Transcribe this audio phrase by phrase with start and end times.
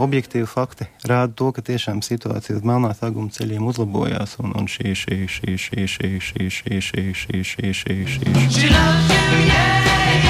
[0.00, 4.38] objektīvi fakti rāda to, ka tiešām situācija uz melnā saguma ceļiem uzlabojās.
[4.42, 8.48] Un, un šī, šī, šī, šī, šī, šī, šī, šī, šī, šī, šī, šī.
[8.50, 10.20] She loves you, yeah, yeah,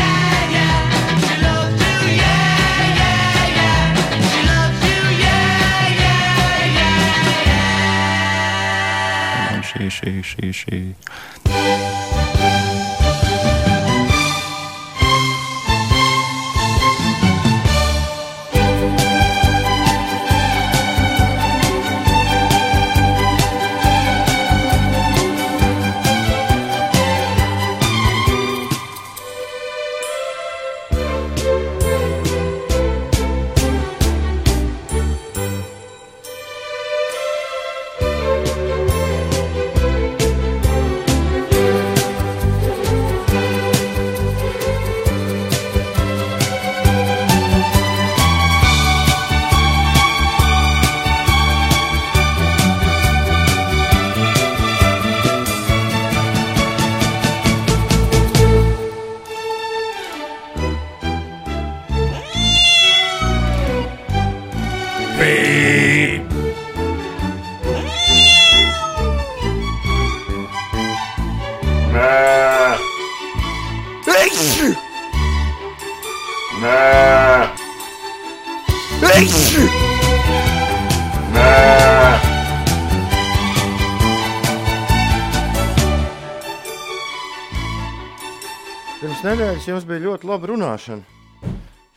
[89.80, 91.52] jums bija ļoti laba runāšana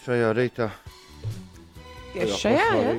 [0.06, 0.70] šajā rītā.
[2.14, 2.94] Tieši šajā, ja?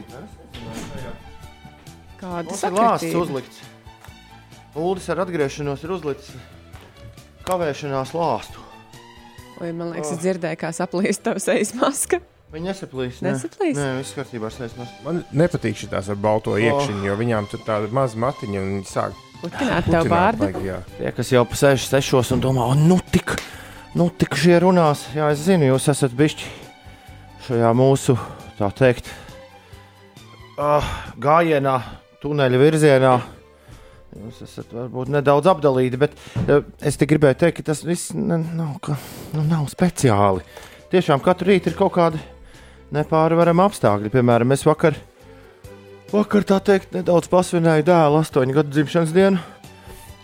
[2.21, 3.63] Mums Kāda ir lāsts uzlikts.
[4.75, 6.37] Uldis ar atgriešanos ir uzlicis
[7.47, 8.61] kavēšanās lāstu.
[9.61, 12.21] Vai man liekas, es dzirdēju, kā saplīst tavs ejas maska?
[12.55, 13.21] Viņa nesaplīs.
[13.25, 13.79] Nesaplīs?
[13.79, 14.95] Nē, viss kārtībā ar sēnes.
[15.07, 19.17] Man nepatīk šīs ar balto iekšķiņu, jo viņām tur tāda maza matiņa un viņi sāk
[19.41, 20.51] Putināt tev vārdu.
[20.65, 20.81] jā.
[20.99, 23.37] Tie, kas jau pasēž sešos un domā, o, nu tik,
[23.95, 25.07] nu tik šie runās.
[25.15, 26.51] Jā, es zinu, jūs esat bišķi
[27.47, 28.17] šajā mūsu,
[28.59, 29.11] tā teikt,
[30.59, 30.85] uh,
[31.21, 31.79] gājienā,
[32.23, 33.15] tuneļa virzienā.
[34.15, 38.39] Jūs esat varbūt nedaudz apdalīti, bet uh, es tikai gribēju teikt, ka tas viss ne,
[38.57, 38.99] nav, ka,
[39.35, 40.45] nu, nav speciāli.
[40.95, 42.23] Tiešām katru rītu ir kaut kādi
[42.95, 44.13] nepārvarami apstākļi.
[44.15, 44.97] Piemēram, es vakar,
[46.13, 49.43] vakar tā teikt, nedaudz pasvinēju dēlu astoņu gadu dzimšanas dienu.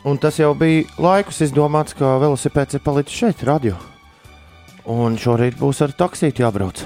[0.08, 3.76] Un tas jau bija laikus izdomāts, ka velosipēds ir palicis šeit, radio.
[4.88, 6.80] Un šorīt būs ar taksīti jābrauc.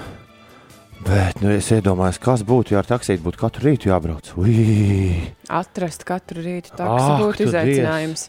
[1.04, 4.32] Bet nu, es iedomājos, kas būtu, ja ar taksīti būtu katru rītu jābrauc.
[4.40, 5.20] Ui!
[5.52, 8.26] Atrast katru rītu Ak, taksi būtu tu izaicinājums.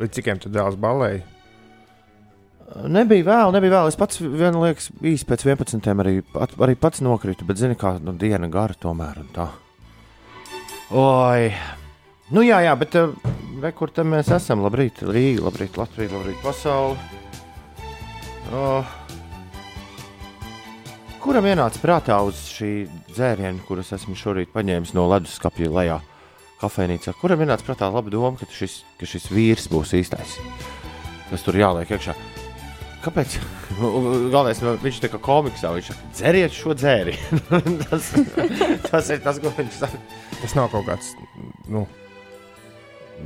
[0.00, 1.24] Līdz cikiem tu dēls balēji?
[2.88, 3.90] Nebija vēl, nebija vēl.
[3.92, 5.90] Es pats vienu liekas, īsi pēc 11.
[5.92, 9.18] arī, at- arī pats nokritu, bet zini, kā nu, diena gara tomēr.
[9.20, 9.50] un tā.
[10.96, 11.52] Oi!
[12.32, 13.12] Nu jā, jā, bet uh,
[13.62, 14.62] re, kur tam mēs esam?
[14.64, 16.96] Labrīt, Rīga, labrīt, Latvija, labrīt, pasaule.
[18.52, 18.98] Oh.
[21.22, 22.72] Kuram ienāca prātā uz šī
[23.12, 26.00] dzēriena, kuras esmu šorīt paņēmis no leduskapja lejā
[26.58, 27.14] kafejnīcā?
[27.20, 30.36] Kuram ienāca prātā laba doma, ka šis, ka šis vīrs būs īstais?
[31.30, 32.16] Kas tur jāliek iekšā?
[33.02, 33.38] Kāpēc?
[33.78, 35.72] Galvenais, nu, viņš tā kā komiksā.
[35.74, 37.16] Viņš saka, dzeriet šo dzēri.
[37.86, 38.12] tas,
[38.90, 39.98] tas ir tas, ko viņš saka.
[40.42, 41.14] Tas nav kaut kāds.
[41.70, 41.86] Nu,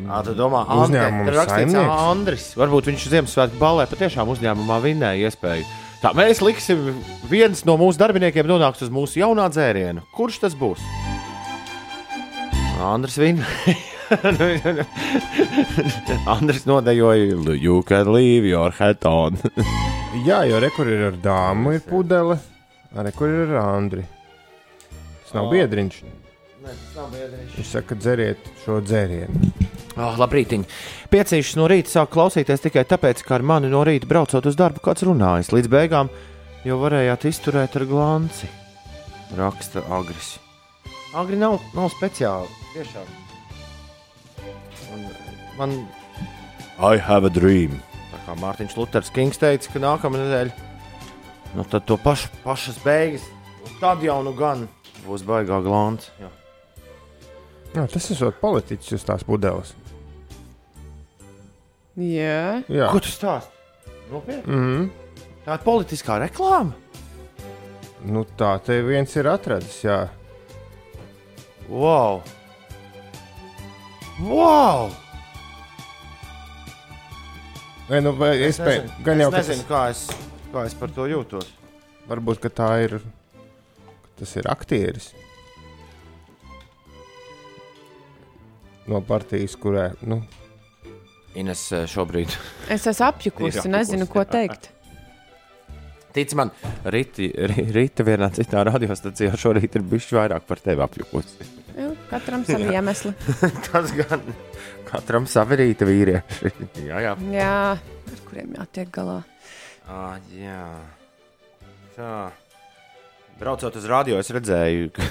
[0.04, 1.96] Ā, tu domā, Uzņēmuma saimnieks?
[1.96, 2.46] Andris.
[2.58, 5.64] Varbūt viņš Ziemassvētku balē patiešām uzņēmumā vinnēja iespēju.
[6.02, 6.78] Tā mēs liksim,
[7.30, 10.00] viens no mūsu darbiniekiem nonāks uz mūsu jaunā dzēriena.
[10.14, 10.80] Kurš tas būs?
[12.84, 13.76] Andris vinnēja.
[16.36, 19.34] Andris nodejoja, you can leave your hat on.
[20.28, 22.36] jā, jo rekur ir ar dāmu, ir pudele,
[22.94, 24.04] arī kur ir ar Andri.
[25.24, 25.50] Tas nav O.
[25.56, 25.96] biedriņš.
[26.62, 27.50] Nē, tas nav biedriņš.
[27.56, 29.34] Viņš saka, dzeriet šo dzērienu.
[29.96, 30.52] Oh, labrīt!
[31.08, 34.82] Piecīšas no rīta sāk klausīties tikai tāpēc, ka ar mani no rīta braucot uz darbu
[34.84, 35.54] kāds runājis.
[35.56, 36.10] Līdz beigām
[36.68, 38.50] jau varējāt izturēt ar glanci.
[39.38, 40.34] Raksta Agris.
[41.16, 42.52] Agri nav, nav speciāli.
[42.74, 43.08] Tiešām.
[44.92, 45.06] Un
[45.56, 45.74] man.
[46.76, 47.80] I have a dream.
[48.12, 50.66] Tā kā Mārtiņš Luters Kings teica, ka nākamā nedēļa.
[51.56, 53.24] Nu, tad to pašu, pašas beigas.
[53.64, 54.68] Un Tad jau nu gan
[55.06, 56.10] būs baigā glāns.
[56.20, 56.28] Jā.
[57.76, 59.72] Jā, tas ir politiķis uz tās pudeles.
[61.96, 62.62] Jā.
[62.68, 62.90] Jā.
[62.92, 63.52] Ko tu stāst?
[64.10, 64.52] Nopietni.
[64.52, 64.90] Mm -hmm.
[65.46, 66.72] Tā ir politiskā reklāma.
[68.04, 69.84] Nu, tā te viens ir atradzis.
[69.84, 70.08] Jā.
[71.68, 72.22] Wow!
[74.20, 74.90] Wow!
[77.88, 79.68] Nē, nu, es, es pēc, nezinu, gan jau es nezinu, tas...
[79.70, 81.52] kā, es, kā es par to jūtos.
[82.08, 83.00] Varbūt tā ir.
[84.16, 85.10] Tas ir aktieris.
[88.86, 89.90] No partijas, kurē.
[90.00, 90.22] Nu,
[91.36, 92.32] Ines eh, šobrīd.
[92.74, 94.30] Es esmu apjukusi nezinu, ko jā.
[94.38, 94.72] teikt.
[96.16, 96.48] Tic man,
[96.88, 97.26] Rīta,
[97.76, 101.48] Rīta vienā citā radiostacijā šorīt ir bijis vairāk par tevi apjukusi.
[101.76, 103.12] Nu, Katram savi iemesli.
[103.68, 104.22] Tas gan
[104.88, 106.52] katram savi rīta vīrieši.
[106.88, 107.12] jā, jā.
[107.34, 109.20] Jā, ar kuriem jātiek galā.
[109.84, 110.64] À, jā.
[111.98, 112.12] Tā.
[113.36, 115.10] Braucot uz radio, es redzēju, ka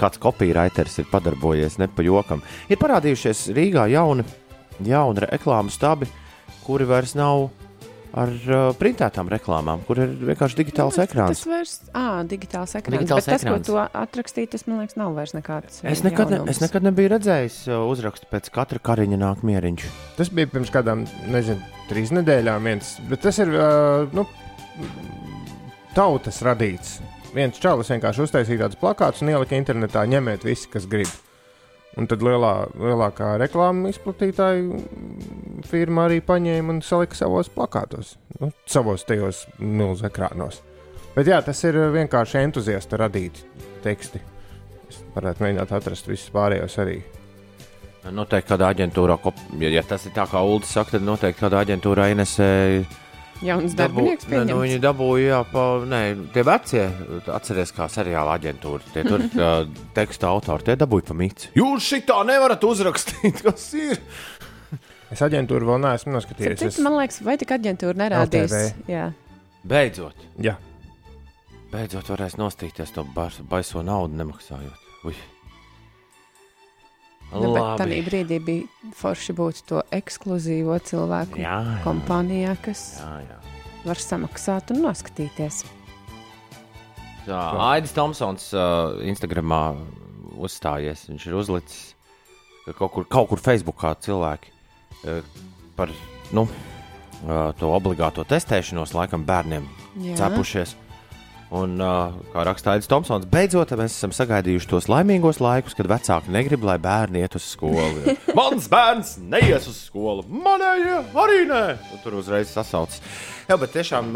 [0.00, 2.42] kāds kopīraiters ir padarbojies ne pa jokam.
[2.66, 4.26] Ir parādījušies Rīgā jauni,
[4.86, 6.08] jauni reklāmu stabi,
[6.66, 7.50] kuri vairs nav
[8.12, 11.40] ar uh, printētām reklāmām, kur ir vienkārši digitāls ekrāns.
[11.40, 12.98] Tas vairs, ah, digitāls ekrāns.
[13.00, 13.64] Digitāls Bet tas, ekrāns.
[13.64, 15.80] ko tu atrakstīji, tas man liekas, nav vairs nekāds.
[15.88, 16.52] Es nekad, ne, jaunums.
[16.52, 19.88] es nekad nebiju redzējis uh, uzrakstu pēc katra kariņa nāk mieriņš.
[20.18, 22.68] Tas bija pirms kādām, nezinu, trīs nedēļām.
[22.68, 24.26] Viens, bet tas ir uh, nu,
[25.96, 26.98] tautas radīts.
[27.32, 31.08] Viens čalis vienkārši uztaisīja tādus plakātus un ielika internetā, ņemiet visi, kas grib.
[32.00, 34.78] Un tad lielā, lielākā reklāmas izplatītāja
[35.68, 40.62] firma arī paņēma un salika savos plakātos, nu, savos tajos milzu ekrānos.
[41.12, 43.44] Bet jā, tas ir vienkārši entuziasta radīti
[43.84, 44.22] teksti.
[44.88, 47.02] Es varētu mēģināt atrast visus pārējos arī.
[48.08, 49.18] Noteikti kādā aģentūrā,
[49.60, 52.48] ja, tas ir tā kā Ulu saka, tad noteikti kādā aģentūrā Inesē
[53.42, 54.62] Jauns Dabū, darbinieks ne, nu, pieņemts.
[54.62, 56.00] viņi dabūja, jā, pa, nē,
[56.34, 56.84] tie vecie,
[57.26, 58.92] atcerieties, kā seriāla aģentūra.
[58.94, 59.64] Tie tur uh,
[59.96, 61.48] teksta autori, tie dabūja pa mīts.
[61.58, 63.98] Jūs šitā nevarat uzrakstīt, kas ir.
[65.12, 66.62] Es aģentūru vēl neesmu noskatījies.
[66.62, 68.54] citu, Man liekas, vai tik aģentūra nerādīs?
[68.54, 68.92] LTV.
[68.94, 69.08] Jā.
[69.68, 70.56] Beidzot, Jā,
[71.70, 74.88] beidzot varēs nostīties to baiso naudu nemaksājot.
[75.06, 75.14] Ui.
[77.32, 83.14] Nu, bet tādā brīdī bija forši būt to ekskluzīvo cilvēku Jā, jā, kompānijā, kas jā,
[83.24, 83.38] jā.
[83.86, 85.62] var samaksāt un noskatīties.
[87.24, 87.40] Tā,
[87.70, 89.64] Aidis Tomsons uh, Instagramā
[90.42, 91.06] uzstājies.
[91.08, 91.92] Viņš ir uzlicis
[92.64, 95.22] ka kaut kur, kaut kur Facebookā cilvēki uh,
[95.78, 95.90] par
[96.34, 99.66] nu, uh, to obligāto testēšanos laikam bērniem
[100.02, 100.18] Jā.
[100.20, 100.76] cepušies.
[101.52, 101.74] Un,
[102.32, 106.78] kā raksta Aits Tomsons, beidzot mēs esam sagaidījuši tos laimīgos laikus, kad vecāki negrib, lai
[106.80, 108.14] bērni iet uz skolu.
[108.38, 111.60] Mans bērns neies uz skolu, manējie arī nē.
[111.92, 113.02] Un Tur uzreiz sasaucas.
[113.50, 114.14] Jā, bet tiešām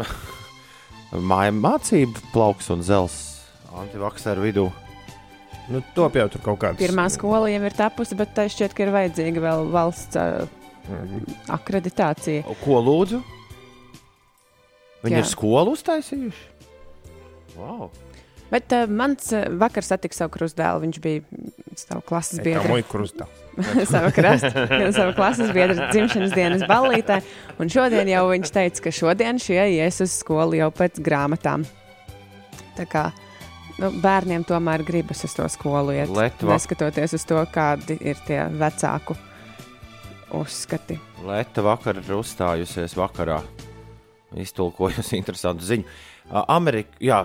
[1.29, 3.19] māja mācību plauks un zels
[3.77, 4.65] antivakseru vidū.
[5.69, 6.81] nu, top jau tur kaut kāds.
[6.81, 10.49] Pirmā skola jau ir tapusi, bet tai šķiet, ka ir vajadzīga vēl valsts uh,
[11.53, 12.49] akreditācija.
[12.65, 13.21] Ko lūdzu?
[15.05, 15.21] Viņi Jā.
[15.21, 16.56] ir skolu uztaisījuši.
[17.57, 17.89] Wow.
[18.51, 20.85] Bet uh, mans uh, vakar satika savu krustdēlu.
[20.85, 21.23] Viņš bija
[21.75, 22.71] savu klases Kā biedru.
[22.71, 23.27] muļķis krustā.
[23.93, 24.51] savu krastu,
[24.93, 27.19] savu klases biedru dzimšanas dienas ballītē.
[27.57, 31.65] Un šodien jau viņš teica, ka šodien šie ies uz skolu jau pēc grāmatām.
[32.77, 33.07] Tā kā
[33.81, 36.11] nu, bērniem tomēr gribas uz to skolu iet.
[36.13, 36.53] Letva.
[36.53, 39.17] Neskatoties uz to, kādi ir tie vecāku
[40.37, 40.99] uzskati.
[41.25, 43.41] Leta vakar ir uzstājusies vakarā.
[44.37, 45.97] Iztulkojusi interesantu ziņu.
[46.31, 47.21] Amerika, jā,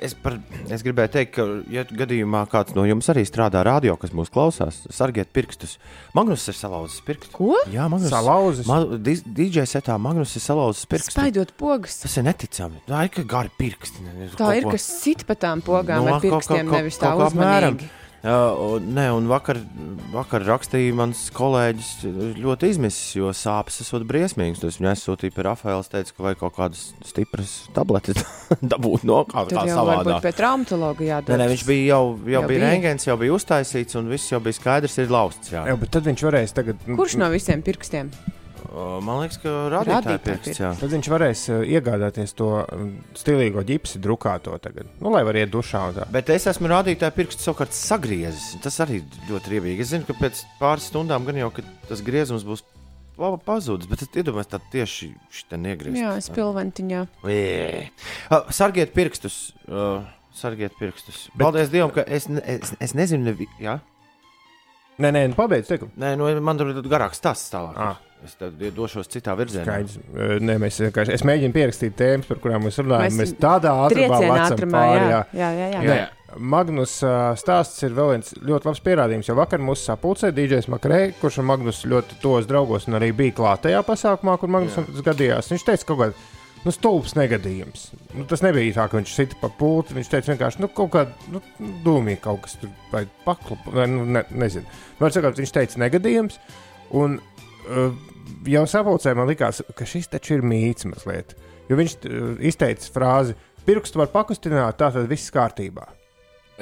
[0.00, 0.36] es, par,
[0.72, 4.82] es gribēju teikt, ka, ja gadījumā kāds no jums arī strādā radio, kas mūs klausās,
[4.94, 5.78] sargiet pirkstus.
[6.16, 7.32] Magnus ir salauzis pirkstu.
[7.36, 7.56] Ko?
[7.72, 8.12] Jā, Magnus.
[8.12, 8.68] Salauzis?
[8.68, 11.12] Ma, DJ setā Magnus ir salauzis pirkstu.
[11.16, 11.98] Spaidot pogas.
[12.04, 12.80] Tas ir neticami.
[12.88, 14.04] Tā ir kā gari pirksti.
[14.06, 16.78] ne- Tā kaut ir, ko- kas sit pa tām pogām Nu, ar kaut- pirkstiem, kaut-
[16.78, 17.78] nevis tā kaut kā apmēram.
[18.22, 19.58] Uh, nē, un vakar,
[20.12, 21.88] vakar rakstīja mans kolēģis,
[22.38, 24.60] ļoti izmisis, jo sāpes esot briesmīgas.
[24.62, 28.22] Tas viņa aizsūtīja pie Rafaela, teica, ka vajag kaut kādas stipras tabletes
[28.72, 30.20] dabūt no Tur kā jau varbūt savādāk.
[30.28, 31.34] pie traumatologa jādod.
[31.34, 34.38] Nē, nē, viņš bija jau, jau, Jau bija rēngēns, jau bija uztaisīts, un viss jau
[34.44, 35.50] bija skaidrs, ir lausts.
[35.56, 35.64] Jā.
[35.66, 36.86] Jā, bet tad viņš varēs tagad.
[36.86, 38.14] Kurš no visiem pirkstiem?
[38.72, 40.60] Uh, Man liekas, ka pirksts.
[40.62, 40.70] Jā.
[40.80, 44.88] Tad viņš varēs uh, iegādāties to um, stilīgo ģipsi drukāto tagad.
[45.02, 46.06] Nu, lai var iet dušā un tā.
[46.14, 48.54] Bet es esmu rādītāju pirkstu savukārt sagriezis.
[48.64, 49.84] Tas arī ļoti riebīgi.
[49.84, 52.64] Es zinu, ka pēc pāris stundām gan jau ka tas griezums būs
[53.18, 56.00] pa- pazudis, bet es iedomājos, tā tieši šitā negriezt.
[56.00, 57.04] Jā, spilventiņā.
[57.28, 57.86] Jē.
[58.32, 59.42] Uh, Sargiet pirkstus.
[59.68, 60.00] Uh,
[60.32, 61.26] sargiet pirkstus.
[61.32, 61.44] Bet...
[61.44, 63.48] Paldies Dievam, ka es, ne, es, es nezinu, nevi...
[63.60, 63.78] ja?
[65.00, 65.94] Nē, nē, nu, pabeidz teikumu.
[66.00, 67.78] Nē, nu, man tur ir garāks stāsts tālāk.
[67.80, 68.00] Ah.
[68.22, 69.64] Es tev došos citā virzienā.
[69.66, 69.96] Skaidrs.
[70.46, 71.14] Nē, mēs vienkārši.
[71.16, 73.08] Es mēģinu pierakstīt tēmas, par kurām mēs runājam.
[73.08, 75.22] Mēs Mēs, mēs tādā ātrumā Triecienā lecam ātrumā, pāri, jā.
[75.40, 75.80] Jā, jā, jā.
[75.82, 76.36] Jā, jā.
[76.52, 79.28] Magnus uh, stāsts ir vēl viens ļoti labs pierādījums.
[79.28, 83.34] Jo vakar mūsu sapulcē DJs Makrē, kurš ar Magnus ļoti tos draugos un arī bija
[83.40, 84.86] klāt tajā pasākumā, kur Magnus Jā.
[84.86, 85.50] tas gadījās.
[85.52, 86.30] Viņš teica, ka kaut kāds
[86.64, 87.88] nu, stulbs negadījums.
[88.14, 89.96] Nu, tas nebija tā, ka viņš sita pa pulti.
[89.96, 91.42] Viņš teica vienkārši, nu, kaut kāda nu,
[91.84, 94.66] dūmīga kaut kas tur vai paklupa, vai nu, ne, nezinu.
[95.00, 96.38] Var sakot, viņš teica negadījums.
[96.98, 97.18] Un,
[97.66, 97.96] uh,
[98.48, 101.36] jau sapulcē man likās, ka šis taču ir mīts mazliet.
[101.70, 105.88] Jo viņš uh, izteica frāzi, pirkstu var pakustināt, tā tad viss kārtībā.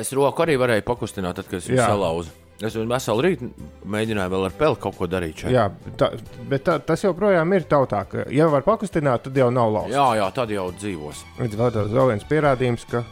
[0.01, 2.37] Es roku arī varēju pakustināt, tad, kad es viņu salauzu.
[2.61, 3.47] Es jau veselu rītu
[3.89, 5.45] mēģināju vēl ar peli kaut ko darīt.
[5.45, 5.55] Šeit.
[5.55, 6.11] Jā, tā,
[6.51, 9.95] bet tā, tas joprojām ir tautā, ka, ja var pakustināt, tad jau nav lauks.
[9.95, 11.23] jā, jā, tad jau dzīvos.
[11.41, 13.05] Līdz vēl tāds vēl viens pierādījums, ka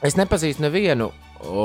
[0.00, 1.10] Es nepazīstu nevienu
[1.44, 1.64] o,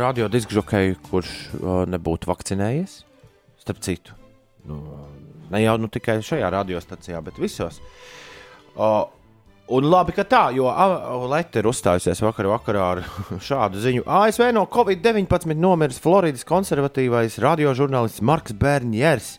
[0.00, 2.94] radiodiskžokeju, kurš o, nebūtu vakcinējies.
[3.60, 4.14] Starp citu,
[4.68, 4.78] nu,
[5.52, 7.82] ne jau nu, tikai šajā radiostacijā, bet visos.
[8.72, 8.88] O,
[9.68, 13.02] un labi, ka tā, jo Latvija ir uzstājusies vakar vakarā ar
[13.48, 14.04] šādu ziņu.
[14.04, 19.34] ASV no Covid-19 nomiris Floridas konservatīvais radiožurnālists Marks Bernjers.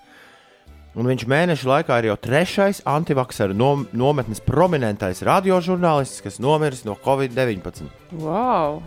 [0.96, 6.96] Un viņš mēnešu laikā ir jau trešais antivakcēra nom nometnes prominentais radiožurnālists, kas nomiris no
[7.04, 7.92] Covid-19.
[8.24, 8.80] Wow!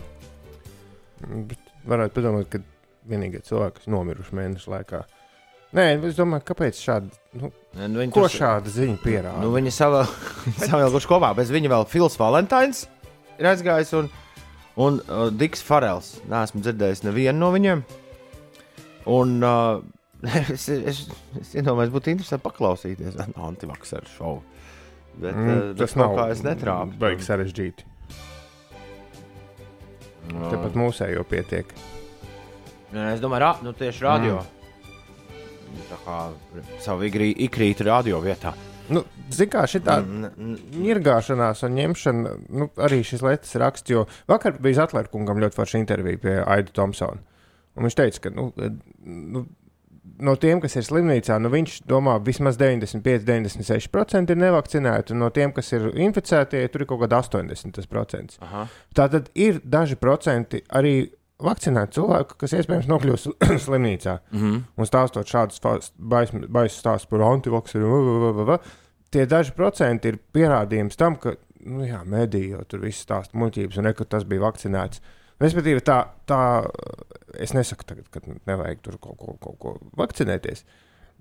[1.21, 2.61] bet varētu padomāt, ka
[3.09, 5.03] vienīgie cilvēki, kas nomiruši mēnešu laikā.
[5.77, 9.39] Nē, es domāju, kāpēc šādi, nu, Nu, viņi ko tur- šāda ziņa pierāda?
[9.43, 10.01] Nu, viņi savā
[10.69, 11.31] savilkuši kopā.
[11.39, 12.87] Bez viņa vēl Fils Valentīns
[13.39, 14.09] ir aizgājis un,
[14.83, 16.17] un uh, Diks Farels.
[16.27, 17.85] Nē, esmu dzirdējis nevienu no viņiem.
[19.15, 19.79] Un uh,
[20.55, 21.05] es, es,
[21.39, 24.43] es iedomājos, būtu interesanti paklausīties antivakcēru šovu.
[25.19, 26.95] Bet, mm, Mm, tas nav kā es netrāpu.
[27.01, 27.87] Baigi sarežģīti.
[30.29, 30.51] No.
[30.53, 31.71] Tāpat mūsējo pietiek.
[32.93, 34.39] Es domāju, ra, nu, tieši radio.
[34.43, 34.58] Mm.
[35.89, 36.19] Tā kā
[36.85, 38.55] savu ikrītu radio vietā.
[38.89, 44.07] Nu, Ziniet, kā šī tā Mm, ņirgāšanās un ņemšana, nu, arī šis lietas raksts, jo
[44.31, 47.21] vakar bija Atlērkungam ļoti forša intervija pie Aida Thompsona.
[47.77, 48.49] Un viņš teica, ka nu,
[49.05, 49.45] nu,
[50.25, 55.53] no tiem, kas ir slimnīcā, nu, viņš domā, vismaz 95-96% ir nevakcinēti, un no tiem,
[55.57, 58.41] kas ir inficēti, tur ir kaut kāda 80%.
[58.45, 58.67] aha.
[58.97, 60.97] Tātad ir daži procenti arī
[61.43, 63.27] vakcinēti cilvēki, kas iespējams nokļūs
[63.67, 64.19] slimnīcā.
[64.33, 64.63] Mm -hmm.
[64.77, 65.63] Un stāstot šādus
[65.99, 68.59] baisus stāstus par antivakcīnu,
[69.11, 73.79] tie daži procenti ir pierādījums tam, ka nu, jā, mediji jau tur viss stāsta muļķības,
[73.79, 75.03] un ne, ka tas bija vakcinēts.
[75.39, 76.41] Respektīvi, tā, tā
[77.39, 80.65] es nesaku, tagad, ka nevajag tur kaut ko, kaut ko vakcinēties,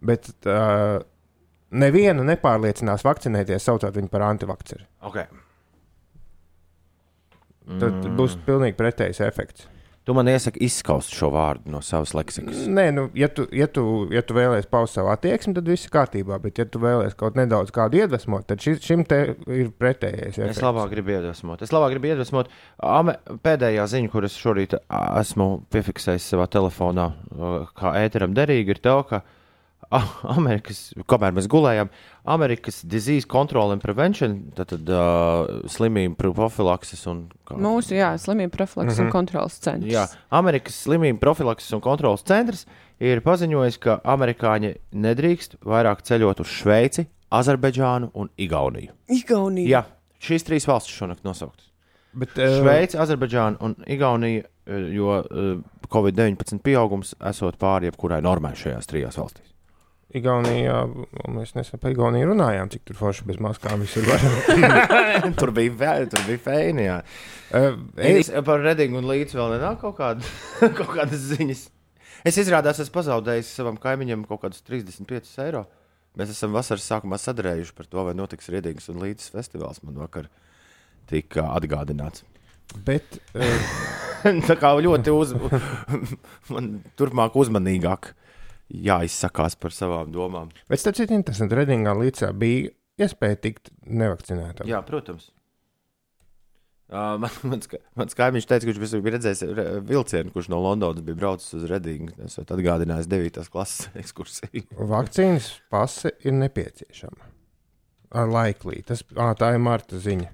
[0.01, 0.97] bet uh,
[1.69, 4.87] nevienu nepārliecinās vakcinēties, saucot viņu par antivakcīnu.
[5.11, 5.43] okay.
[7.67, 8.15] Tad mm.
[8.15, 9.67] būs pilnīgi pretējs efekts.
[10.07, 12.61] Tu man iesaki izskaust šo vārdu no savas leksikas.
[12.71, 13.81] Nē, nu, ja tu, ja tu,
[14.15, 16.37] ja tu vēlēsies paust savu attieksmi, tad viss ir kārtībā.
[16.39, 19.19] Bet, ja tu vēlēsies kaut nedaudz kādu iedvesmot, tad šis, šim te
[19.51, 20.37] ir pretējais.
[20.37, 20.63] Es efekts.
[20.63, 21.65] labāk gribu iedvesmot.
[21.67, 22.53] Es labāk gribu iedvesmot.
[22.87, 27.09] Ame, pēdējā ziņa, kuras šorīt esmu piefiksējis savā telefonā,
[27.75, 29.25] kā ēteram derīgi, ir tā, ka
[30.37, 31.89] Amerikas, kamēr mēs gulējām,
[32.27, 37.21] Amerikas Disease Control and Prevention, tātad uh, slimību profilakses un.
[37.47, 39.05] kā- Mūsu jā, slimību profilaks mm -hmm.
[39.05, 39.91] un kontrols centrs.
[39.93, 42.65] Jā, Amerikas Slimību profilakses un kontrolas centrs
[42.99, 48.91] ir paziņojis, ka amerikāņi nedrīkst vairāk ceļot uz Šveici, Azerbaidžānu un Igauniju.
[49.07, 49.67] Igaunija.
[49.69, 49.83] Jā,
[50.19, 51.71] šīs trīs valstis šonakt nosauktas.
[52.13, 54.43] Bet, uh, Šveice, Azerbaidžāna un Igaunija,
[54.91, 59.53] jo uh, Covid-19 pieaugums esot pāri jebkurai normai šajās trijās valstīs.
[60.17, 60.77] Igaunijā,
[61.27, 64.23] un mēs nesen par Igauniju runājām, cik tur forši bez maskām visur var.
[65.39, 66.85] tur bija vēl, tur bija fēni.
[66.87, 66.99] Jā.
[67.57, 70.31] uh, Es par Redingu un Līdzi vēl nenāk kaut, kāda,
[70.79, 71.67] kaut kādas ziņas.
[72.27, 75.67] Es izrādās, esmu pazaudējis savam kaimiņam kaut kādus 35 eiro.
[76.17, 79.83] Mēs esam vasaras sākumā sadarējuši par to, vai notiks Redingas un Līdzes festivāls.
[79.85, 80.31] Man vakar
[81.07, 82.25] tika atgādināts.
[82.85, 83.95] bet uh,
[84.49, 85.33] Tā kā ļoti uz,
[86.51, 88.11] man turpmāk uzmanīgāk
[88.73, 90.51] jāizsakās par savām domām.
[90.69, 92.69] bet starp citu interesanti, Redingā līdzā bija
[92.99, 94.67] iespēja tikt nevakcinētam.
[94.69, 95.31] Jā, protams.
[96.87, 97.67] Uh, man, mans,
[97.99, 101.65] mans kaimiņš teica, ka viņš bija redzējis re- vilcienu, kurš no Londonas bija braucis uz
[101.67, 102.13] Redingu.
[102.23, 103.41] Es esmu atgādinājis 9.
[103.51, 104.63] klases ekskursiju.
[104.87, 107.27] Vakcīnas pase ir nepieciešama.
[108.15, 108.79] Ar laiklī.
[108.87, 110.29] Tas, ā, tā ir Marta ziņa.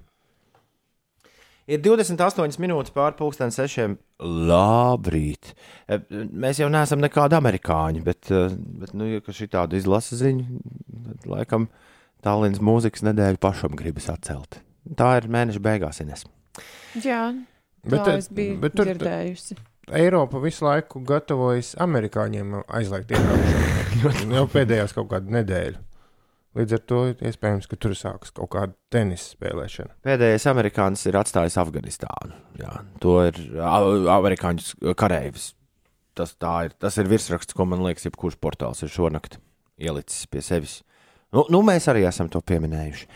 [1.70, 3.96] Ir 28 minūtes pār pusdien sešiem.
[4.20, 5.54] Labrīt!
[5.88, 8.50] E, Mēs jau neesam nekādi amerikāņi, bet, e,
[8.82, 10.60] bet nu, ja šī tāda izlasa ziņa,
[11.08, 11.70] tad laikam
[12.24, 14.60] Tallinas mūzikas nedēļu pašam gribas atcelt.
[14.96, 16.26] Tā ir mēneša beigās, Ines.
[17.00, 17.30] Jā,
[17.84, 19.56] Bet, tā es biju bet tur dzirdējusi.
[19.94, 24.32] Eiropa visu laiku gatavojas amerikāņiem aizliegt iebraukšanu.
[24.38, 25.80] Jau pēdējās kaut kādu nedēļu.
[26.54, 29.96] Līdz ar to iespējams, ka tur sākas kaut kāda tenisa spēlēšana.
[30.06, 32.36] Pēdējais amerikānis ir atstājis Afganistānu.
[32.60, 33.40] Jā, to ir
[34.14, 35.48] amerikāņu karavīrs.
[36.14, 39.40] Tas, tā ir, tas ir virsraksts, ko man liekas, jebkurš portāls ir šonakt
[39.82, 40.76] ielicis pie sevis.
[41.34, 43.08] Nu, nu, mēs arī esam to pieminējuši.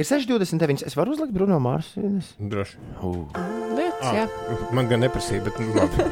[0.00, 0.86] Ir 6,29.
[0.88, 2.00] Es varu uzlikt Bruno Mārsu.
[2.40, 2.80] Droši.
[3.04, 3.28] Uh.
[3.76, 4.22] Lietas, Ah.
[4.22, 4.24] jā.
[4.76, 6.04] Man gan neprasīja, bet nu, labi.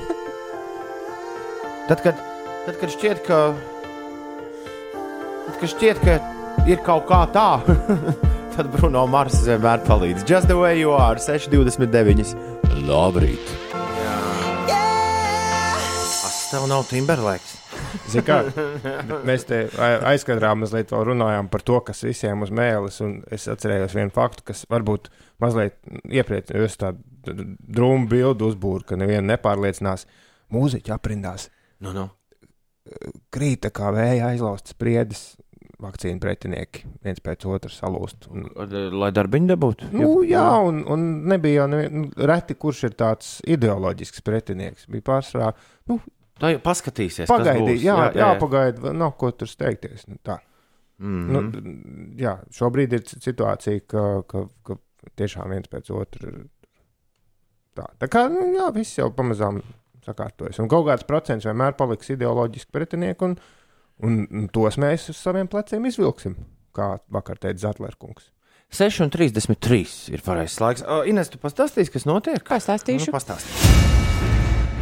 [1.89, 2.21] Tad, kad,
[2.65, 3.41] tad, kad šķiet, ka,
[5.49, 6.15] tad, kad šķiet, ka
[6.71, 7.47] ir kaut kā tā,
[8.55, 10.25] tad Bruno Mārsa vienmēr palīdz.
[10.29, 12.35] Just the way you are, 6,29.
[12.89, 13.53] Labrīt!
[14.75, 17.61] As tev nav Timberlakes.
[18.27, 18.41] Kā,
[19.29, 23.47] mēs te a- aizkadrā mazliet vēl runājām par to, kas visiem uz mēlis, un es
[23.51, 25.09] atcerējos vienu faktu, kas varbūt
[25.43, 25.77] mazliet
[26.11, 30.07] iepriecināja, tādu drūmu bildu uzbūru, ka nevienu nepārliecinās.
[30.55, 31.49] Mūziķi aprindās
[31.83, 32.05] Nu, nu.
[33.35, 35.23] krīta kā vēja aizlaustas spriedis,
[35.85, 38.29] vakcīnu pretinieki viens pēc otra salūst.
[38.33, 38.49] Un,
[38.99, 39.91] Lai darbiņi dabūtu.
[39.95, 44.89] nu, jā, un, un nebija jau nevien, nu, reti, kurš ir tāds ideoloģisks pretinieks.
[44.91, 45.53] Bija pārsvarā,
[45.93, 46.01] nu,
[46.41, 47.29] Tā jau paskatīsies.
[47.31, 50.09] pagaidīt, jā, jā, jā, pagaidi, nav ko tur steigties.
[50.11, 50.41] Nu, tā.
[50.99, 52.19] Mm Nu, -hmm.
[52.19, 54.77] jā, šobrīd ir situācija, ka, ka, ka
[55.17, 56.45] tiešām viens pēc otra ir
[57.75, 57.87] tā.
[57.99, 59.63] Tā kā nu, jā, viss jau pamazām
[60.07, 60.61] sakārtojas.
[60.63, 63.37] Un kaut kāds procents vienmēr paliks ideoloģiski pretinieki, un,
[64.03, 66.39] un, un tos mēs uz saviem pleciem izvilksim.
[66.75, 68.31] Kā vakar teica Zetlerkungs.
[68.75, 70.83] 6,33 ir pareizais laiks.
[70.83, 72.43] Uh, Ines, tu pastāstīsi, kas notiek?
[72.43, 73.13] Kā stāstīšu?
[73.13, 73.64] Nu, pastāstīšu.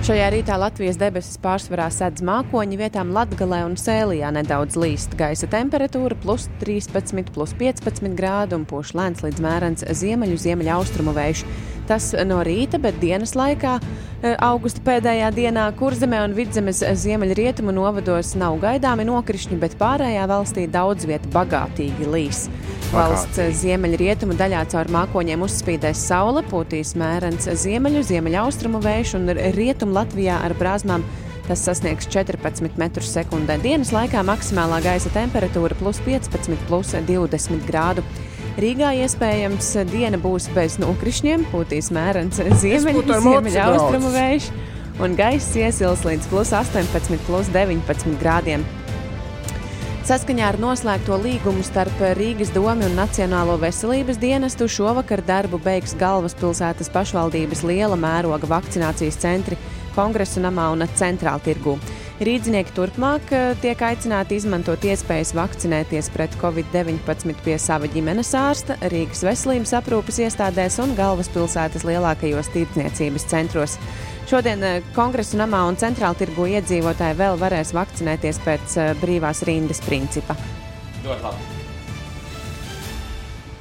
[0.03, 5.15] Šajā rītā Latvijas debesis pārsvarā sedz mākoņi, vietām Latvijā un Sēlijā nedaudz līst.
[5.15, 11.45] Gaisa temperatūra plus 13, plus 15 grādi un pūš lēns līdz mērens ziemeļu, ziemeļaustrumu vējš.
[11.87, 18.35] Tas no rīta, bet dienas laikā, e, augusta pēdējā dienā, kurzemē un vidzemes ziemeļrietumu novados
[18.35, 22.49] nav gaidāmi nokrišņi, bet pārējā valstī daudz vieta bagātīgi līs.
[22.93, 30.37] Valsts ziemeļrietumu daļā caur mākoņiem uzspīdēs saule, pūtīs mērens ziemeļu, ziemeļaustrumu vējš un rietumu Latvijā
[30.45, 31.05] ar brāzmām.
[31.47, 33.57] Tas sasniegs 14 metrus sekundē.
[33.65, 38.05] Dienas laikā maksimālā gaisa temperatūra plus 15, plus 20 grādu.
[38.61, 44.53] Rīgā iespējams diena būs bez nokrišņiem, pūtīs mērens ziemeļu, ziemeļaustrumu vējš
[45.01, 48.69] un gaiss iesils līdz plus 18, plus 19 grādiem.
[50.03, 56.91] Saskaņā ar noslēgto līgumu starp Rīgas domu un Nacionālo veselības dienestu šovakar darbu beigs galvaspilsētas
[56.91, 59.61] pašvaldības liela mēroga vakcinācijas centri
[59.95, 61.77] Kongresu namā un centrāla tirgū.
[62.21, 69.23] Rīdzinieki turpmāk eh, tiek aicināti izmantot iespējas vakcinēties pret covid-19 pie sava ģimenes ārsta, Rīgas
[69.25, 73.79] veselības aprūpes iestādēs un galvaspilsētas lielākajos tirdzniecības centros.
[74.31, 79.81] Šodien eh, Kongresa namā un centrāla tirgu iedzīvotāji vēl varēs vakcinēties pēc eh, brīvās rindas
[79.87, 80.37] principa.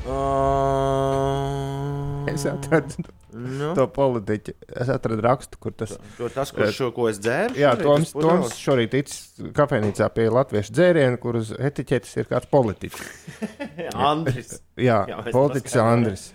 [0.02, 4.56] Uh, Es atradu nu, to politiķu.
[4.84, 7.56] Es atradu rakstu, kur tas to tas, ko, šo, ko es dzēru.
[7.60, 8.14] Jā, Toms?
[8.16, 13.16] Toms šorīt ticis kafejnīcā pie latviešu dzērienu, kur uz etiķetes ir kāds politiķis.
[14.12, 14.60] Andris.
[14.80, 15.80] Jā, Jā, politiķis.
[15.82, 16.30] Andris.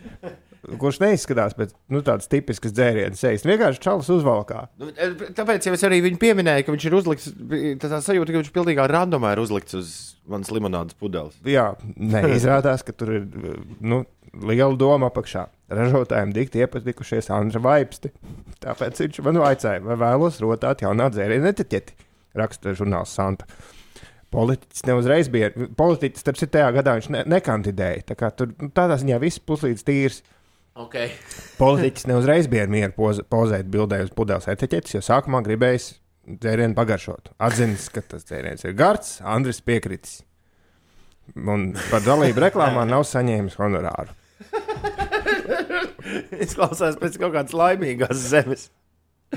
[0.66, 3.44] Kurš neizskatās pēc nu, tādas tipiskas dzērienas sejas.
[3.46, 4.64] Vienkārši čalis uzvalkā.
[4.80, 7.28] Nu, e, Tāpēc jau es arī viņu pieminēju, ka viņš ir uzlikts.
[7.82, 9.92] Tā sajūta, ka viņš pilnīgā randomā ir uzlikts uz
[10.26, 11.38] manas limonādes pudeles.
[11.46, 13.28] Jā, nē, izrādās, ka tur ir
[13.78, 14.02] nu,
[14.42, 15.46] liela doma apakšā.
[15.66, 18.12] Ražotājiem dikti iepatikušies Andra Vaipsti.
[18.62, 21.96] Tāpēc viņš man vaicāja, vai vēlos rotāt jaunā dzērienu etiķeti.
[22.38, 23.48] Raksta žurnāls Santa.
[24.34, 25.50] Politiķis neuzreiz bija.
[25.78, 28.04] Politiķis, starp citu, tajā gadā viņš ne, nekandidēja.
[28.10, 30.20] Tā kā tur nu, tādā ziņā viss puslīdz tīrs.
[30.86, 31.14] Okay.
[31.62, 35.94] Politiķis neuzreiz bija mieru poz, pozēt bildē uz pudeles etiķetes, jo sākumā gribējis
[36.42, 37.32] dzērienu pagaršot.
[37.42, 40.20] Atzīst, ka tas dzēriens ir garš, Andris piekritis.
[41.34, 44.14] Un par dalību reklāmā nav saņēmis honorāru.
[46.44, 48.68] Izklausās pēc kaut kādas laimīgās zemes.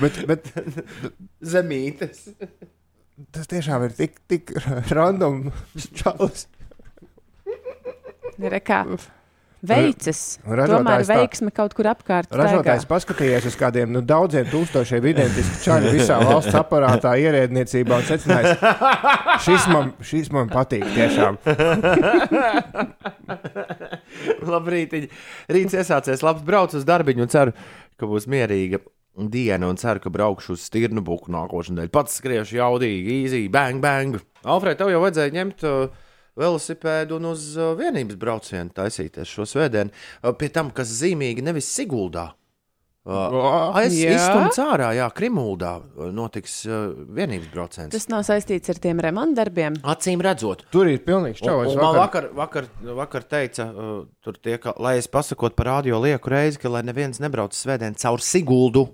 [0.00, 0.50] Bet, bet
[1.54, 2.28] Zemītes.
[3.34, 4.54] tas tiešām ir tik, tik
[4.92, 5.48] random
[5.98, 6.46] čalis.
[8.40, 8.84] Rekā.
[10.48, 12.30] Ražotājs Tomēr veiksme kaut kur apkārt.
[12.32, 12.88] Ražotājs staigā.
[12.88, 18.56] paskatījās uz kādiem nu, daudziem tūkstošiem identisku čaļu visā valsts aparātā, ierēdniecībā un secinājis,
[19.44, 21.36] šis man, šis man patīk tiešām.
[24.50, 24.90] Labrīt.
[25.52, 27.52] Rīts iesācies, labs brauc uz darbiņu un ceru,
[28.00, 28.80] ka būs mierīga
[29.28, 31.90] diena un ceru, ka braukšu uz stirnu buku nākošais.
[31.92, 34.20] Pats skriešu jaudīgi, īzī, bang, bang.
[34.48, 36.06] Alfred, tev jau vajadzēja ņemt uh,
[36.38, 39.94] velosipēdu un uz uh, vienības braucienu taisīties šo svētdienu.
[40.22, 42.30] Uh, pie tam, kas zīmīgi nevis Siguldā.
[43.00, 44.12] Uh, aiz, Jā?
[44.12, 45.70] izstumts ārā, jā, Krimuldā
[46.12, 47.94] notiks vienības brauciens.
[47.94, 49.78] Tas nav saistīts ar tiem remontdarbiem.
[49.88, 52.68] Acīm redzot, Tur ir pilnīgs un man vakar, vakar,
[53.00, 56.84] vakar teica, uh, tur tie, ka, lai es pasakot par radio lieku reizi, ka lai
[56.84, 58.90] neviens nebrauc svētdien caur Siguldu,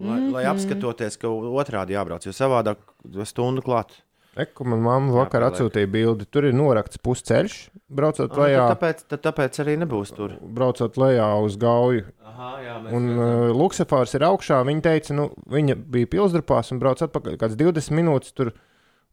[0.00, 0.32] lai, mm -hmm.
[0.32, 2.80] lai apskatoties, ka otrādi jābrauc, jo savādāk
[3.28, 4.00] stundu klāt.
[4.38, 6.26] Eku, man mamma vakar atsūtīja bildi.
[6.30, 7.56] Tur ir norakts pusceļš,
[7.90, 10.36] braucot Ah, lejā, tad tāpēc, tad tāpēc arī nebūs tur.
[10.40, 12.04] braucot lejā uz gauju.
[12.30, 14.60] Aha, jā, Un uh, Luksafārs ir augšā.
[14.64, 17.36] Viņa teica, nu, viņa bija pilsdrupās un brauc atpakaļ.
[17.42, 18.52] Kāds 20 minūtes tur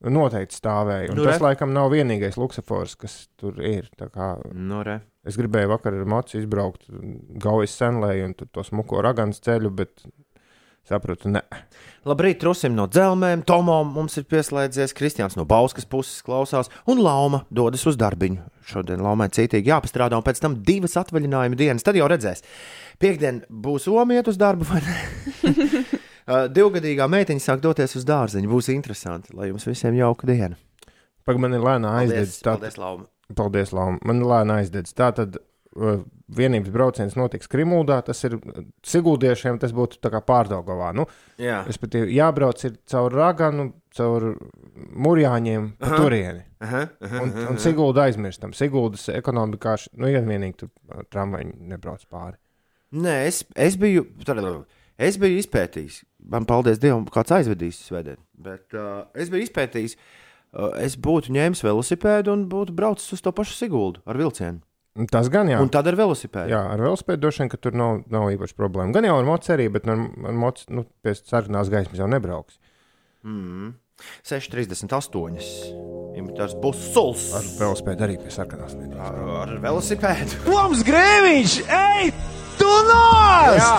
[0.06, 1.10] noteikti stāvēja.
[1.10, 1.47] Un Nu, nu, tas re.
[1.49, 3.89] laikam nav vienīgais Luksafārs, kas tur ir.
[3.97, 4.99] Kā Nu, re.
[5.27, 6.86] Es gribēju vakar ar mocu izbraukt
[7.41, 10.06] gaujas senlēju un tur to smuko raganu ceļu, bet
[10.88, 11.43] sapratu, ne.
[12.08, 17.43] Labrīt, Rusim no dzelzmēm, Tomo mums ir pieslēdzies, Kristians no Bauskas puses klausās, un Lauma
[17.52, 18.45] dodas uz darbiņu.
[18.67, 21.86] Šodien Laumai cītīgi jāpastrādā, un pēc tam divas atvaļinājuma dienas.
[21.88, 22.43] Tad jau redzēs,
[23.04, 25.00] piekdien būs omiet uz darbu vai ne.
[26.28, 28.50] Uh, Divgadīgā meitiņa sāk doties uz dārziņu.
[28.52, 30.58] Būs interesanti, lai jums visiem jauka diena.
[31.23, 32.34] Pagaidām, man ir lēna Paldies, aizdedz.
[32.43, 33.06] Tā, paldies Lauma.
[33.39, 34.00] paldies, Lām.
[34.04, 34.91] Man ir lēna aizdedz.
[34.91, 35.38] Tā tad
[36.38, 38.00] vienības brauciens notiks Krimuldā.
[38.06, 40.92] Tas ir uh, Siguldiešiem, tas būtu pārdagovā.
[40.98, 41.08] Nu,
[41.42, 44.34] Jā, respektīvi, jābrauc ir caur Raganu, caur
[44.78, 46.44] Mūrjāņiem, pa turieni.
[46.63, 48.54] aha, aha, Un, un Sigulda aizmirstam.
[48.58, 52.38] Siguldas ekonomikā, nu, ja vienīgi tur tramvaļi nebrauc pāri.
[52.98, 54.40] Nē, es, es, biju, tad,
[54.98, 56.04] es biju izpētījis.
[56.32, 58.20] Man, paldies Dievam, kāds aizvedīs svētdien.
[58.34, 59.98] Bet uh, es biju izpētījis.
[60.48, 64.62] Uh, es būtu ņēmis velosipēdu un būtu braucis uz to pašu Siguldu ar vilcienu.
[64.97, 65.60] Un Tas gan jā.
[65.62, 66.49] Un tad ar velosipēdu.
[66.51, 68.93] Jā, ar velospēdu droši vien, ka tur nav, nav īpaši problēma.
[68.95, 69.99] Gan jau ar mocu arī, bet ar,
[70.31, 72.57] ar mocu nu, pie sarkanās gaismas jau nebrauks.
[73.27, 73.75] Mm.
[74.25, 76.33] 6,38.
[76.38, 77.27] Tas būs solis.
[77.38, 78.97] Ar velospēdu arī pie sarkanās gaismas.
[79.05, 80.31] Ar, ar velosipēdu.
[80.49, 81.51] Toms Grēviņš!
[81.77, 82.12] Ej,
[82.57, 83.62] tu nos!
[83.62, 83.77] Jā,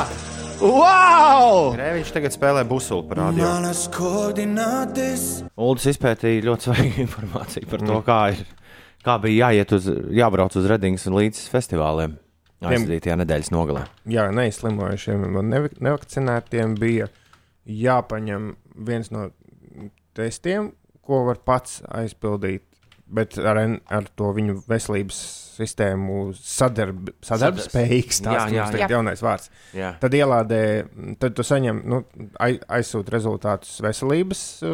[0.59, 1.68] Wow!
[1.76, 3.46] Grēviņš tagad spēlē busuli par radio.
[3.46, 5.26] Manas koordinātes.
[5.54, 8.40] Uldis izpētīja ļoti svarīgu informāciju par to, kā, ir,
[9.09, 9.88] kā bija jāiet uz,
[10.21, 12.18] jābrauc uz Redingas un līdzes festivāliem.
[12.59, 13.85] Aizvadītajā nedēļas nogalē.
[14.11, 17.07] Jā, neizslimojušiem un nevi- nevakcinētiem bija
[17.71, 18.49] jāpaņem
[18.88, 19.29] viens no
[20.18, 20.73] testiem,
[21.07, 22.64] ko var pats aizpildīt.
[23.09, 23.57] Bet ar,
[23.88, 25.18] ar to viņu veselības
[25.59, 29.49] sistēmu sadarb, sadarbspējīgs, tas ir jaunais vārds.
[29.75, 29.94] Jā.
[30.03, 30.61] Tad ielādē,
[31.18, 32.03] tad tu saņem, nu,
[32.44, 34.71] ai- aizsūti rezultātus veselības uh,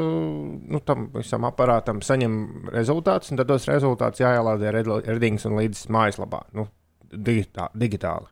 [0.75, 2.37] nu, tam visam aparātam, saņem
[2.75, 6.67] rezultātus, un tad tos rezultātus jāielādē Redings un līdz mājaslapā, nu,
[7.15, 8.29] digitā, digitāli.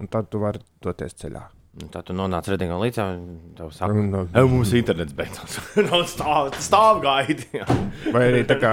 [0.00, 1.44] Un tad tu vari doties ceļā.
[1.80, 3.20] Nu, Tad tu nonāc Redingā līdzi un
[3.56, 5.58] tev saka, Un, uh, ka mums internets beidzās.
[5.88, 7.46] Nav stāv, stāv gaidi.
[8.12, 8.72] Vai arī tā kā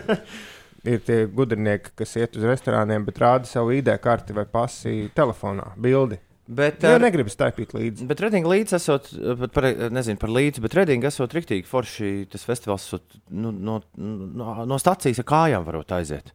[0.90, 5.72] ir tie gudrinieki, kas iet uz restorāniem, bet rāda savu ID karti vai pasi telefonā,
[5.80, 6.18] bildi.
[6.50, 8.08] Bet, Jā, ar- negribas taipīt līdzi.
[8.10, 12.08] bet Redinga līdzi esot, bet par, nezinu par līdzi, bet Redinga esot riktīgi forši.
[12.32, 16.32] Tas festivāls esot, nu, no, no, no stācijas ar kājām varot aiziet.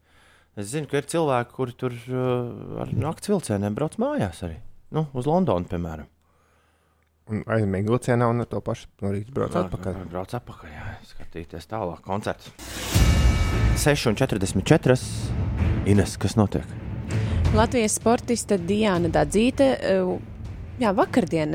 [0.55, 4.61] Es zinu, ka ir cilvēki, kuri tur uh, ar naktas vilcieniem brauc mājās arī.
[4.91, 6.05] Nu, uz Londonu, piemēram.
[7.33, 9.95] Un aizmīgi vilcienā un ar to pašu no rīta brauc atpakaļ.
[10.11, 12.51] Brauc atpakaļ, jā, skatīties tālāk koncerts.
[13.81, 14.97] 6,44.
[15.89, 16.65] Ines, kas notiek?
[17.55, 19.71] Latvijas sportiste Diana Dadzīte.
[19.81, 20.17] eh,
[20.79, 21.53] Jā, vakardien,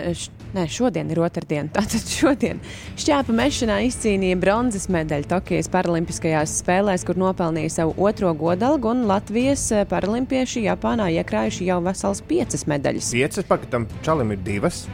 [0.57, 1.71] nē, šodien ir otrdiena.
[1.75, 2.63] Tātad šodien
[3.01, 9.67] šķēpa mešanā izcīnīja bronzas medaļu Tokijas Paralimpiskajās spēlēs, kur nopelnīja savu otro godalgu, un Latvijas
[9.75, 13.13] eh, paralimpieši Japānā iekrājuši jau vesels piecas medaļas.
[13.17, 14.85] Piecas pakaļ čalim ir divas.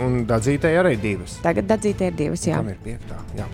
[0.00, 1.38] Un dadzītēji arī divas.
[1.44, 2.56] Tagad Dadzīte ir divas, jā.
[2.56, 3.20] Tam ir piektā.
[3.36, 3.46] Jā.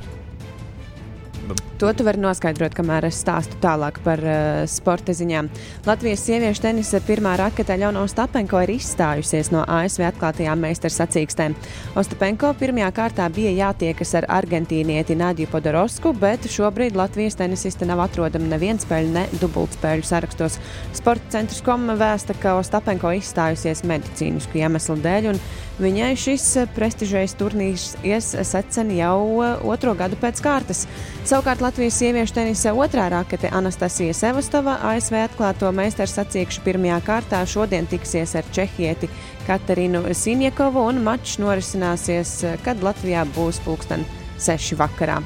[1.78, 5.48] To tu vari noskaidrot, kamēr es stāstu tālāk par uh, sporta ziņām.
[5.84, 11.56] Latvijas sieviešu tenisa pirmā rakete Ļauna Ostapenko ir izstājusies no ASV atklātajām meistaru sacīkstēm.
[12.00, 18.54] Ostapenko pirmajā kārtā bija jātiekas ar argentīnieti Nādiju Podorosku, bet šobrīd Latvijas tenisiste nav atrodama
[18.54, 20.60] neviens spēļu, ne dubultspēļu sarakstos.
[20.96, 25.42] Sporta centrs Koma vēsta, ka Ostapenko izstājusies medicīnisku iemeslu dēļ, un
[25.80, 30.84] viņai šis eh, prestižais turnīrs ies secen jau eh, otro gadu pēc kārtas.
[31.26, 37.88] Savukārt Latvijas sieviešu tenisa otrā rakete Anastasija Sevastova ASV atklāto meistaru sacīkšu pirmajā kārtā šodien
[37.90, 39.10] tiksies ar čehieti
[39.48, 44.06] Katarinu Sinjakovu un mačs norisināsies, eh, kad Latvijā būs pulksten
[44.38, 45.22] seši vakarā.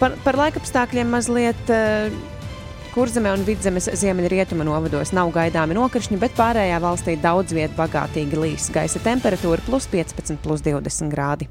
[0.00, 1.70] Par, par laikapstākļiem mazliet.
[1.72, 2.35] Uh,
[2.96, 8.70] Kurzemē un vidzemes ziemeļrietuma novados nav gaidāmi nokrišņi, bet pārējā valstī daudz vietā bagātīgi līs.
[8.72, 11.48] Gaisa temperatūra plus 15, plus 20 grādi.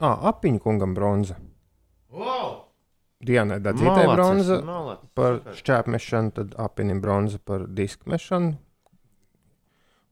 [0.00, 1.38] Ah, apiņu kungam bronza.
[2.12, 2.66] Wow!
[3.24, 5.08] Dienai Malacis, bronza malacis.
[5.16, 8.54] par šķēpmešanu, tad apiņam bronza par disku mešanu.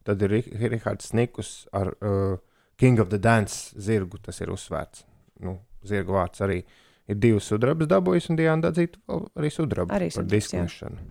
[0.09, 2.37] Tad ir Ri- Rihards Nikus ar uh,
[2.81, 4.21] King of the Dance zirgu.
[4.25, 5.05] Tas ir uzsvērts.
[5.45, 6.63] Nu, zirga vārds arī
[7.09, 10.65] ir divas sudrabas dabūjis, un Diana Dadzīta arī sudraba Arī par sudrabs, disku jā.
[10.67, 11.07] mešanu.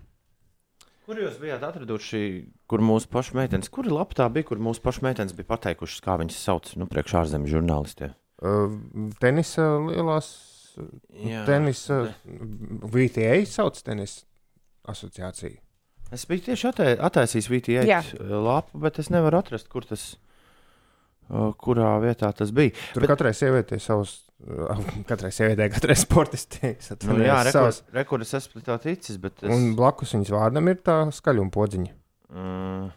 [1.08, 2.22] Kur jūs bijāt atraduši,
[2.68, 6.42] kur mūsu pašu meitenes, kura lapā bija, kur mūsu pašu meitenes bija pateikušas, kā viņas
[6.44, 8.12] sauc, nu, priekš ārzemju žurnālistiem?
[8.38, 8.76] Uh,
[9.22, 10.28] tenisa lielās.
[11.24, 12.12] Jā, tenisa
[12.92, 14.28] VTA sauc tenisa
[14.86, 15.56] asociācija.
[16.14, 20.27] Es biju tieši attē, attaisījis VTA lapu, bet es nevaru atrast, kur tas, uh,
[21.60, 22.72] kurā vietā tas bija.
[22.94, 24.14] Tur Bet- katrai sievietei savs,
[24.46, 24.78] uh,
[25.10, 26.74] katrai sievietei, katrai sportistei
[27.08, 27.82] Nu, jā, savs.
[27.92, 29.50] rekords es esmu tā ticis, bet es.
[29.52, 31.92] Un blakus viņas vārdam ir tā skaļuma podziņa.
[32.32, 32.88] Mm,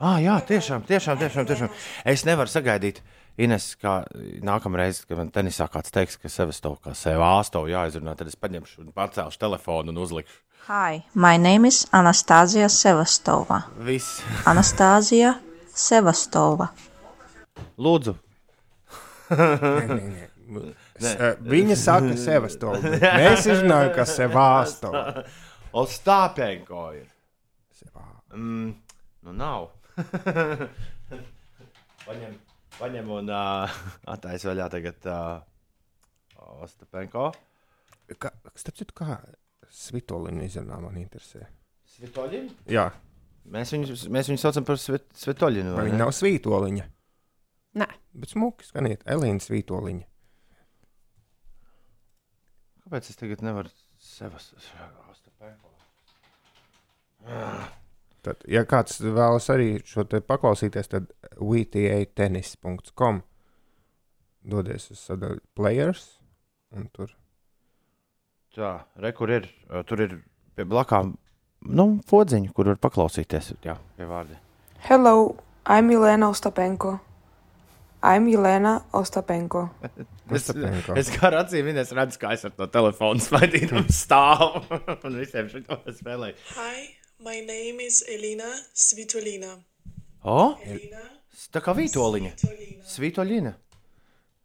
[0.00, 1.72] Ah, jā, tiešām, tiešām, tiešām, tiešām.
[2.08, 3.02] Es nevaru sagaidīt,
[3.36, 3.98] Ines, kā
[4.40, 8.36] nākamreiz, kad man tenisā kāds teiks, ka sev stāv kā sev āstāv jāizrunā, tad es
[8.40, 10.38] paņemšu un pacelšu telefonu un uzlikšu.
[10.70, 13.60] Hi, my name is Anastasia Sevastova.
[13.84, 14.22] Viss.
[14.48, 15.34] Anastasia
[15.76, 16.70] Sevastova.
[17.78, 18.14] Lūdzu,
[20.98, 22.80] S- eh, Viņa saka, Sevastova.
[22.82, 25.22] bet Mēs zinām, kas Sevastova.
[25.72, 27.06] Ostāpenko ir.
[28.34, 28.72] Mm,
[29.26, 29.68] nu nav.
[32.06, 32.34] paņem,
[32.78, 33.78] paņem un uh,
[34.10, 35.42] attaisa vaļā tagad uh,
[36.64, 37.30] Ostapenko.
[38.18, 39.18] Kā, starp citu, kā
[39.70, 41.46] Svitolina izrunā man interesē.
[41.96, 42.50] Svitoļinu?
[42.70, 42.88] Jā,
[43.50, 45.72] Mēs viņu, mēs viņu saucam par svit, Svitoļinu.
[45.74, 46.84] vai viņa nav Svitoliņa?
[47.78, 50.06] Nē, Bet smuki skaniet, Elīna Svitoliņa.
[52.84, 53.70] Kāpēc es tagad nevaru
[54.02, 55.70] sev Ostapenko?
[58.20, 61.06] Tad, ja kāds vēlas arī šo te paklausīties, tad
[61.38, 63.20] vta-tennis.com
[64.50, 66.06] dodies uz sadaļu players
[66.74, 67.12] un tur.
[68.56, 70.16] Tā, re, kur ir, uh, tur ir
[70.58, 71.14] pie blakām,
[71.70, 73.52] nu, podziņa, kur var paklausīties.
[73.62, 74.40] Jā, pie vārdi.
[74.88, 75.36] Hello,
[75.68, 76.96] I'm Elena Ostapenko.
[78.02, 79.66] I'm Elena Ostapenko.
[80.32, 80.94] Ostapenko.
[81.00, 84.62] Es kā ar acīm viņas redzu, kā es ar to telefonu smaidīju un stāvu
[85.06, 86.36] un visiem šito spēlēju.
[86.56, 86.86] Hi,
[87.26, 89.52] my name is Elena Svitolina.
[90.24, 91.04] O, Elena
[91.52, 92.32] tā kā vītoliņa.
[92.40, 92.86] Svitolina.
[92.94, 93.52] Svitoļina.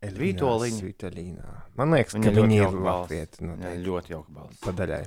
[0.05, 0.79] Vītoliņa.
[0.83, 1.53] Svitolīna.
[1.79, 2.89] Man liekas, Viņa ka ļoti viņi ir jauka balss.
[3.01, 3.45] latvieti.
[3.47, 3.55] Nu,
[3.87, 4.59] ļoti jauka balss.
[4.61, 4.99] padaļai.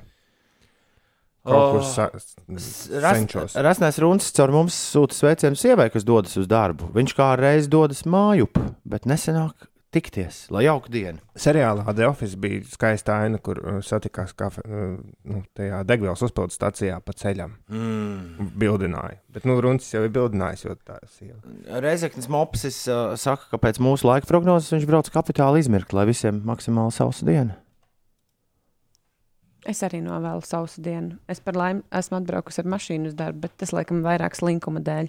[1.46, 3.56] Kaut kur senčos.
[3.56, 6.90] Rasnēs Runis caur mums sūta sveicienu sievai, kas dodas uz darbu.
[6.96, 11.20] Viņš kā reiz dodas mājup, bet nesenāk tikties, lai jauka diena.
[11.38, 14.96] Seriālā The Office bija skaista aina, kur uh, satikās kafe, uh,
[15.28, 17.54] nu, tajā degvielas uzpildes stācijā pa ceļam.
[17.72, 18.50] Mm.
[18.60, 19.20] Bildināja.
[19.32, 21.40] Bet, nu, Runis jau ir bildinājis, jo tā sieva.
[21.84, 26.42] Reizeknis Mopsis uh, saka, ka pēc mūsu laika prognozes viņš brauc kapitāli izmirkt, lai visiem
[26.48, 27.56] maksimāli sausa diena.
[29.66, 31.16] Es arī novēlu sausu dienu.
[31.28, 35.08] Es par laimi esmu atbraukusi ar mašīnu uz darbu, bet tas laikam vairāk slinkuma dēļ.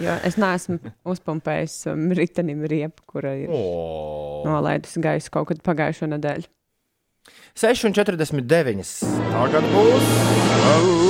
[0.00, 0.78] Jo es neesmu
[1.12, 4.42] uzpumpējis um, ritenim riepu, kura ir Oh.
[4.48, 6.48] nolaidusi gaisu kaut kad pagājušo nedēļu.
[7.58, 9.00] 6,49.
[9.32, 10.06] Tagad būs.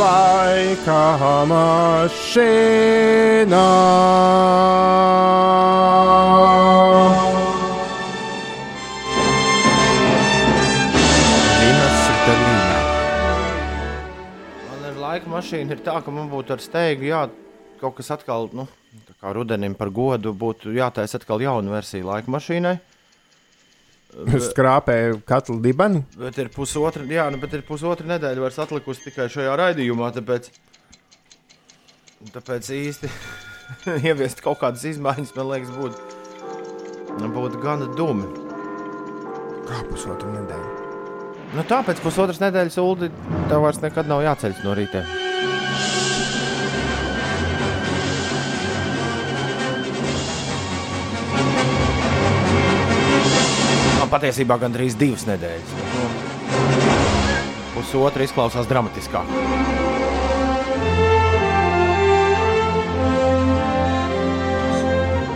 [0.01, 1.03] Laika
[1.51, 3.67] mašīnā.
[15.37, 17.23] Mašīna, ir tā, ka man būtu ar steigu jā,
[17.81, 18.67] kaut kas atkal, nu,
[19.07, 22.77] tā kā rudenim par godu, būtu jātaisa atkal jauna versija laika mašīnai.
[24.17, 26.01] Skrāpēja katlu dibenu.
[26.17, 30.49] Bet ir pusotra, jā, nu, bet ir pusotra nedēļa vairs atlikusi tikai šajā raidījumā, tāpēc,
[32.33, 33.13] tāpēc īsti
[34.09, 38.31] ieviest kaut kādas izmaiņas, man liekas, būtu, būtu gana dumi.
[39.67, 40.75] Kā pusotru nedēļu.
[41.57, 43.13] Nu, tāpēc pusotras nedēļas ULDI
[43.51, 45.05] tev vairs nekad nav jāceļas no rīta.
[54.07, 55.71] Man patiesībā gandrīz divas nedēļas.
[55.83, 56.05] Nu,
[57.75, 59.33] Pusotra izklausās dramatiskāk.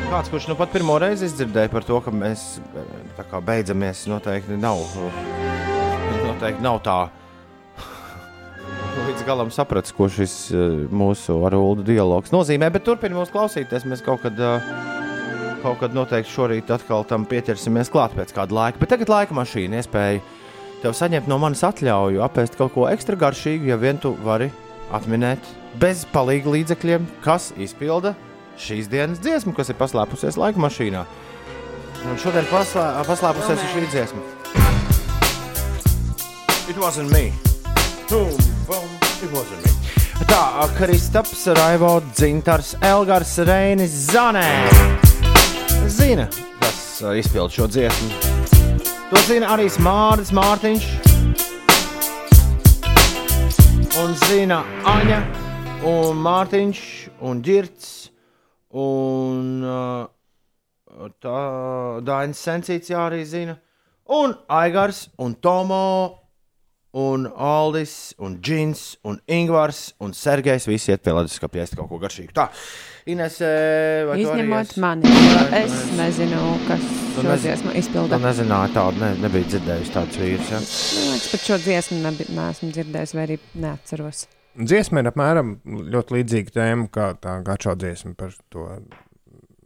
[0.07, 4.61] Kāds, kurš nu pat pirmo reizi izdzirdēja par to, ka mēs eh, kā beidzamies, noteikti
[4.63, 4.79] nav.
[6.29, 7.01] Noteikti nav tā
[9.01, 12.71] līdz galam sapratis, ko šis eh, mūsu ar Ulu dialogs nozīmē.
[12.71, 13.91] Bet turpinām mūs klausīties.
[13.91, 15.00] Mēs kaut kad, eh,
[15.62, 18.81] kaut kad noteikti šorīt atkal tam pieķersimies klāt pēc kāda laika.
[18.81, 20.20] Bet tagad laika mašīna iespēja
[20.83, 24.51] tev saņemt no manis atļauju apēst kaut ko ekstra garšīgu, ja vien tu vari
[24.96, 25.44] atminēt
[25.81, 28.14] bez palīga līdzekļiem, kas izpilda
[28.61, 31.05] šīs dienas dziesmu, kas ir paslēpusies laika mašīnā.
[32.09, 34.25] Un šodien paslē, paslēpusies šī dziesma.
[36.70, 37.33] It wasn't me.
[38.09, 38.33] Boom,
[38.66, 38.88] boom,
[39.23, 39.70] it wasn't me.
[40.31, 45.10] Tā, Kristaps, Raivo, Dzintars, Elgars, Reinis, Zanē.
[46.01, 46.27] Zina,
[46.61, 48.09] kas uh, izpild šo dziesmu.
[49.11, 50.87] To zina arī Mārcis Mārtiņš.
[54.01, 55.19] Un zina Aņa,
[55.91, 56.81] un Mārtiņš,
[57.21, 57.91] un Girts,
[58.73, 61.39] un uh, tā
[62.09, 63.59] Dainis Sencīts jā, arī zina.
[64.09, 66.21] Un Aigars, un Tomo,
[66.97, 70.67] un Aldis, un Džins, un Ingvars, un Sergejs.
[70.67, 72.35] Visi iet pie leduskapja ēst kaut ko garšīgu.
[72.35, 72.49] Tā,
[73.11, 76.81] Ines, vai tu arī Izņemot mani, Vai- es vai- nezinu, kas
[77.14, 78.18] Tu šo nez- dziesmu Tu izpilda.
[78.23, 80.51] nezināji tādu, ne, nebija dzirdējusi tādus vīrus.
[80.51, 80.61] Ja?
[80.61, 84.27] Man liekas, pat šo dziesmu nebi- neesmu dzirdējis, vai arī neatceros.
[84.59, 88.66] Dziesma ir apmēram ļoti līdzīga tēma kā tā gačo dziesma par to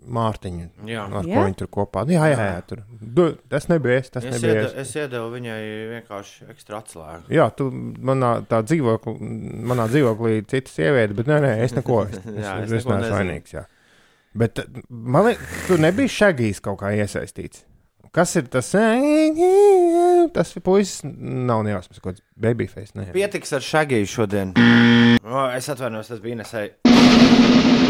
[0.05, 0.67] Mārtiņu.
[0.89, 1.05] Jā.
[1.09, 1.35] Ar Jā?
[1.39, 2.05] ko viņi tur kopā?
[2.11, 2.83] Jā, jā, jā tur.
[3.01, 4.89] Du, tas nebija es, tas Es, nebija iede, es.
[4.89, 5.59] es iedevu viņai
[5.95, 7.29] vienkārši ekstra atslēgu.
[7.33, 9.15] Jā, tu manā tā dzīvoklī,
[9.73, 12.03] manā dzīvoklī cita sieviete, bet nē, nē, es neko.
[12.11, 13.55] Es, es, Jā, es, es es neesmu vainīgs.
[13.57, 13.65] Jā.
[14.35, 17.65] Bet man liekas, tu nebija šagīs kaut kā iesaistīts.
[18.15, 18.69] Kas ir tas?
[20.35, 22.95] Tas puisis nav nejausmas, kaut kāds babyface.
[22.95, 23.09] Nē.
[23.17, 24.55] Pietiks ar šagiju šodien.
[25.25, 26.77] O, es atvainojos, tas bija nesēji.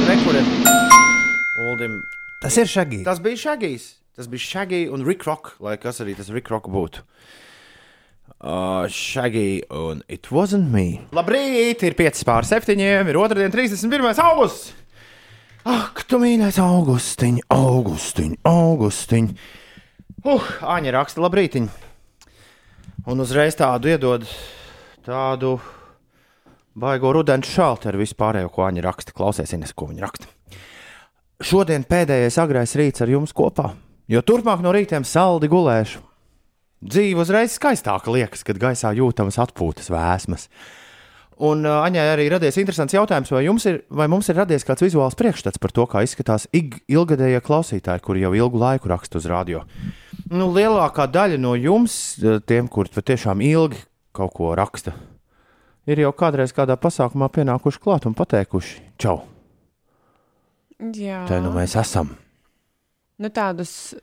[0.09, 1.13] Rekurē.
[1.61, 2.01] Uldim.
[2.43, 3.05] Tas ir šagīs.
[3.07, 3.89] Tas bija šagijs.
[4.15, 7.03] Tas bija šagijs un Rick Rock, lai kas arī tas Rick Rock būtu.
[8.45, 11.01] Uh, Shaggy un It Wasn't Me.
[11.17, 14.21] Labrīt, ir 5 pār 7, ir otrdien, 31.
[14.21, 14.75] augusts.
[15.65, 19.31] Ak, tu mīļais augustiņ, augustiņ, augustiņ.
[20.25, 21.71] Uh, Aņa raksta, labrītiņ.
[23.09, 24.29] Un uzreiz tādu iedod
[25.05, 25.55] tādu
[26.77, 29.17] baigo rudens šaltu ar vispārējo, ko Aņa raksta.
[29.17, 30.29] Klausies, Ines, ko viņa raksta.
[31.45, 33.75] Šodien pēdējais agrais rīts ar jums kopā,
[34.09, 35.99] jo turpmāk no rītiem saldi gulēšu.
[36.85, 40.47] Dzīve uzreiz skaistāka liekas, kad gaisā jūtamas atpūtas vēsmas.
[41.45, 45.19] Un uh, Aņai arī radies interesants jautājums, vai, ir, vai mums ir radies kāds vizuāls
[45.21, 49.67] priekšstats par to, kā izskatās ilgadējie klausītāji, kuri jau ilgu laiku raksta uz radio.
[50.33, 51.99] Nu, lielākā daļa no jums,
[52.49, 53.85] tiem, kuri patiešām ilgi
[54.17, 54.97] kaut ko raksta,
[55.85, 59.19] ir jau kādreiz kādā pasākumā pienākuši klāt un pateikuši: Čau,
[60.81, 62.17] Jā, te nu mēs esam!
[63.23, 63.95] nu, tādus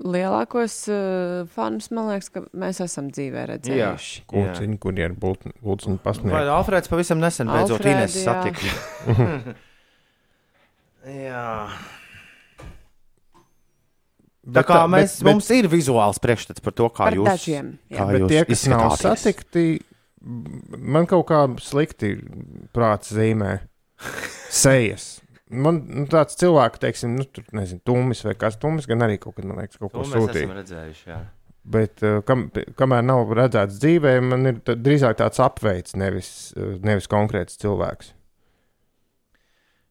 [0.00, 4.22] lielākos uh, fanus, man liekas, ka mēs esam dzīvē redzējuši.
[4.32, 6.40] Kūciņi, kur ir būtiņu Vai pasniegti.
[6.56, 8.24] Alfrēds pavisam nesen beidzot Alfrēdi, Ines jā.
[8.24, 9.54] satika?
[11.20, 11.44] jā.
[14.40, 17.14] Tā Bet kā tā- mēs, bet- bet- mums ir vizuāls priekšstats par to, kā Par
[17.20, 17.98] jūs dažiem, jā.
[18.00, 19.66] kā Bet jūs tie, kas nav satikti,
[20.24, 22.14] man kaut kā slikti
[22.74, 23.60] prāts zīmē
[24.50, 25.19] sejas.
[25.50, 29.34] Man nu, tāds cilvēks, teiksim, nu, tur nezinu, tumis vai kas tumis, gan arī kaut
[29.38, 31.18] kad, man liekas, kaut ko sūtīja.
[31.70, 32.46] Bet uh, kam,
[32.78, 38.14] kamēr nav redzēts dzīvē, man ir tā, drīzāk tāds apveids, nevis, uh, nevis konkrēts cilvēks.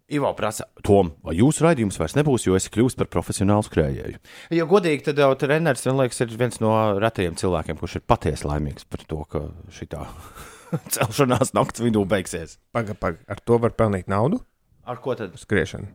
[0.09, 4.17] Ivo prasa, Tom, vai jūsu raidījums vairs nebūs, jo esi kļuvis par profesionālu skrējēju?
[4.57, 8.47] Ja godīgi, tad jau treneris, man liekas, ir viens no retajiem cilvēkiem, kurš ir patiesi
[8.49, 9.43] laimīgs par to, ka
[9.75, 9.91] šī
[10.95, 12.57] celšanās nakts vidū beigsies.
[12.73, 14.41] Pagaid, pagaid, ar to var pelnīt naudu?
[14.89, 15.35] Ar ko tad?
[15.37, 15.89] Skriešanu.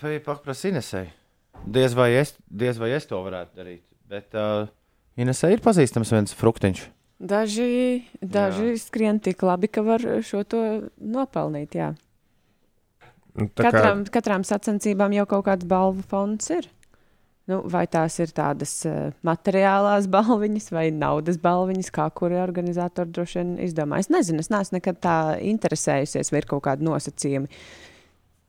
[0.00, 1.06] Vai paprasti Inesai?
[1.66, 3.84] Diez vai, es, diez vai es to varētu darīt.
[4.10, 4.66] Bet uh,
[5.18, 6.82] Inesai ir pazīstams viens fruktiņš.
[7.16, 10.60] Daži, daži skrien tik labi, ka var šo to
[11.00, 11.78] nopelnīt.
[11.78, 11.92] Jā.
[13.36, 16.68] Nu, tā kā- Katram, katrām sacensībām jau kaut kāds balvu fonds ir.
[17.46, 23.38] Nu, vai tās ir tādas uh, materiālās balviņas vai naudas balviņas, kā kuri organizatori droši
[23.38, 24.00] vien izdomā.
[24.02, 27.62] Es nezinu, es neesmu nekad tā interesējusies, vai ir kaut kādi nosacījumi,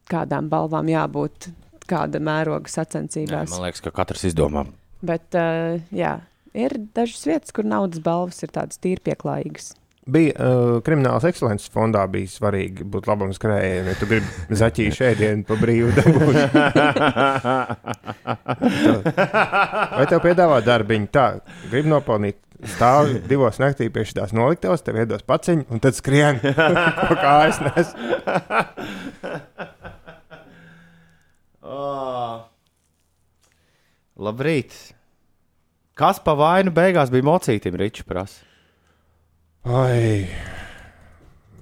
[0.09, 1.51] kādām balvām jābūt,
[1.87, 3.53] kāda mēroga sacensībās.
[3.53, 4.65] man liekas, ka katrs izdomā.
[5.05, 6.17] Bet, uh, jā,
[6.57, 9.75] ir dažas vietas, kur naudas balvas ir tādas tīri pieklājīgas.
[10.07, 15.43] Bija uh, kriminālas ekscelences fondā, bija svarīgi būt labam skrējējam, ja tu gribi zaķīšu ēdienu
[15.47, 16.37] pa brīvu dabūt.
[19.97, 21.07] Vai tev piedāvā darbiņu?
[21.11, 21.25] Tā,
[21.67, 22.39] gribi nopelnīt.
[22.71, 26.39] Stāv divos naktī pie šīs noliktavas, tev iedos paciņu, un tad skrien.
[26.41, 27.91] Ko kājas nes?
[31.67, 32.47] Oh.
[34.17, 34.73] Labrīt!
[35.97, 38.45] Kas pa vainu beigās bija mocītim, Ričs prasa?
[39.67, 40.27] Ai,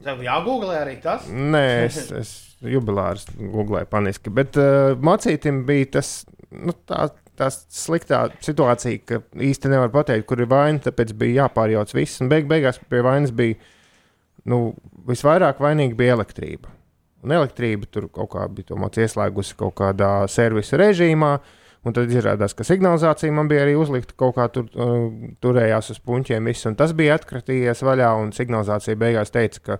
[0.05, 1.25] Tev jāgooglē arī tas?
[1.29, 4.33] nē, es, es jubilārs googlēju paniski.
[4.33, 6.11] Bet uh, mocītim bija tas,
[6.53, 7.07] nu, tā,
[7.39, 12.21] tā sliktā situācija, ka īsti nevar pateikt, kur ir vaina, tāpēc bija jāpārjauc viss.
[12.21, 13.57] Un beig, beigās pie vainas bija,
[14.51, 14.75] nu,
[15.09, 16.71] visvairāk vainīga bija elektrība.
[17.25, 21.39] Un elektrība tur kaut kā bija ieslēgusi kaut kādā servisa režīmā.
[21.85, 25.03] Un tad izrādās, ka signalizācija man bija arī uzlikta kaut kā tur, uh,
[25.43, 26.49] turējās uz puņķiem.
[26.49, 29.77] Viss, un tas bija atkratījies vaļā, un signalizācija beigās teica, ka,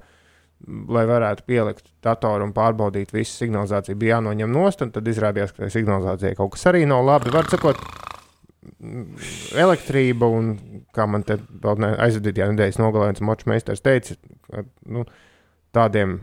[0.65, 5.71] lai varētu pielikt datoru un pārbaudīt visu signalizāciju, bija jānoņem nost, un tad izrādījās, ka
[5.73, 7.33] signalizācijai kaut kas arī nav labi.
[7.33, 7.81] Var sakot,
[9.65, 10.53] elektrība un,
[10.95, 14.17] kā man te vēl aizvadītajā nedēļas nogalē viens moču meistars teica,
[14.49, 15.05] ka, nu,
[15.75, 16.19] tādiem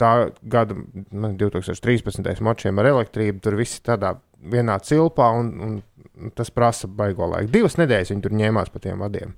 [0.00, 2.42] tā gada nu, 2013.
[2.44, 5.80] mačiem ar elektrību, tur viss tādā vienā cilpā, un,
[6.18, 7.52] un tas prasa baigo laiku.
[7.54, 9.34] Divas nedēļas viņi tur ņēmās pa tiem vadiem.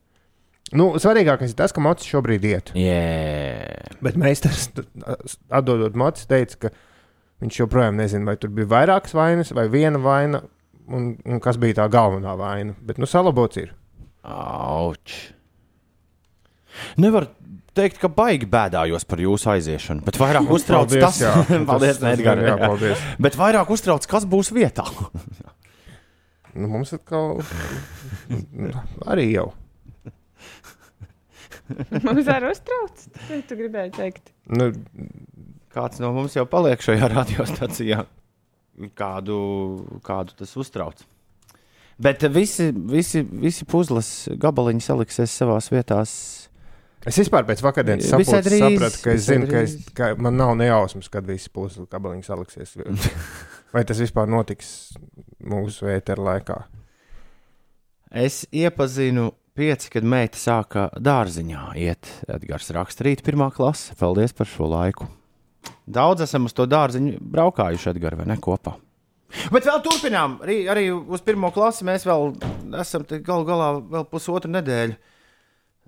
[0.74, 2.72] Nu, svarīgākais ir tas, ka mocis šobrīd iet.
[2.74, 3.94] Yeah.
[4.02, 4.66] Bet meistars,
[5.54, 6.72] atdodot mocis, teica, ka
[7.44, 10.42] viņš joprojām nezina, vai tur bija vairākas vainas vai viena vaina,
[10.90, 12.74] un, un kas bija tā galvenā vaina.
[12.82, 13.72] Bet, nu, salabots ir.
[14.26, 15.20] Auč!
[17.00, 17.30] Nevar
[17.77, 21.61] teikt, ka baigi bēdājos par jūsu aiziešanu, bet vairāk uztrauc Paldies, tas, jā.
[21.68, 22.57] paldies, Tas- Edgar, jā.
[22.64, 23.05] paldies.
[23.29, 24.87] bet vairāk uztrauc, kas būs vietā.
[26.57, 27.35] Nu, mums atkal
[29.12, 29.51] arī jau.
[32.07, 33.03] Mums arī uztrauc.
[33.27, 34.31] Ko tu gribēji teikt?
[34.57, 34.70] Nu,
[35.77, 38.07] Kāds no mums jau paliek šajā radiostacijā,
[38.97, 39.37] kādu,
[40.07, 41.03] kādu tas uztrauc.
[42.01, 44.09] Bet visi, visi, visi puzles
[44.41, 46.01] gabaliņi saliksies savā vietā.
[47.07, 51.11] Es vispār pēc vakardienas drīz, sapratu, ka es zinu, ka, es, ka man nav nejausmas,
[51.12, 52.76] kad visi puzles gabaliņi saliksies.
[53.74, 54.70] Vai tas vispār notiks
[55.46, 56.61] mūsu ēteru laikā?
[58.16, 62.09] Es iepazinu pieci, kad meita sāka dārziņā iet.
[62.30, 63.96] Edgars raksta rīt pirmā klase.
[63.98, 65.09] Paldies par šo laiku.
[65.86, 68.76] Daudz esam uz to dārziņu braukājuši, Edgars, vai ne kopā?
[69.52, 70.38] Bet vēl turpinām.
[70.44, 72.32] Arī, arī uz pirmo klasi mēs vēl
[72.80, 74.96] esam galu galā vēl pusotru nedēļu.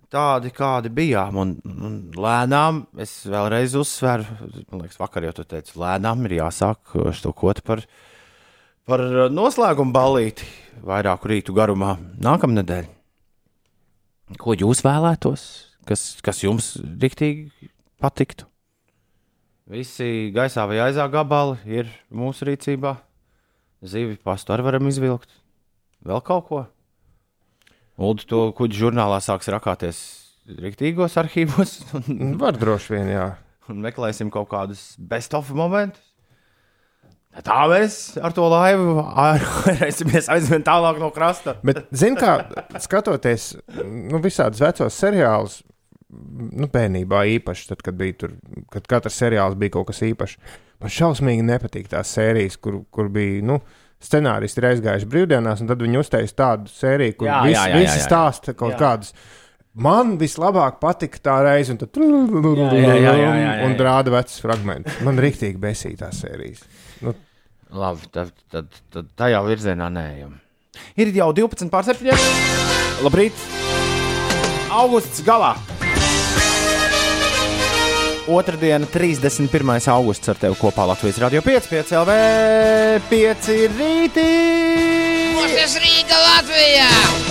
[0.08, 4.24] Tādi, kādi bijām, un, un lēnām, es vēlreiz uzsveru,
[4.70, 7.82] man liekas, vakar jau tu teici, lēnām ir jāsāk štokot par,
[8.88, 10.48] par noslēgumu ballīti
[10.80, 12.88] vairāku rītu garumā nākamnedēļ.
[14.40, 15.44] Ko jūs vēlētos?
[15.88, 17.68] Kas, kas jums riktīgi
[18.00, 18.48] patiktu?
[19.68, 22.96] Visi gaisā vai aizā gabali ir mūsu rīcībā.
[23.84, 25.28] Zīvi pastu arī varam izvilkt.
[26.00, 26.64] Vēl kaut ko?
[27.98, 30.00] Ulu to kuģu žurnālā sāks rakāties
[30.48, 33.30] rīktīgos arhīvos un, Var droši vien, jā.
[33.68, 36.04] un meklēsim kaut kādus best-of momentus.
[37.44, 39.02] Tā mēs ar to laivu
[39.84, 41.54] aizsimies aizvien tālāk no krasta.
[41.66, 43.52] Bet, zini, kā skatoties
[43.84, 45.60] nu, visādus vecos seriālus,
[46.08, 48.34] nu, bērnībā īpaši, tad, kad, bija tur,
[48.72, 50.38] kad katrs seriāls bija kaut kas īpašs,
[50.82, 53.44] man šausmīgi nepatīk tās sērijas, kur, kur bija.
[53.52, 53.60] Nu,
[53.98, 57.78] Scenāristi ir aizgājuši brīvdienās, un tad viņi uztaisīja tādu sēriju, kur Jā, visi, jā, jā,
[57.82, 58.80] visi stāsta kaut Jā.
[58.82, 59.14] kādus.
[59.78, 65.00] Man vislabāk patika tā reize, un tad un rāda vecas fragmentus.
[65.06, 66.62] Man rīktīgi besīja tās sērijas.
[67.02, 67.14] Nu,
[67.74, 70.38] Labi, tad, tad, tad tajā virzienā neejam.
[70.98, 72.14] Ir jau 12 pār 7.
[73.04, 73.34] Labrīt!
[74.78, 75.56] Augusts galā!
[78.28, 79.88] Otradiena, 31.
[79.88, 82.16] augusts ar tevi kopā Latvijas Rādio 5, 5 LV,
[83.08, 84.24] 5 rītī!
[85.38, 86.88] Tas Rīga Latvijā!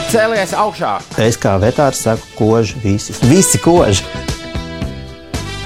[0.10, 0.96] Cēlies augšā!
[1.22, 3.14] Es kā vetārs saku, koži visi.
[3.30, 4.02] Visi koži.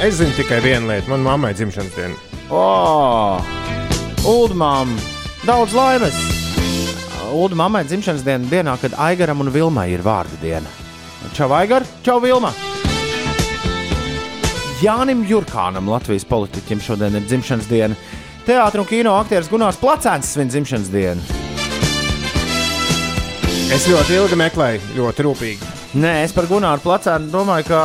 [0.03, 1.13] es zinu tikai vienu lietu.
[1.13, 2.15] Man mammai dzimšanas diena.
[2.51, 3.39] O!
[4.27, 4.91] Uldmām!
[5.47, 6.17] Daudz laimes!
[7.31, 10.67] Ulda mammai dzimšanas diena, dienā, kad Aigaram un Vilmai ir vārdu diena.
[11.37, 11.87] Čau, Aigar!
[12.03, 12.51] Čau, Vilma!
[14.81, 17.97] Jānim Jurkānam, Latvijas politiķim, šodien ir dzimšanas diena.
[18.47, 21.21] Teātris un kino aktieris Gunārs Placēns svin dzimšanas dienu.
[23.71, 25.69] Es ļoti ilgi meklēju, ļoti rūpīgi.
[26.01, 27.83] Nē, es par Gunāru Placēnu domāju, ka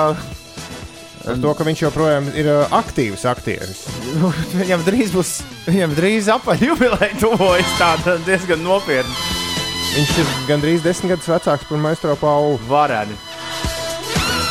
[1.26, 3.80] Par to, ka viņš joprojām ir aktīvs aktieris.
[4.60, 5.32] viņam drīz būs,
[5.66, 9.32] viņam drīz apaļ jubileja tuvojas tāda diezgan nopietna.
[9.96, 12.60] Viņš ir gandrīz desmit gadus vecāks par Maestro Paulu.
[12.70, 13.18] Vareni.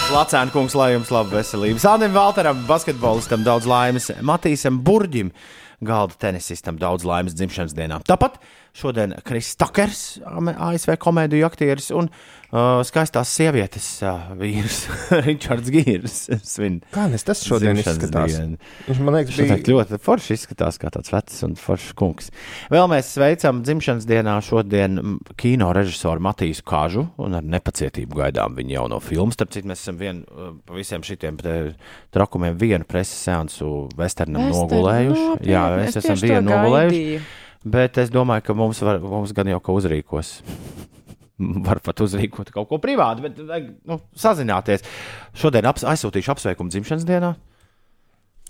[0.05, 1.81] Lacēna kungs, lai jums laba veselība.
[1.81, 4.11] Sānim Valteram, basketbolistam, daudz laimes.
[4.21, 5.31] Matīsam Burģim,
[5.85, 7.97] galda tenisistam, daudz laimes dzimšanas dienā.
[8.05, 8.37] Tāpat
[8.75, 10.01] šodien Kris Takers,
[10.59, 14.81] ASV komēdiju aktieris un uh, skaistās sievietes uh, vīrs
[15.25, 16.17] Ričards Gīrs.
[16.55, 18.35] Svin Kā nes tas šodien dzimšanas izskatās?
[18.35, 18.59] dienu.
[18.89, 22.27] Viņš man liekas, Šodien bija ļoti forši izskatās, kā tāds vecs un foršs kungs.
[22.73, 24.99] Vēl mēs sveicam dzimšanas dienā šodien
[25.39, 29.31] kino režisoru Matīsu Kāžu un ar nepacietību gaidām viņa jauno filmu.
[29.35, 31.39] Starp citu, mēs esam vien, uh, pa visiem šitiem
[32.15, 35.25] trakumiem vienu preses seansu westernam Western, nogulējuši.
[35.31, 37.01] nopietni, Jā, es mēs esam tieši to vienu nogulējuši.
[37.01, 37.25] gaidīju.
[37.65, 40.37] Bet es domāju, ka mums, var, mums gan jau ka uzrīkos.
[41.65, 44.85] Var pat uzrīkot kaut ko privātu, bet vajag nu, sazināties.
[45.35, 47.33] Šodien aps, aizsūtīšu apsveikumu dzimšanas dienā.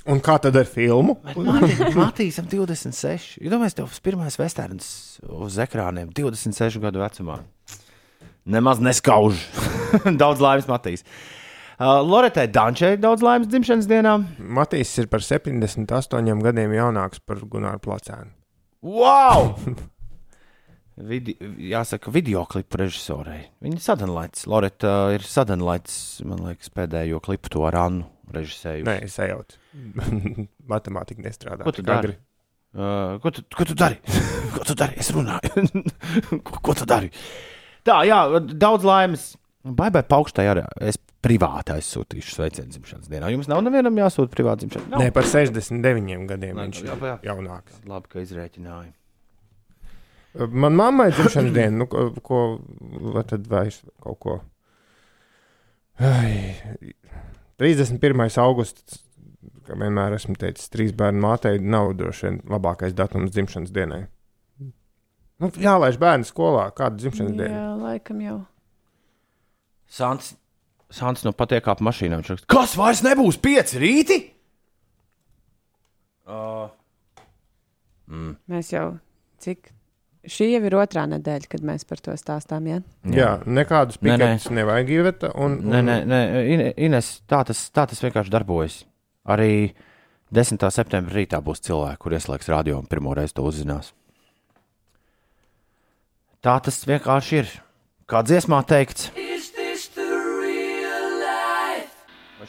[0.06, 1.16] Un kā tad ar filmu?
[1.98, 3.40] Matīsam 26.
[3.42, 4.92] Jūs domājat, tas pirmais westerns
[5.26, 7.40] uz ekrāniem 26 gadu vecumā.
[8.46, 9.42] Nemaz neskauž.
[10.22, 11.02] daudz laimes, Matīs.
[11.76, 14.20] Uh, Loretai Dančai daudz laimes dzimšanas dienā.
[14.38, 18.30] Matīs ir par 78 gadiem jaunāks par Gunāru Placēnu.
[18.86, 19.56] Wow!
[21.10, 21.34] Vidi,
[21.68, 23.42] jāsaka, video klipu režisorei.
[23.66, 24.46] Viņa ir sadanlaits.
[24.48, 25.96] Loreta ir sadanlaits,
[26.28, 28.06] man liekas, pēdējo klipu to ar Annu
[28.36, 28.86] režisēju.
[28.88, 29.58] Nē, es ejot.
[30.72, 31.66] Matemātika nestrādā.
[31.66, 32.14] Ko tu dari?
[32.76, 33.98] Uh, ko, tu, ko tu dari?
[34.56, 34.96] ko tu dari?
[35.02, 35.66] Es runāju.
[36.46, 37.10] ko, ko tu dari?
[37.86, 38.22] Tā, jā,
[38.54, 39.34] daudz laimes.
[39.66, 43.32] Baigai paaugstai arī es privāti aizsūtīšu sveicienu dzimšanas dienā.
[43.34, 45.02] Jums nav nevienam jāsūta privāti dzimšanas dienā?
[45.02, 47.16] Nē, par 69 gadiem Nē, viņš jā, ir jā.
[47.32, 47.80] jaunāks.
[47.90, 48.94] Labi, ka izrēķināju.
[50.52, 52.44] Man mammai ir dzimšanas diena, nu, ko, ko
[53.16, 54.38] vai tad vairs kaut ko.
[56.04, 56.54] Ai,
[57.62, 58.26] 31.
[58.44, 59.00] augusts,
[59.66, 64.04] kā vienmēr esmu teicis, trīs bērnu mātei nav droši vien labākais datums dzimšanas dienai.
[65.42, 67.56] Nu, jālaiž bērnu skolā, kāda dzimšanas diena.
[67.56, 68.38] Jā, laikam jau.
[69.92, 70.34] Sants,
[70.96, 72.22] Sants nu patiek ap mašīnām.
[72.24, 74.18] Viņš raksta, Kas vairs nebūs pieci rīti?
[76.26, 76.70] Uh,
[78.10, 78.36] mm.
[78.50, 78.86] Mēs jau
[79.44, 79.72] cik.
[80.26, 82.66] Šī jau ir otrā nedēļa, kad mēs par to stāstām.
[82.72, 82.80] Ja?
[83.14, 84.30] Jā, nekādus Nē, nē.
[84.32, 85.36] piketus nevajag ievietot.
[85.38, 86.22] Un, Nē, nē, nē
[86.56, 88.80] Ine- Ines, tā tas, tā tas vienkārši darbojas.
[89.30, 89.76] Arī
[90.34, 90.66] 10.
[90.74, 93.92] septembrī rītā būs cilvēki, kur ieslēgs radio un pirmo reizi to uzzinās.
[96.42, 97.54] Tā tas vienkārši ir.
[98.10, 99.25] Kā dziesmā teikts, vai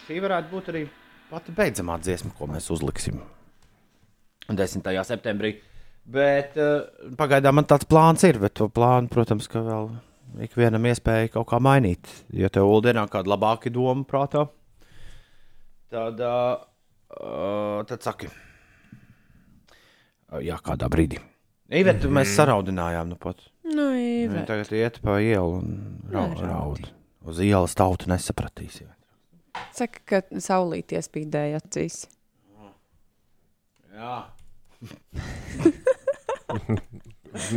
[0.07, 0.83] šī varētu būt arī
[1.31, 3.19] pati beidzamā dziesma, ko mēs uzliksim
[4.47, 4.87] 10.
[5.09, 5.57] septembrī.
[6.07, 6.87] Bet uh,
[7.19, 9.91] pagaidām man tāds plāns ir, bet to plānu, protams, ka vēl
[10.47, 12.07] ikvienam iespēja kaut kā mainīt.
[12.31, 14.45] Ja tev Uldienā kāda labāka doma prātā,
[15.91, 18.31] tad, uh, tad saki,
[20.31, 21.19] uh, jā, kādā brīdī.
[21.67, 22.15] Ivet, mm -hmm.
[22.21, 23.43] mēs saraudinājām, nu pat.
[23.65, 24.45] Nu, Ive.
[24.47, 26.47] tagad iet pa ielu un ra Neraudi.
[26.47, 26.93] raud.
[27.27, 28.83] Uz ielas tautu nesapratīs.
[29.77, 32.07] Saka, ka saulīt iespīdēja acīs.
[33.97, 34.17] Jā.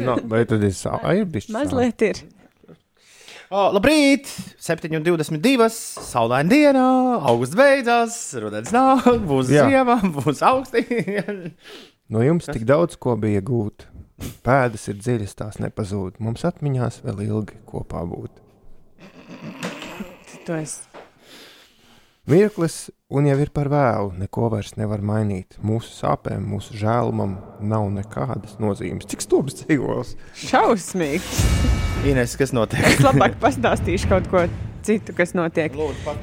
[0.06, 1.50] no, vai tad ir sāpes?
[1.52, 2.22] Mazliet ir.
[3.50, 4.30] O, labrīt!
[4.62, 5.66] 7,22.
[6.06, 6.84] Saulaina diena,
[7.32, 9.66] augusts beidzās, rudens nāk, būs Jā.
[9.66, 10.86] ziema, būs augsti.
[12.10, 13.84] No jums tik daudz ko bija gūt.
[14.42, 16.18] Pēdas ir dziļas, tās nepazūd.
[16.18, 18.42] Mums atmiņās vēl ilgi kopā būt.
[20.42, 20.89] Tu esi.
[22.30, 25.56] Mirklis, un jau ir par vēlu, neko vairs nevar mainīt.
[25.66, 29.08] Mūsu sāpēm, mūsu žēlumam nav nekādas nozīmes.
[29.10, 30.12] Cik stulbs dzīvos?
[30.38, 31.40] Šausmīgi.
[32.06, 32.86] Ines, kas notiek?
[32.86, 34.44] Es labāk pastāstīšu kaut ko
[34.86, 35.74] citu, kas notiek.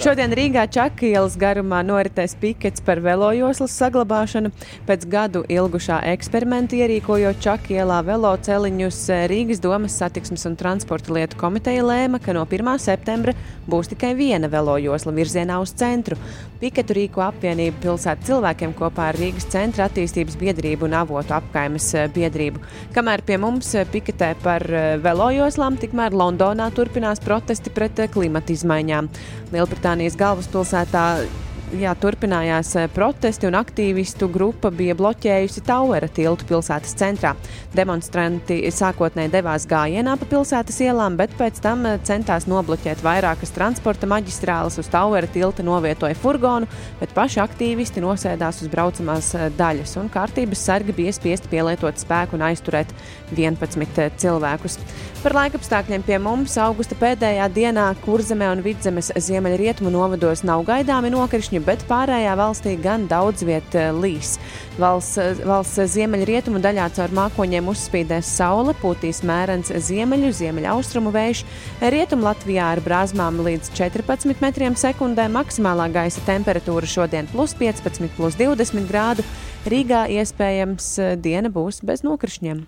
[0.03, 4.53] Šodien Rīgā Čakielas garumā noritēs pikets par velojoslas saglabāšanu.
[4.89, 9.01] Pēc gadu ilgušā eksperimenta ierīkojot Čakielā veloceliņus,
[9.33, 12.73] Rīgas domas satiksmes un transporta lietu komiteja lēma, ka no 1.
[12.83, 13.37] septembra
[13.67, 16.19] būs tikai viena velojosla virzienā uz centru.
[16.61, 22.07] Piketu rīko apvienība pilsētu cilvēkiem kopā ar Rīgas centra attīstības biedrību un avotu apkaimes eh,
[22.15, 22.63] biedrību.
[22.97, 28.09] Kamēr pie mums eh, piketē par eh, velojoslām, tikmēr Londonā turpinās protesti pret eh,
[28.47, 29.09] klimata izmaiņām.
[29.53, 31.27] Lielbritānijas galvaspilsētā
[31.75, 37.35] jā, turpinājās eh, protesti, un aktīvistu grupa bija bloķējusi Tauera tiltu pilsētas centrā.
[37.77, 44.09] Demonstranti sākotnēji devās gājienā pa pilsētas ielām, bet pēc tam eh, centās nobloķēt vairākas transporta
[44.11, 44.79] maģistrāles.
[44.81, 50.67] Uz Tauera tilta novietoja furgonu, bet paši aktīvisti nosēdās uz braucamās eh, daļas, un kārtības
[50.71, 52.95] sargi bija spiesti pielietot spēku un aizturēt
[53.35, 54.79] 11 cilvēkus.
[55.27, 61.56] Par laikapstākļiem pie mums augusta pēdējā dienā Kurzemē un Vidzemes ziemeļrietumu novados nav gaidāmi nokrišņi,
[61.65, 64.37] bet pārējā valstī gan daudz viet eh, līs.
[64.81, 71.45] Valsts, eh, valsts ziemeļrietumu daļā caur mākoņiem uzspīdēs saule, pūtīs mērens ziemeļu, ziemeļaustrumu vējš.
[71.81, 78.37] Rietumu Latvijā ar brāzmām līdz 14 metriem sekundē maksimālā gaisa temperatūra šodien plus 15, plus
[78.41, 79.25] 20 grādu.
[79.67, 82.67] Rīgā iespējams eh, diena būs bez nokrišņiem.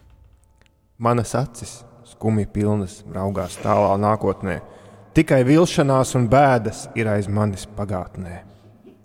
[0.98, 1.78] Manas acis,
[2.08, 4.58] skumji pilnas, raugās tālā nākotnē.
[5.14, 8.47] Tikai vilšanās un bēdas ir aiz manis pagātnē.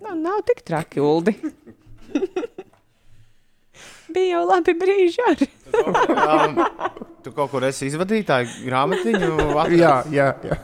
[0.03, 1.35] Nu, nav tik traki, Uldi.
[4.13, 5.47] Bija jau labi brīži arī.
[5.73, 6.59] um,
[7.25, 9.29] tu kaut kur esi izvadītāji grāmatiņu?
[9.73, 10.57] Jā, jā, jā.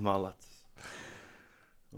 [0.00, 0.40] Malacis.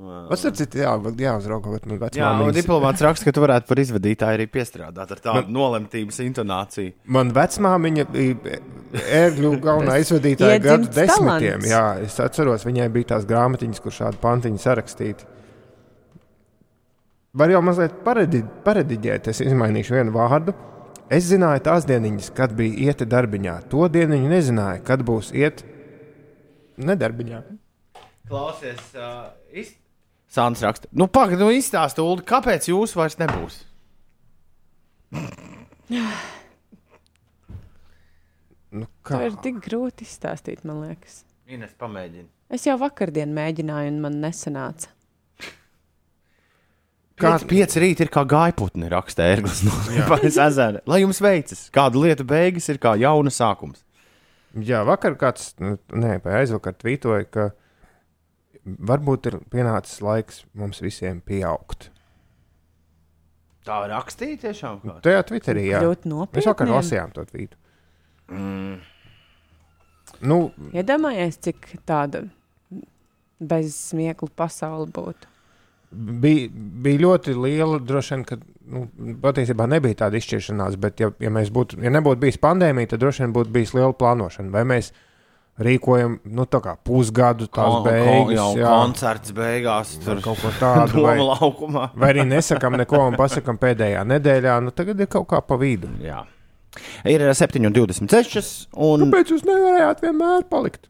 [0.03, 3.81] Tas ir cits, jā, jāuzrauga, bet man Jā, un diplomāts raksta, ka tu varētu par
[3.83, 6.95] izvadītāju arī piestrādāt ar tādu nolemtības intonāciju.
[7.13, 8.57] Man vecmāmiņa bija
[9.21, 11.61] ērgļu galvenā izvadītāja gadu desmitiem.
[11.61, 11.69] talants.
[11.71, 15.29] Jā, es atceros, viņai bija tās grāmatiņas, kur šādi pantiņi sarakstīti.
[17.33, 20.53] Var jau mazliet paredi, parediģēt, es izmainīšu vienu vārdu.
[21.13, 23.55] Es zināju tās dieniņas, kad bija ieta darbiņā.
[23.73, 25.63] To dieniņu nezināju, kad būs iet
[26.77, 27.41] nedarbiņā.
[28.29, 29.73] Klausies, uh, iz...
[30.33, 30.89] Sāns raksta.
[30.93, 33.59] Nu, pagaidi, nu izstāsti, Ulu, kāpēc jūs vairs nebūs?
[38.73, 41.19] Nu, To ir tik grūti izstāstīt, man liekas.
[41.45, 42.25] Ines, pamēģini.
[42.57, 44.92] Es jau vakardien mēģināju, un man nesanāca.
[47.23, 50.83] Kāds pieci rīti ir kā gaiputni, raksta Erglis no Liepājas ezera.
[50.91, 53.85] Lai jums veicas, kāda lieta beigas ir kā jauna sākums.
[54.53, 57.49] Jā, vakar kāds, nu, nē, aizvakar tvītoja, ka
[58.65, 61.89] varbūt ir pienācis laiks mums visiem pieaugt.
[63.67, 64.81] Tā rakstīja tiešām.
[64.83, 64.99] kā?
[65.05, 65.83] Tajā Twitterī, jā.
[65.87, 67.59] Ļoti Mēs vakar lasījām to tvītu.
[68.33, 68.81] Mm.
[70.23, 70.39] Nu,
[70.75, 72.25] Iedomājies, cik tāda
[73.39, 75.32] bez smieklu pasaule būtu.
[75.93, 78.39] Bija, bija ļoti liela, droši vien, ka
[78.73, 78.85] nu,
[79.23, 83.35] patiesībā nebija tāda izšķiršanās, bet, ja, ja, būtu, ja nebūtu bijis pandēmija, tad droši vien
[83.37, 84.53] būtu bijis liela plānošana.
[84.55, 84.93] Vai mēs
[85.63, 90.53] rīkojam nu, tā kā pusgadu tās Kon- beigas, jau jā, koncerts beigās, tur kaut ko
[90.59, 91.91] tādu, vai, laukumā.
[91.95, 95.93] vai arī nesakām neko un pasakām pēdējā nedēļā, nu tagad ir kaut kā pa vidu.
[96.03, 96.23] Jā.
[97.05, 98.73] Ir 7,26.
[98.81, 99.05] Un...
[99.05, 100.89] Kāpēc jūs nevarējāt vienmēr palikt?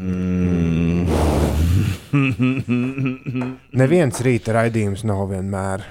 [0.00, 1.65] Mm.
[3.80, 5.84] Neviens rīta raidījums nav vienmēr.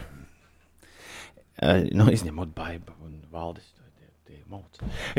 [1.55, 3.61] Eh, nu, izņemot baidu un mauc.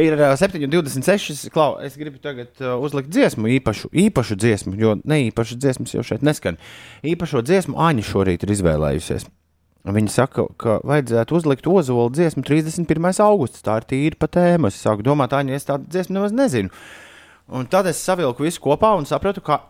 [0.01, 1.49] Ir uh, 7,26.
[1.55, 6.05] Klau, es gribu tagad uh, uzlikt dziesmu, īpašu, īpašu dziesmu, jo ne īpašas dziesmas jau
[6.07, 6.61] šeit neskan.
[7.07, 9.29] Īpašo dziesmu Aņa šorīt ir izvēlējusies.
[9.87, 13.13] Viņa saka, ka vajadzētu uzlikt ozolu dziesmu 31.
[13.23, 13.63] augusts.
[13.63, 14.73] Tā ir tīra pa tēmu.
[14.73, 16.73] Es sāku domāt, Aņa, es tādu dziesmu nemaz nezinu.
[17.47, 19.61] Un tad es savilku visu kopā un sapratu, ka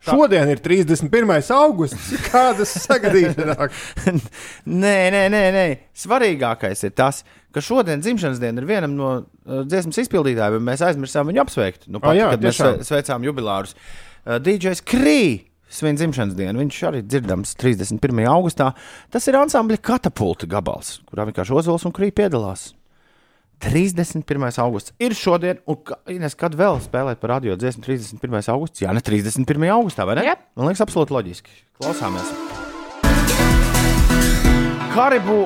[0.00, 0.14] Tā.
[0.16, 1.32] Šodien ir 31.
[1.52, 2.06] augusts.
[2.32, 3.82] Kādas sagadīšanās?
[4.84, 5.64] nē, nē, nē, nē.
[6.00, 7.22] Svarīgākais ir tas,
[7.52, 11.84] ka šodien dzimšanas diena ir vienam no uh, dziesmas izpildītājiem, un mēs aizmirsām viņu apsveikt.
[11.92, 12.80] Nu, pat, Ah, jā, kad mēs tiešām.
[12.80, 13.76] sve- sveicām jubilārus.
[14.24, 15.20] Uh, DJs Krī.
[15.70, 16.58] Svin dzimšanas dienu.
[16.64, 18.24] Viņš arī dzirdams 31.
[18.26, 18.72] augustā.
[19.14, 22.72] Tas ir ansambļa katapulta gabals, kurā vienkārši Ozols un Krī piedalās.
[23.60, 24.24] 31.
[24.62, 25.76] augusts ir šodien, un
[26.10, 28.40] Ines, kad vēl spēlēt par radio dziesmu 31.
[28.54, 28.80] augusts?
[28.82, 29.68] Jā, ne 31.
[29.76, 30.24] augustā, vai ne?
[30.30, 30.46] Jep.
[30.56, 31.52] Man liekas, absolūti loģiski.
[31.80, 32.28] Klausāmies.
[34.90, 35.44] Karibu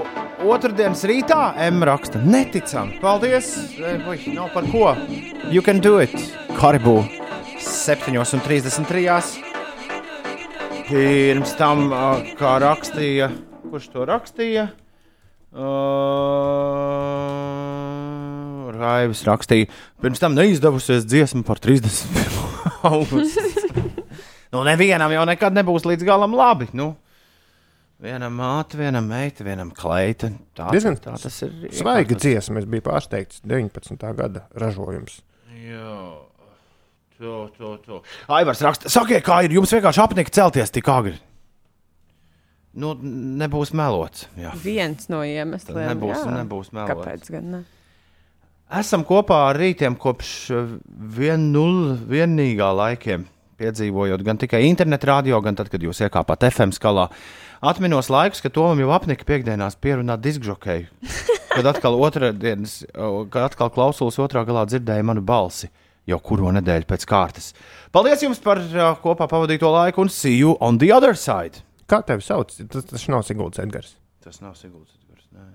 [0.48, 2.22] otrdienas rītā M raksta.
[2.22, 2.98] Neticami.
[3.02, 3.50] Paldies.
[3.76, 4.94] E, Ui, nav par ko.
[5.50, 6.14] You can do it.
[6.56, 7.02] Karibu
[7.58, 9.42] 7,33.
[10.84, 11.88] Pirms tam,
[12.38, 13.30] kā rakstīja,
[13.70, 14.64] kurš to rakstīja?
[15.54, 17.24] Uh,
[18.74, 19.68] Raivis rakstīja,
[20.02, 22.42] pirms tam neizdevusies dziesma par 31.
[22.90, 23.44] augustu.
[24.54, 26.68] nu, nevienam jau nekad nebūs līdz galam labi.
[26.76, 26.92] Nu.
[28.04, 30.28] Vienam māte, vienam meita, vienam kleita.
[30.56, 31.52] Tā, Diezgan tā tas ir.
[31.72, 33.40] Svaiga dziesma, es biju pārsteigts.
[33.46, 33.96] 19.
[34.18, 35.20] gada ražojums.
[35.54, 36.00] Jā.
[37.22, 38.00] To, to, to.
[38.34, 39.54] Aivars raksta, sakiet, kā ir.
[39.56, 41.14] Jums vienkārši apnika celties tik agri.
[42.74, 44.26] Nu, nebūs melots.
[44.36, 44.50] Jā.
[44.58, 45.76] Viens no iemesliem.
[45.78, 46.32] Tad nebūs- jā.
[46.42, 46.90] nebūs melots.
[46.90, 47.60] Kāpēc gan ne?
[48.74, 50.70] Esam kopā ar rītiem kopš eh,
[51.14, 53.28] vien nulle vienīgā laikiem.
[53.60, 57.04] Piedzīvojot gan tikai internetu radio, gan tad, kad jūs iekāpāt FM skalā.
[57.64, 60.90] Atminos laikus, kad Tomam jau apnika piekdienās pierunāt diskžokeju.
[61.54, 65.70] Kad atkal, otrdienas, o, kad atkal klausulis otrā galā dzirdēja manu balsi
[66.10, 67.52] jau kuro nedēļu pēc kārtas.
[67.94, 71.62] Paldies jums par uh, kopā pavadīto laiku un see you on the other side.
[71.86, 72.50] Kā tevi sauc?
[72.58, 73.94] Tas, tas nav Sigulds Edgars.
[74.24, 74.90] Tas nav Sigulds.
[74.98, 75.46] Edgars, nē.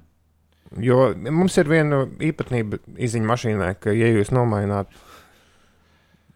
[0.77, 4.91] Jo mums ir viena īpatnība izziņā mašīnā, ka, ja jūs nomaināt,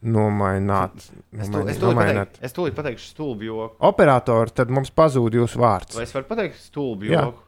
[0.02, 0.96] nomaināt,
[1.38, 3.78] Es, tu, nomaināt, es, tūlīt pateikšu, pateikšu stulbi joku.
[3.88, 5.96] operatoru, tad mums pazūd jūsu vārds.
[6.00, 7.28] Vai es varu pateikt stulbi Jā.
[7.28, 7.46] joku?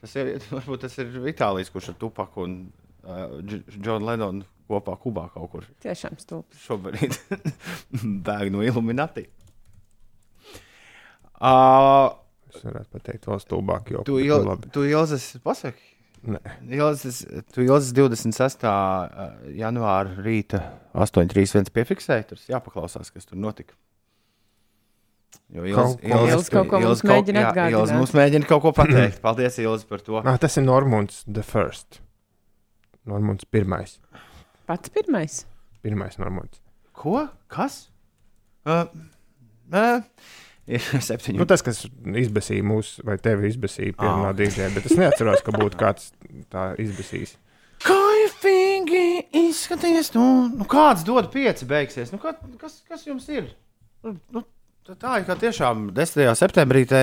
[0.00, 2.54] Tas ir, varbūt tas ir Vitālijs, kurš ar Tupaku un
[3.02, 6.54] uh, Džonu Lenonu kopā Kubā kaut kur Tiešām stulbi.
[6.62, 7.18] šobrīd
[8.28, 9.26] bēg no Illuminati.
[11.38, 12.14] Uh,
[12.48, 15.97] Es varētu pateikt, vēl stulbāk, jo tu, il, tu Ilzes, pasaki?
[16.26, 16.38] Nē.
[16.74, 17.20] Ilzes,
[17.54, 18.64] tu Ilzes 26.
[18.66, 20.60] uh, janvāra rīta
[20.98, 22.26] 8.31 piefiksēji.
[22.32, 23.76] Tur jāpaklausās, kas tur notika.
[25.54, 27.78] Jo Kaut ko- Ilze kaut ko mums mēģina jā, atgādināt.
[27.78, 29.20] Ilze mums mēģina kaut ko pateikt.
[29.24, 30.18] Paldies, Ilze, par to.
[30.24, 32.00] Ah, tas ir Normons the First.
[33.08, 33.94] Normons pirmais.
[34.68, 35.44] Pats pirmais.
[35.82, 36.60] Pirmais Normons.
[36.92, 37.28] Ko?
[37.48, 37.86] Kas?
[38.66, 38.84] Uh,
[39.72, 40.02] uh,
[40.76, 41.38] ir septiņi.
[41.40, 41.82] Nu, tas, kas
[42.24, 44.00] izbēsīja mūs, vai tevi izbēsīja Ah.
[44.04, 46.10] pirmā dīdžē, bet es neatceros, ka būtu kāds
[46.52, 47.36] tā izbēsījis.
[47.88, 49.02] Kaifīgi
[49.48, 52.12] izskaties, nu, nu kāds dod pieci beigsies.
[52.12, 53.50] Nu, kā, kas, kas jums ir?
[54.04, 54.42] Nu, nu,
[54.88, 56.32] tā- ir kā tiešām 10.
[56.38, 57.02] septembrī te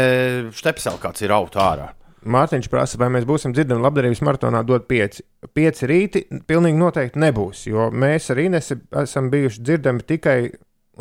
[0.55, 1.91] štepsel kāds ir aut ārā.
[2.26, 5.22] Mārtiņš prasa, vai mēs būsim dzirdami labdarības maratonā dot pieci.
[5.53, 10.39] Pieci rīti pilnīgi noteikti nebūs, jo mēs ar Inesu esam bijuši dzirdami tikai,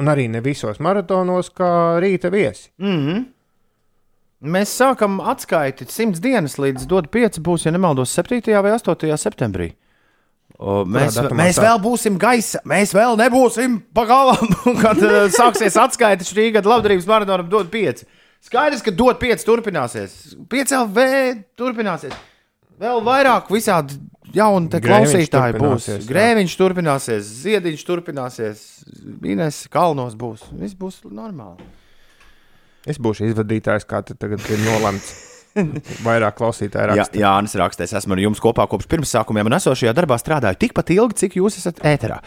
[0.01, 2.71] un arī ne visos maratonos, kā rīta viesi.
[2.79, 3.25] Mm -hmm.
[4.45, 8.63] Mēs sākam atskaiti simts dienas līdz dod pieci būs, ja nemaldos, 7.
[8.63, 9.17] vai 8.
[9.17, 9.73] septembrī.
[10.59, 14.53] O, mēs, mēs vēl būsim gaisa, mēs vēl nebūsim pagalam,
[14.85, 18.07] kad uh, sāksies atskaita šī gada labdarības maratonam dod pieci.
[18.45, 20.37] Skaidrs, ka dod pieci turpināsies.
[20.49, 21.07] Pieci LV
[21.57, 22.13] turpināsies.
[22.79, 23.97] Vēl vairāk visādi
[24.37, 25.89] jauni klausītāji būs.
[25.93, 25.99] jā.
[26.09, 28.65] Grēviņš turpināsies, ziediņš turpināsies,
[29.25, 30.45] Ines kalnos būs.
[30.59, 31.63] Viss būs normāli.
[32.87, 35.15] Es būšu izvadītājs, kā te tagad ir nolemts.
[36.03, 37.19] Vairāk klausītāju Jā, raksta.
[37.23, 41.37] Jānis rakstīs, esmu ar jums kopā kopš pirmsākumiem un esošajā darbā strādāju tikpat ilgi, cik
[41.39, 42.19] jūs esat ēterā.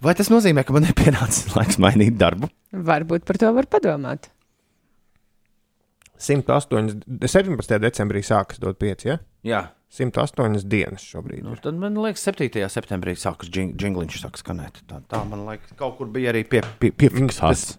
[0.00, 2.46] Vai tas nozīmē, ka man ir pienācis laiks mainīt darbu?
[2.70, 4.30] Varbūt par to var padomāt.
[6.18, 7.78] 108, 17.
[7.82, 9.04] decembrī sākas dot 5.
[9.06, 9.18] Ja?
[9.46, 9.60] Jā.
[9.90, 11.42] 108 dienas šobrīd.
[11.46, 12.50] Nu, tad man liekas, 7.
[12.68, 14.82] septembrī sākas jingliņš sāk skanēt.
[14.86, 17.78] Tā, tā man liekas, kaut kur bija arī pie, pie, piefiksēts.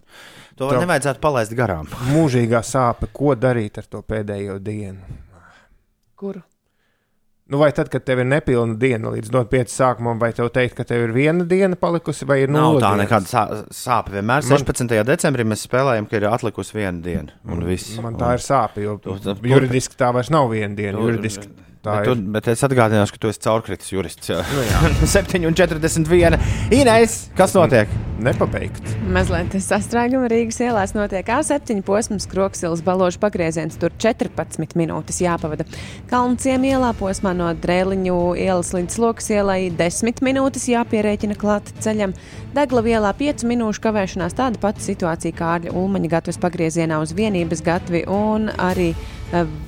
[0.58, 1.86] To Tev- nevajadzētu palaist garām.
[2.12, 4.98] Mūžīgā sāpe, ko darīt ar to pēdējo dienu?
[6.20, 6.42] Kuru?
[7.50, 10.76] Nu, vai tad, kad tev ir nepilna diena līdz dot 5 sākumam, vai tev teikt,
[10.78, 13.00] ka tev ir viena diena palikusi, vai ir Nav nulle tā dienas?
[13.08, 14.12] nekāda sā- sāpe.
[14.14, 15.00] Vienmēr Man- 16.
[15.08, 17.32] decembrī mēs spēlējam, ka ir atlikusi viena diena.
[17.50, 17.96] Un viss.
[18.02, 20.98] Man tā ir sāpe, jo Tu- tu- juridiski tā vairs nav viena diena.
[20.98, 21.48] Tu- Juridiski
[21.84, 24.30] tā Bet, tu, bet es atgādināšu, ka tu esi caurkritis jurists.
[24.30, 26.38] Jā, nu, 7,41.
[26.80, 27.90] Inês, kas notiek?
[28.20, 28.84] Nepabeigt.
[29.08, 33.78] Mazliet sastrēguma Rīgas ielās notiek A7 posms, Kroksilas balāžu pagrieziens.
[33.80, 35.64] Tur 14 minūtes jāpavada.
[36.10, 42.12] Kalnciem ielā posmā no Drēliņu ielas līdz Lokas ielai 10 minūtes jāpierēķina klāt ceļam.
[42.56, 47.64] Degla ielā 5 minūšu kavēšanās tāda pati situācija kā Ārļa Ulmaņa gatavs pagriezienā uz vienības
[47.64, 48.90] gatvi un arī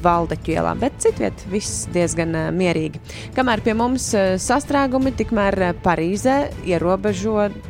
[0.03, 3.01] Valdeķu ielā, bet citviet viss diezgan eh, mierīgi.
[3.37, 7.61] Kamēr pie mums eh, sastrēgumi, tikmēr eh, Parīzē ierobežo eh,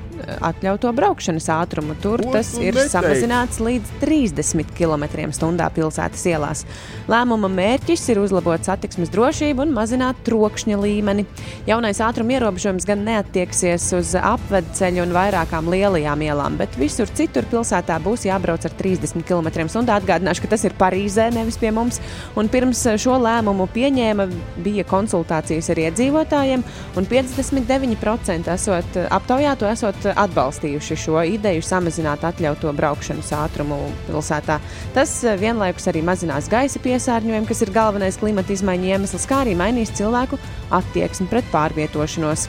[0.43, 1.97] atļautu braukšanas ātrumu.
[2.03, 2.93] Tur Ko tas tu ir neteici?
[2.93, 6.65] samazināts līdz 30 km/h pilsētas ielās.
[7.11, 11.27] Lēmuma mērķis ir uzlabot satiksmes drošību un mazināt trokšņa līmeni.
[11.67, 17.99] Jaunais ātruma ierobežojums gan neatieksies uz apvedceļu un vairākām lielajām ielām, bet visur citur pilsētā
[18.03, 19.69] būs jābrauc ar 30 km/h.
[19.93, 22.01] Atgādināšu, ka tas ir Parīzē, nevis pie mums.
[22.39, 24.29] Un pirms šo lēmumu pieņēma,
[24.65, 26.63] bija konsultācijas ar iedzīvotājiem,
[26.97, 34.59] un 59% esot aptaujāto esot atbalstījuši šo ideju samazināt atļautu braukšanas ātrumu pilsētā.
[34.97, 39.57] Tas eh, vienlaikus arī mazinās gaisa piesārņojumu, kas ir galvenais klimata izmaiņu iemesls, kā arī
[39.59, 40.41] mainīs cilvēku
[40.75, 42.49] attieksmi pret pārvietošanos.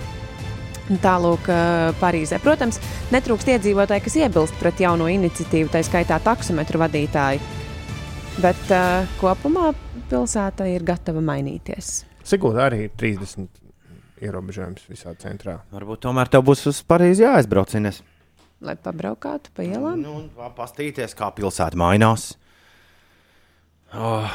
[1.00, 1.48] Tālāk,
[2.02, 2.42] Parīzē.
[2.44, 2.76] Protams,
[3.14, 7.40] netrūkst iedzīvotāji, kas iebilst pret jauno iniciatīvu, tā skaitā taksometru vadītāji.
[8.44, 9.72] Bet uh, kopumā
[10.12, 12.02] pilsēta ir gatava mainīties.
[12.28, 13.63] Sigūda arī ir 30
[14.24, 15.60] ierobežojums visā centrā.
[15.74, 17.76] Varbūt tomēr tev būs uz Parīzi jāaizbrauc.
[18.64, 20.00] Lai pabraukātu pa ielām.
[20.00, 22.32] Nu, pastīties, kā pilsēta mainās.
[23.94, 24.30] Oh,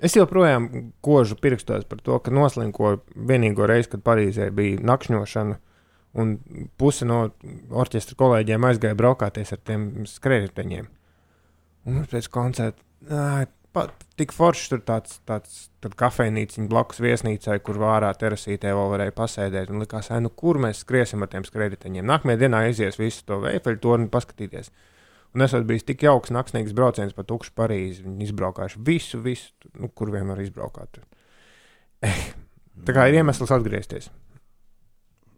[0.00, 5.58] Es joprojām kožu pirkstos par to, ka noslinko vienīgo reizi, kad Parīzē bija nakšņošana,
[6.20, 6.30] un
[6.80, 7.18] puse no
[7.82, 10.88] orķestra kolēģiem aizgāja braukāties ar tiem skrējējiņiem.
[11.90, 13.44] Un pēc koncerta
[13.76, 19.70] pa- tik forši tur tāds, tāds kafejnīciņš blakus viesnīcai, kur vārā terasītē vēl varēja pasēdēt.
[19.72, 22.04] Un likās, nu, kur mēs skriesim ar tiem skrējējiņiem.
[22.04, 24.68] Nākamajā dienā aizies visu to veifeļu torni paskatīties.
[25.34, 28.02] Un esot bijis tik jauks naktsnīgs brauciens pa tukšu Parīzi.
[28.04, 31.00] Viņi izbraukājuši visu, visu, nu, kur vien var izbraukāt.
[32.02, 32.20] Eh,
[32.84, 34.10] tā kā ir iemesls atgriezties.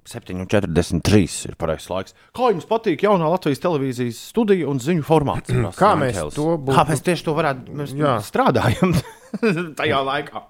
[0.08, 2.14] 7,43 ir pareizais laiks.
[2.34, 5.52] Kā jums patīk jaunā Latvijas televīzijas studija un ziņu formāts?
[5.78, 6.34] Kā mēs Rankels.
[6.34, 7.94] to būtu- Kā mēs tieši to varētu mēs
[8.26, 8.96] strādājam
[9.80, 10.42] tajā laikā?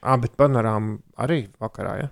[0.00, 1.96] Ah, bet panorāma arī vakarā.
[2.00, 2.08] Ja?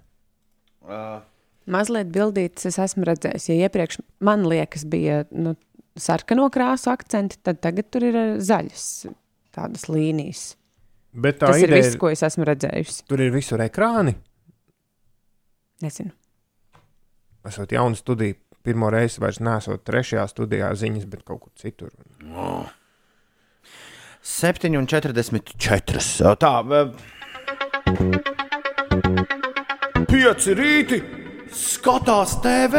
[0.85, 1.23] Uh,
[1.69, 3.49] Mazliet bildītas es esmu redzējis.
[3.51, 5.55] Ja iepriekš man liekas, bija nu,
[5.99, 8.87] sarkano krāsu akcenti, tad tagad tur ir zaļas
[9.57, 10.53] tādas līnijas.
[11.19, 13.03] Bet tā Tas ir ideja viss, ko es esmu redzējis.
[13.09, 14.15] Tur ir visur ekrāni.
[15.83, 16.13] Nezinu.
[17.49, 18.37] Esot jauna studija,
[18.67, 21.93] pirmo reizi vairs nesot trešajā studijā ziņas, bet kaut kur citur.
[24.25, 26.35] 7,44.
[26.43, 26.55] Tā,
[30.09, 30.99] pieci rīti,
[31.55, 32.75] skatās TV.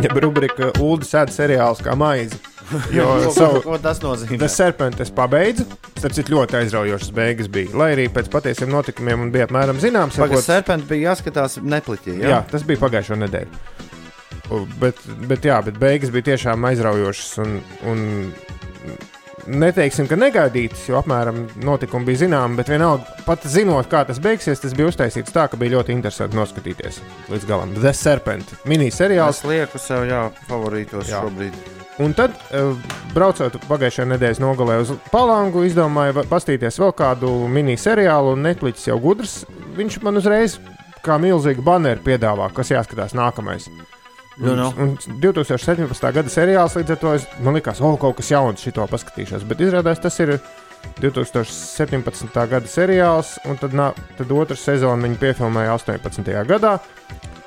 [0.00, 2.36] Ja rubrika Ulu sēž seriāls kā maize.
[2.94, 4.36] Jo savu, ko tas nozīmē?
[4.38, 5.64] Tas serpents es pabeidzu.
[5.98, 7.48] Tas ir ļoti aizraujošas beigas.
[7.50, 7.72] Bija.
[7.74, 12.14] Lai arī pēc patiesiem notikumiem un bija apmēram zināms, Pagaidām, sakot- serpents bija jāskatās nepliķī.
[12.22, 13.50] Jā, jā tas bija pagājušo nedēļu.
[14.78, 17.32] Bet, bet, jā, bet beigas bija tiešām aizraujošas.
[17.42, 17.50] Un,
[17.90, 17.98] un
[19.46, 22.58] neteiksim, ka negaidītas, jo apmēram notikumi bija zināmi.
[22.60, 26.38] Bet vienalga, pat zinot, kā tas beigsies, tas bija uztaisīts tā, ka bija ļoti interesanti
[26.38, 27.00] noskatīties
[27.32, 27.74] līdz galam.
[27.78, 29.40] The Serpent miniseriāls.
[29.40, 31.22] Es lieku sev, jā, favorītos Jā.
[31.24, 31.56] šobrīd.
[32.00, 32.72] Un tad, eh,
[33.12, 39.44] braucot pagājušajā nedēļas nogalē uz Palangu, izdomāju pastīties vēl kādu miniseriālu, un Netflix jau gudrs.
[39.76, 40.58] Viņš man uzreiz
[41.04, 43.68] kā milzīgu baneru piedāvā, kas jāskatās nākamais.
[44.36, 44.72] Nu, nu.
[44.78, 46.12] Un, un 2017.
[46.14, 49.44] gada seriāls līdz ar to es, man likās, o, kaut kas jauns, šito paskatīšos.
[49.50, 50.36] Bet izrādās, tas ir
[51.02, 52.46] 2017.
[52.48, 56.30] gada seriāls, un tad, nā, tad otrs sezonu viņi piefilmēja 18.
[56.48, 56.76] gadā.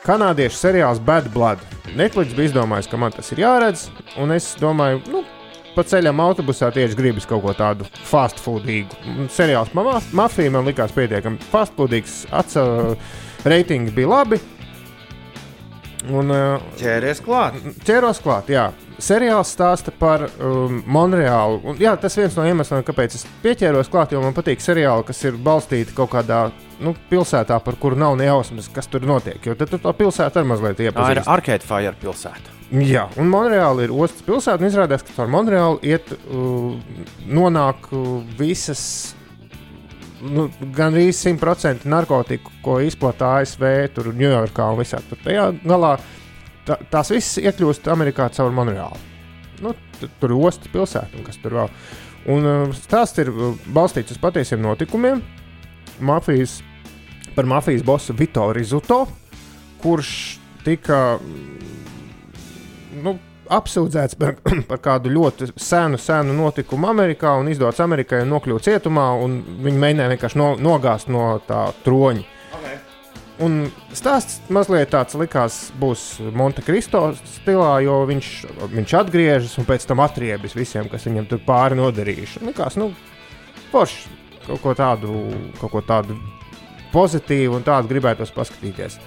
[0.03, 1.61] Kanādiešu seriāls Bad Blood.
[1.95, 3.87] Netflix bija izdomājis, ka man tas ir jāredz,
[4.19, 5.21] un es domāju, nu,
[5.73, 8.99] pa ceļam autobusā tieši gribas kaut ko tādu fast foodīgu.
[9.33, 12.97] Seriāls ma- Mafija man likās pietiekami fast foodīgs, atcēlus
[13.47, 14.41] reitingi bija labi.
[16.11, 17.59] Un, uh, Ķēries klāt.
[17.87, 18.65] ķēros klāt, jā.
[19.03, 21.61] Seriāls stāsta par um, Monreālu.
[21.63, 25.23] Un, jā, tas viens no iemesliem, kāpēc es pieķēros klāt, jo man patīk seriāli, kas
[25.23, 26.41] ir balstīti kaut kādā
[26.83, 29.39] nu, pilsētā, par kuru nav ne jausmas, kas tur notiek.
[29.47, 31.25] Jo tad tu to pilsētu arī mazliet Tā ir iepazīsti.
[31.37, 32.59] Arcade Fire pilsēta.
[32.73, 34.65] Jā, un Monreāla ir ostas pilsēta.
[34.67, 36.73] Izrādās, ka caur Monreālu iet, uh,
[37.29, 39.13] nonāk uh, visas.
[40.23, 43.65] Nu, Gan arī 100% narkotiku, ko izplatīja ASV,
[43.95, 45.19] tur Ņujorkā un visā tur.
[45.23, 45.97] Tajā galā
[46.67, 48.99] tā, tās visas iekļūst Amerikā caur Monreālu.
[49.63, 51.73] Nu, tur ir ostas pilsēta un kas tur vēl.
[52.33, 55.19] Un uh, stāsts ir uh, balstīts uz patiesiem notikumiem.
[56.03, 56.61] Mafijas,
[57.35, 59.03] par mafijas bosu Vito Rizuto,
[59.83, 60.13] kurš
[60.63, 61.19] tika
[63.03, 63.17] nu,
[63.57, 64.37] apsūdzēts par,
[64.69, 69.09] par kādu ļoti senu, senu notikumu Amerikā un izdots Amerikai un nokļūt cietumā.
[69.23, 72.25] un Viņi mēģināja vienkārši no, nogāzt no tā troņa.
[72.59, 72.79] Okay.
[73.43, 73.59] Un
[73.97, 76.05] stāsts mazliet tāds likās, būs
[76.37, 78.29] Montecristo stilā, jo viņš,
[78.75, 82.43] viņš atgriežas un pēc tam atriebis visiem, kas viņam tur pāri nodarījuši.
[82.45, 82.91] Likās, nu,
[83.71, 85.17] forši kaut ko tādu,
[85.59, 86.17] kaut ko tādu
[86.93, 88.99] pozitīvu un tādu gribētos paskatīties.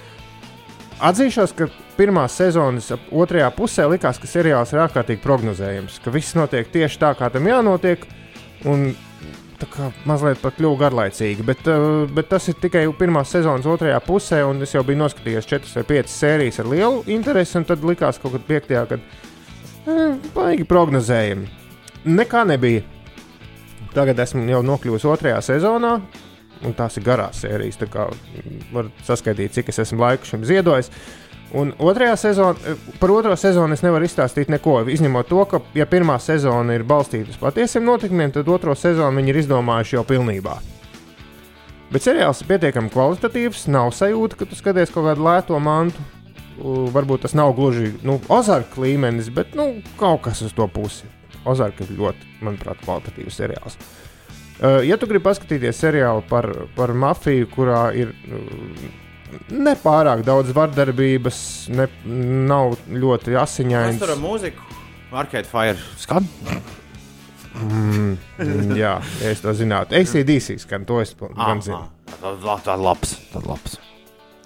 [0.97, 1.66] Atzīšos, ka
[1.99, 7.11] pirmās sezonas otrajā pusē likās, ka seriāls ir ārkārtīgi prognozējams, ka viss notiek tieši tā,
[7.18, 8.07] kā tam jānotiek.
[8.66, 8.88] Un
[9.61, 14.01] tā kā mazliet pat kļuva garlaicīgi, bet, uh, bet tas ir tikai pirmās sezonas otrajā
[14.05, 17.84] pusē, un es jau biju noskatījies 4 vai 5 sērijas ar lielu interesi, un tad
[17.84, 21.49] likās kaut kad piektajā, kad uh, baigi prognozējami.
[22.07, 22.84] Nekā nebija.
[23.97, 25.97] Tagad esmu jau nokļuvis otrajā sezonā,
[26.64, 27.78] un tās ir garās sērijas.
[27.80, 28.09] Tā kā
[28.72, 30.90] var saskaitīt, cik es esmu laiku šim ziedojis.
[31.57, 34.80] Un otrajā sezonā, par otro sezonu es nevaru izstāstīt neko.
[34.92, 39.32] Izņemot to, ka, ja pirmā sezona ir balstīta uz patiesiem notikumiem, tad otro sezonu viņi
[39.32, 40.57] ir izdomājuši jau pilnībā.
[41.92, 43.68] Bet seriāls ir pietiekami kvalitatīvs.
[43.70, 46.02] Nav sajūta, ka tu skaties kaut kādu lēto mantu.
[46.57, 49.68] Varbūt tas nav gluži nu, Ozarka līmenis, bet nu,
[50.00, 51.07] kaut kas uz to pusi.
[51.46, 53.76] Ozarka ir ļoti, manuprāt, kvalitatīvs seriāls.
[53.76, 54.05] Uh,
[54.61, 58.86] ja tu gribi paskatīties seriālu par, par mafiju, kurā ir uh,
[59.52, 61.38] nepārāk daudz vardarbības,
[61.76, 61.88] ne,
[62.48, 64.00] nav ļoti asiņains.
[64.00, 64.74] tur ar mūziku.
[65.16, 66.26] Arcade Fire skan.
[67.57, 69.96] Mm, mm, jā, ja es to zinātu.
[69.96, 71.86] ACDC skan, to es gan zinu.
[72.20, 73.14] Tā ir labs.
[73.32, 73.78] Tā ir labs.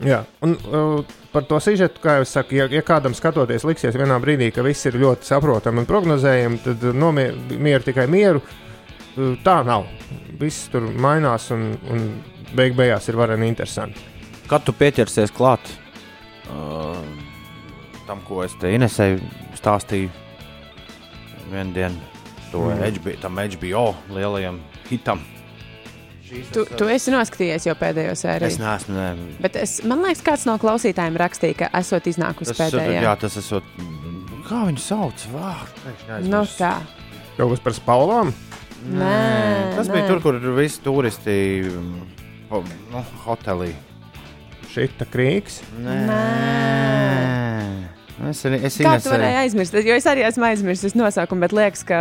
[0.01, 3.99] Jā, un uh, par to sižetu, kā jau es saku, ja, ja kādam skatoties, liksies
[3.99, 8.41] vienā brīdī, ka viss ir ļoti saprotami un prognozējami, tad nomieru tikai mieru.
[8.41, 8.70] Uh,
[9.45, 9.87] tā nav.
[10.41, 12.07] Viss tur mainās un, un
[12.57, 14.01] beig beigās ir vareni interesanti.
[14.51, 15.61] Kad tu pieķersies klāt
[16.51, 16.97] uh,
[18.07, 19.21] tam, ko es te Inesēju
[19.61, 20.11] stāstīju
[21.51, 22.01] vienu dienu,
[22.51, 22.83] to Mm.
[22.99, 24.59] HBO, tam HBO lielajam
[24.91, 25.21] hitam.
[26.55, 28.51] Tu, tu esi noskatījies jau pēdējo sēriju.
[28.53, 28.95] Es neesmu.
[28.95, 29.07] Ne,
[29.43, 33.01] Bet es, man liekas, kāds no klausītājiem rakstīja, ka esot iznākusi tas, pēdējā.
[33.03, 33.67] jā, tas esot.
[34.47, 35.25] Kā viņu sauc?
[35.35, 36.77] Vā, pēkšņi Nu, tā.
[37.37, 38.31] Kaut kas par spalvām?
[38.81, 39.93] Nē, Tas nē.
[39.95, 41.35] bija tur, kur visi turisti
[41.69, 42.01] mm,
[42.51, 42.63] ho,
[42.93, 43.73] nu, hotelī.
[44.71, 45.61] Šita krīks.
[45.85, 45.99] Nē.
[48.31, 49.75] Es, es Kā tu Inesei- varēji aizmirst?
[49.85, 52.01] Jo es arī esmu aizmirsis nosaukumu, bet liekas, ka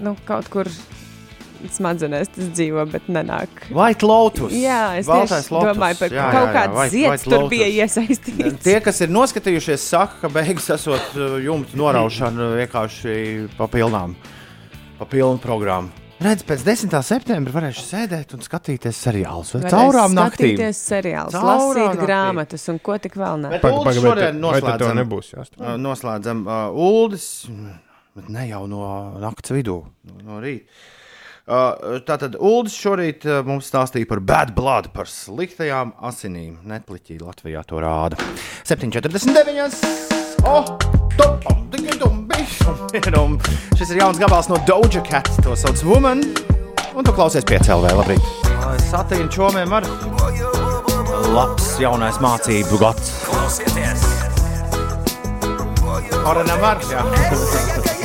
[0.00, 0.70] nu, kaut kur
[1.70, 3.66] smadzenēs tas dzīvo, bet nenāk.
[3.74, 4.54] White Lotus.
[4.56, 5.74] Jā, es Baltais tieši Lotus.
[5.74, 6.54] domāju par Jā, kaut
[6.94, 7.50] ziedu, White tur Lotus.
[7.52, 8.62] bija iesaistīts.
[8.64, 14.14] Tie, kas ir noskatījušies, saka, ka beigas esot uh, jumta noraušana vienkārši pa pilnām,
[15.00, 15.88] pa pilnu programmu.
[16.20, 16.92] Redz, pēc 10.
[17.00, 19.54] septembra varēšu sēdēt un skatīties seriālus.
[19.56, 20.50] vai Caurām naktīm.
[20.52, 22.02] Skatīties seriālus, lasīt naktīm.
[22.04, 23.52] grāmatas un ko tik vēl ne.
[23.54, 24.98] Bet Paga, Uldis paga, bet- šodien vai tad tev noslēdzam.
[25.00, 25.64] nebūs jāstrādā?
[25.70, 27.26] Uh, Noslēdzam uh, Uldis,
[28.20, 28.82] bet ne jau no
[29.24, 29.78] naktas vidū,
[30.28, 30.68] no rīta.
[31.50, 36.60] Uh, Tātad Uldis šorīt uh, mums stāstīja par bad blood, par sliktajām asinīm.
[36.62, 38.14] Netpliķī Latvijā to rāda.
[38.68, 39.74] 7,49.
[40.46, 40.78] Oh.
[43.80, 45.26] Šis ir jauns gabals no Doja Cat.
[45.42, 46.22] To sauc Woman.
[46.94, 48.22] Un tu klausies piecēlē, labrīt.
[48.86, 49.86] Satīna čomiem ar
[51.34, 53.14] labs jaunais mācību gads.
[53.26, 54.06] Klausieties!
[56.30, 57.98] Oranam ar, jā.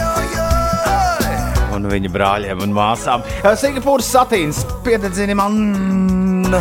[1.76, 3.24] Un viņa brāļiem un māsām.
[3.60, 6.54] Singapūras satīns piededzina man.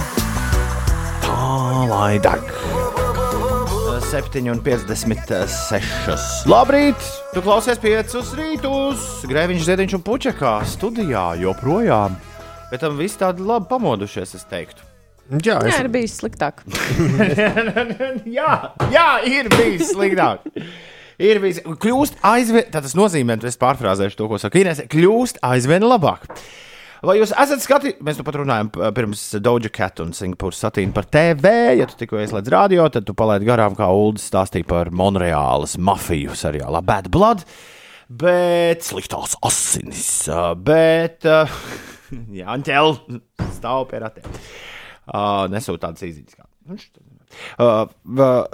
[1.23, 2.43] Tā lai deg.
[4.15, 6.47] 7,56.
[6.51, 7.01] Labrīt!
[7.35, 9.01] Tu klausies piecus rītus.
[9.27, 12.15] Grēviņš, Ziedņš un Puķekā studijā joprojām.
[12.71, 14.81] Bet tam viss tādi labi pamodušies, es teiktu.
[15.41, 16.55] Jā, Jā, es, ir bijis sliktāk.
[18.39, 18.53] jā,
[18.93, 20.39] jā, ir bijis sliktāk.
[21.23, 25.85] Ir bijis, kļūst aizvien, tā tas nozīmē, es pārfrāzēšu to, ko saka Inês, kļūst aizvien
[25.87, 26.25] labāk.
[27.05, 28.01] Vai jūs esat skatījušies?
[28.07, 31.51] Mēs nu pat runājām p- pirms Doja Cat un Singapūras satīna par TV.
[31.77, 36.33] Ja tu tikko ieslēdz radio, tad tu palaidi garām, kā Ulas stāstīja par Monreālas mafiju
[36.41, 37.45] seriālā Bad Blood.
[38.09, 40.03] Bet sliktās asinis.
[40.65, 41.45] Bet, ā,
[42.41, 42.97] jā, Anķel,
[43.59, 44.41] stāv pie ratiem.
[45.05, 46.41] Uh, Nesūt tādas izziņas.
[46.41, 46.49] kā.
[47.61, 47.85] Uh,
[48.17, 48.45] uh,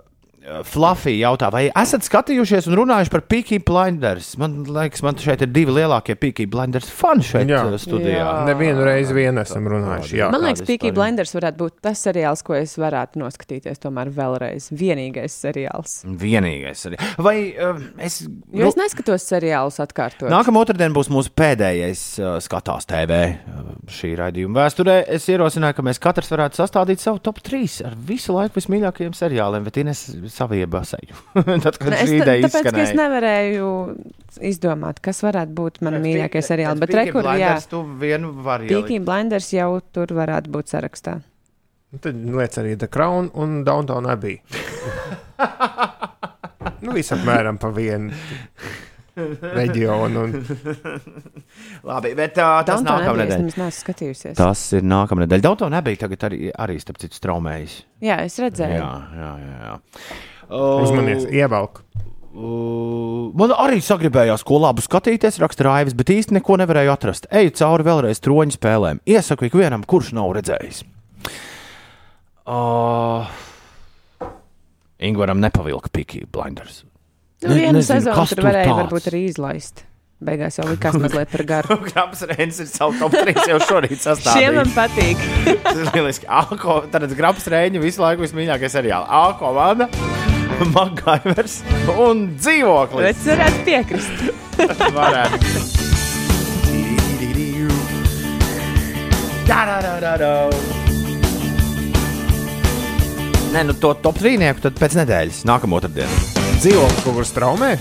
[0.41, 4.31] Fluffy jautā, vai esat skatījušies un runājuši par Peaky Blinders?
[4.41, 7.61] Man liekas, man šeit ir divi lielākie Peaky Blinders fani šeit Jā.
[7.69, 8.23] uh, studijā.
[8.23, 8.31] Jā.
[8.49, 10.17] Nevienu reizi vien esam runājuši.
[10.17, 10.31] Jā.
[10.33, 10.95] Man liekas, Peaky?
[10.97, 14.71] Blinders varētu būt tas seriāls, ko es varētu noskatīties tomēr vēlreiz.
[14.81, 15.99] Vienīgais seriāls.
[16.09, 16.87] Vienīgais.
[16.89, 17.01] Arī.
[17.21, 18.23] Vai uh, es.
[18.57, 20.31] Jo es neskatos seriālus atkārtot.
[20.33, 24.97] Nākamā otrdiena būs mūsu pēdējais uh, skatās TV uh, šī raidījuma vēsturē.
[25.19, 29.69] Es ierosināju, ka mēs katrs varētu sastādīt savu top 3 ar visu laiku vismīļākajiem seriāliem,
[29.69, 31.17] bet Ines saviebu seju.
[31.65, 33.71] Tad, kad Ne, Es, ideja tāpēc, ka es nevarēju
[34.51, 36.81] izdomāt, kas varētu būt mani mīļākie seriāli.
[36.83, 41.19] Bet rekur, jā, Tu vienu vari Peaky Blinders jau tur varētu būt sarakstā.
[42.01, 44.39] Tad liec arī The Crown un Downtown Abbey.
[46.85, 48.15] nu, visapmēram pa vienu
[49.61, 50.25] reģionu.
[50.27, 50.35] Un...
[51.91, 53.41] Labi, bet uh, tas nākamā nedēļa.
[53.43, 54.37] nemaz neesmu skatījusies.
[54.39, 55.47] Tas ir nākamā nedēļa.
[55.49, 57.77] Daudzā nebija tagad arī, arī starp citu, straumējis.
[58.05, 58.81] Jā, es redzēju.
[58.81, 59.59] Jā, jā, jā.
[59.69, 59.77] jā.
[60.61, 61.83] Uzmanies, ievelk.
[62.31, 67.27] Uh, man arī sagribējās, ko labu skatīties, raksta Raivis, bet īsti neko nevarēju atrast.
[67.35, 69.03] Eju cauri vēlreiz troņu spēlēm.
[69.11, 70.85] Iesaku ikvienam, kurš nav redzējis.
[72.51, 73.27] Uh,
[75.01, 76.85] Ingūram nepavilka Peaky Blinders.
[77.41, 78.81] Nu, Ne- vienu sezonu tur varēja tāds.
[78.83, 79.85] varbūt arī izlaist.
[80.21, 81.77] Beigās jau likās mazliet par garu.
[81.89, 84.57] Grāmatas Rēns ir savu top 3 jau šorīt Šiem sastādījis.
[84.59, 85.23] man patīk.
[85.65, 86.27] Tas ir lieliski.
[86.29, 89.09] Alko, tad Grāmatas Rēņa visu laiku vismīļākais seriāls.
[89.09, 89.89] Alko vada,
[90.77, 91.63] Magaivers
[91.97, 93.09] un dzīvoklis.
[93.09, 94.17] Bet varētu piekrist.
[94.93, 95.79] Varētu.
[99.49, 100.51] Da-da-da-da-da.
[103.51, 106.40] Nē, nu to top trīnieku tad pēc nedēļas, nākamā otrdiena.
[106.61, 107.71] Dzīvoklis kaut kur straumē.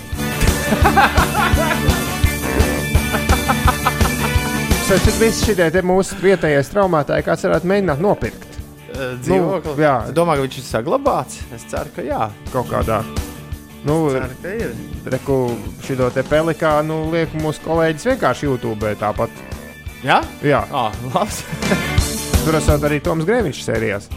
[4.90, 8.46] Tad viss šie te mūsu vietējie straumētāji, kāds varētu mēģināt nopirkt.
[8.90, 9.76] Dzīvoklis.
[9.76, 9.92] Nu, jā.
[10.08, 11.36] Es domāju, ka viņš ir saglabāts.
[11.54, 12.24] Es ceru, ka jā.
[12.50, 12.98] Kaut kādā.
[13.86, 13.94] Nu,
[15.12, 15.36] reku
[15.86, 19.30] šito te pelikānu liek mūsu kolēģis vienkārši YouTube tāpat.
[20.04, 20.18] Jā?
[20.44, 21.42] Jā, Ah, labs.
[22.44, 24.10] tur esot arī Toms Grēviņš sērijās.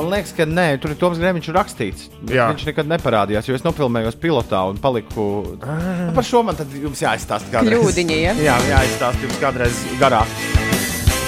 [0.00, 2.06] Man liekas, ka nē, tur ir Toms Grēviņš rakstīts.
[2.24, 5.26] Viņš nekad neparādījās, jo es nofilmējos pilotā un paliku.
[5.60, 7.76] Nu, par šo man tad jums jāizstāsta kādreiz.
[7.76, 8.32] Kļūdiņa, ja?
[8.40, 10.32] Jā, jāizstāsta jums kādreiz garāk.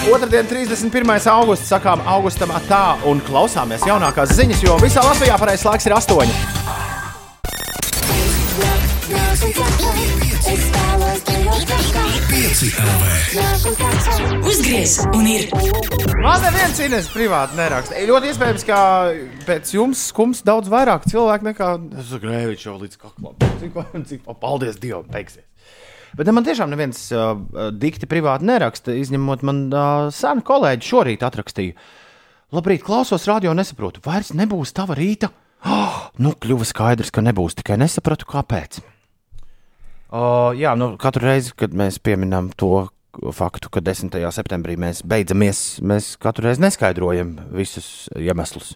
[0.08, 1.12] Otradien, 31.
[1.34, 5.92] augusts, sakām augustam tā un klausāmies jaunākās ziņas, jo visā Latvijā pareizais laiks ir
[12.32, 13.36] 8.
[14.48, 15.50] Uzgriez un ir
[16.22, 17.98] Man neviens cīnās privāti neraksta.
[18.08, 18.78] Ļoti iespējams, ka
[19.44, 21.68] pēc jums skums daudz vairāk cilvēku nekā
[22.22, 23.34] Grēvičs jau līdz kaklam.
[23.60, 23.76] Cik,
[24.08, 25.44] cik paldies Dievam, beigsies.
[26.16, 27.36] Bet man tiešām neviens uh,
[27.76, 31.76] dikti privāti neraksta, izņemot man uh, senu kolēģi šorīt atrakstīja.
[32.56, 35.28] Labrīt, klausos radio, nesaprotu, vairs nebūs tava rīta.
[35.68, 38.80] Oh, nu, kļuva skaidrs, ka nebūs, tikai nesapratu, kāpēc.
[40.12, 42.90] Uh, jā, nu, katru reizi, kad mēs pieminam to
[43.32, 44.12] faktu, ka 10.
[44.36, 48.74] septembrī mēs beidzamies, mēs katru reizi neskaidrojam visus iemeslus.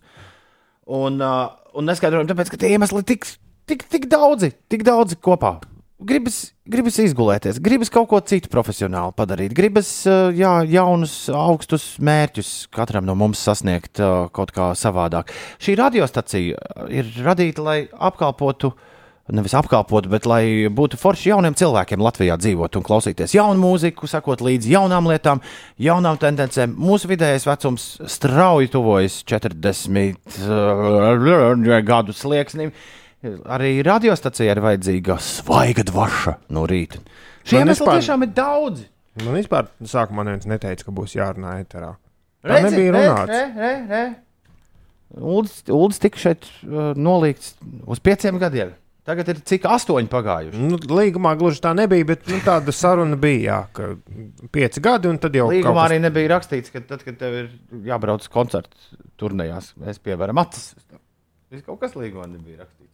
[0.89, 3.29] Un, uh, un neskaidrojam, tāpēc, ka tie iemesli ir tik,
[3.69, 5.59] tik, tik daudzi, tik daudzi kopā.
[6.09, 12.55] Gribas, gribas izgulēties, gribas kaut ko citu profesionāli padarīt, gribas uh, jā, jaunus, augstus mērķus
[12.73, 15.37] katram no mums sasniegt uh, kaut kā savādāk.
[15.61, 18.73] Šī radiostacija ir radīta, lai apkalpotu
[19.33, 24.43] nevis apkalpot, bet lai būtu forši jauniem cilvēkiem Latvijā dzīvot un klausīties jaunu mūziku, sakot
[24.45, 25.41] līdzi jaunām lietām,
[25.83, 26.77] jaunām tendencēm.
[26.79, 30.15] Mūsu vidējais vecums strauji tuvojas 40
[30.47, 32.73] uh, gadu slieksnim.
[33.27, 37.01] Arī radiostacijai ir vajadzīga svaiga dvaša no rīta.
[37.47, 38.87] Šie iemesli vispār- tiešām ir daudzi.
[39.25, 41.95] Man vispār sākumā neviens neteica, ka būs jārunā eterā.
[42.45, 43.33] Tā Redzi, nebija re, runāts.
[43.33, 44.05] re, re, re.
[45.17, 47.55] Uldis, Uldis tika šeit uh, nolikts
[47.89, 48.75] uz pieciem gadiem.
[49.07, 50.59] Tagad ir cik astoņi pagājuši.
[50.67, 53.43] Nu, līgumā gluži tā nebija, bet nu, tāda saruna bija.
[53.47, 57.19] Jā, ka pieci gadi un tad jau Līgumā kas- arī nebija rakstīts, ka tad, kad
[57.21, 57.53] tev ir
[57.87, 58.75] jābrauc uz koncertu
[59.23, 60.73] turnīrās, mēs pievēram acis.
[61.55, 62.91] Viss kaut kas līgumā nebija rakstīts.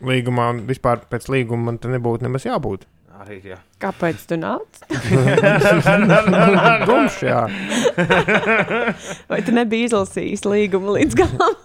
[0.00, 2.88] Līgumā vispār pēc līguma man te nebūtu nemaz jābūt.
[3.20, 3.58] Arī, jā.
[3.84, 4.80] Kāpēc tu nāc?
[6.88, 7.42] Dumšs, jā.
[9.28, 11.58] Vai tu nebija izlasījis līgumu līdz galam?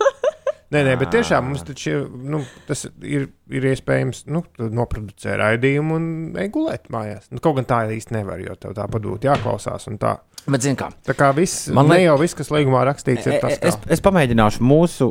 [0.73, 5.97] Nē, nē, bet tiešām mums taču ir, nu, tas ir, ir iespējams nu, noproducēt raidījumu
[5.99, 6.07] un
[6.51, 7.27] gulēt mājās.
[7.29, 10.15] Nu, kaut gan tā īsti nevar, jo tev tā padūt jāklausās tā.
[10.49, 10.89] Bet, kā?
[11.05, 13.91] Tā kā viss, Man ne liek- jau viss, kas līgumā rakstīts, ir tas, Es, kā.
[13.93, 15.07] es pamēģināšu mūsu,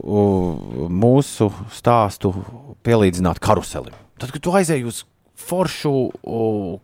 [0.90, 2.34] mūsu stāstu
[2.86, 3.94] pielīdzināt karuselim.
[4.18, 5.02] Tad, kad tu aizēji uz
[5.38, 5.94] foršu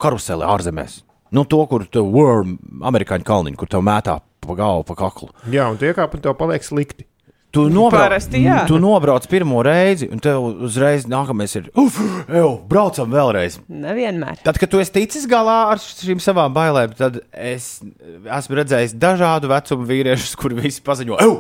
[0.03, 1.01] karuseli ārzemēs,
[1.37, 2.57] nu, to, kur tu worm,
[2.91, 5.31] amerikāņu kalniņu, kur tev mētā pa galvu, pa kaklu.
[5.53, 7.07] Jā, un tie kā pat tev paliek slikti.
[7.51, 8.61] Tu nobrauc, Parasti jā.
[8.69, 11.97] tu nobrauc pirmo reizi, un tev uzreiz nākamais ir, uf,
[12.31, 13.57] ej, braucam vēlreiz.
[13.67, 14.39] Nevienmēr.
[14.45, 19.51] Tad, kad tu esi ticis galā ar šīm savām bailēm, tad es esmu redzējis dažādu
[19.51, 21.35] vecumu vīriešus, kuri visi paziņo, ej,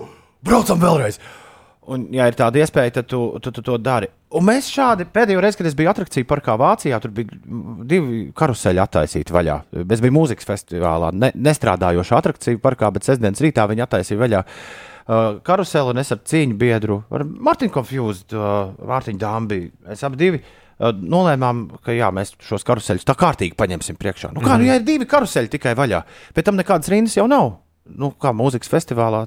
[0.50, 1.20] braucam vēlreiz.
[1.90, 4.10] Un, ja ir tāda iespēja, tad tu, tu, tu to dari.
[4.36, 8.20] Un mēs šādi pēdējo reizi, kad es biju atrakciju parkā Vācijā, tur bija mm, divi
[8.36, 9.56] karuseļi attaisīti vaļā.
[9.86, 14.44] Es biju mūzikas festivālā, ne, nestrādājošā atrakciju parkā, bet sestdienas rītā viņi attaisīja vaļā.
[14.44, 14.89] Uh,
[15.46, 19.60] karuseli un es ar cīņu biedru, ar Martinu Confused, uh, Mārtiņu Dāmbi.
[19.88, 24.34] Mēs abi divi uh, nolēmām, ka jā, mēs šos karuseļus tā kārtīgi paņemsim priekšā.
[24.36, 26.04] Nu, kā, nu, ja ir divi karuseļi tikai vaļā,
[26.36, 27.56] bet tam nekādas rindas jau nav.
[27.90, 29.24] Nu, kā mūzikas festivālā,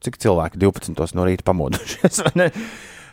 [0.00, 1.12] cik cilvēki 12.
[1.18, 2.24] no rīta pamodušies.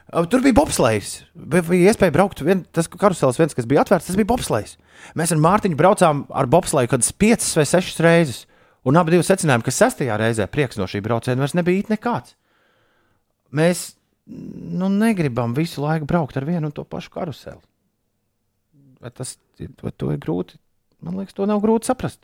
[0.08, 1.18] Uh, Tur bija bobslēgs.
[1.36, 2.40] Bija iespēja braukt.
[2.48, 4.78] Vien, tas karusels, viens, kas bija atvērts, tas bija bobslēgs.
[5.20, 8.38] Mēs ar Mārtiņu braucām ar bobslēgu kādas piecas vai sešas reizes.
[8.88, 12.38] Un abi secinājām, ka sestajā reizē prieks no šī brauciena vairs nebija it nekāds.
[13.56, 17.62] Mēs nu, negribam visu laiku braukt ar vienu un to pašu karuseli.
[19.04, 19.36] Vai tas
[19.84, 20.58] vai to ir grūti?
[21.04, 22.24] Man liekas, to nav grūti saprast.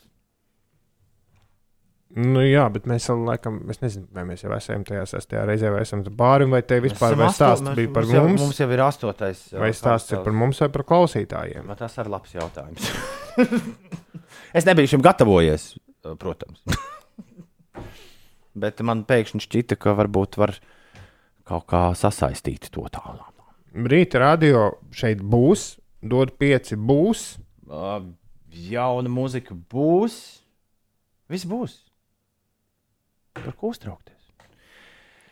[2.13, 5.71] Nu, jā, bet mēs jau laikam, es nezinu, vai mēs jau esam tajā sestajā reizē,
[5.73, 8.13] vai esam bārim, vai te vispār vai stāsts asto- bija par mums.
[8.13, 9.41] Jau, mums, mums jau ir astotais.
[9.57, 11.65] vai stāsts ir par mums vai par klausītājiem.
[11.65, 12.91] Man tas ir labs jautājums.
[14.61, 15.71] es nebiju šim gatavojies,
[16.19, 16.63] protams.
[18.63, 20.55] Bet man pēkšņi šķita, ka varbūt var
[21.47, 23.31] kaut kā sasaistīt to tālāk.
[23.73, 25.73] Rīta radio šeit būs,
[26.05, 27.23] dod pieci būs.
[27.65, 28.03] Uh,
[28.53, 30.19] jauna mūzika būs.
[31.31, 31.79] Viss būs.
[33.33, 34.19] Par ko uztraukties?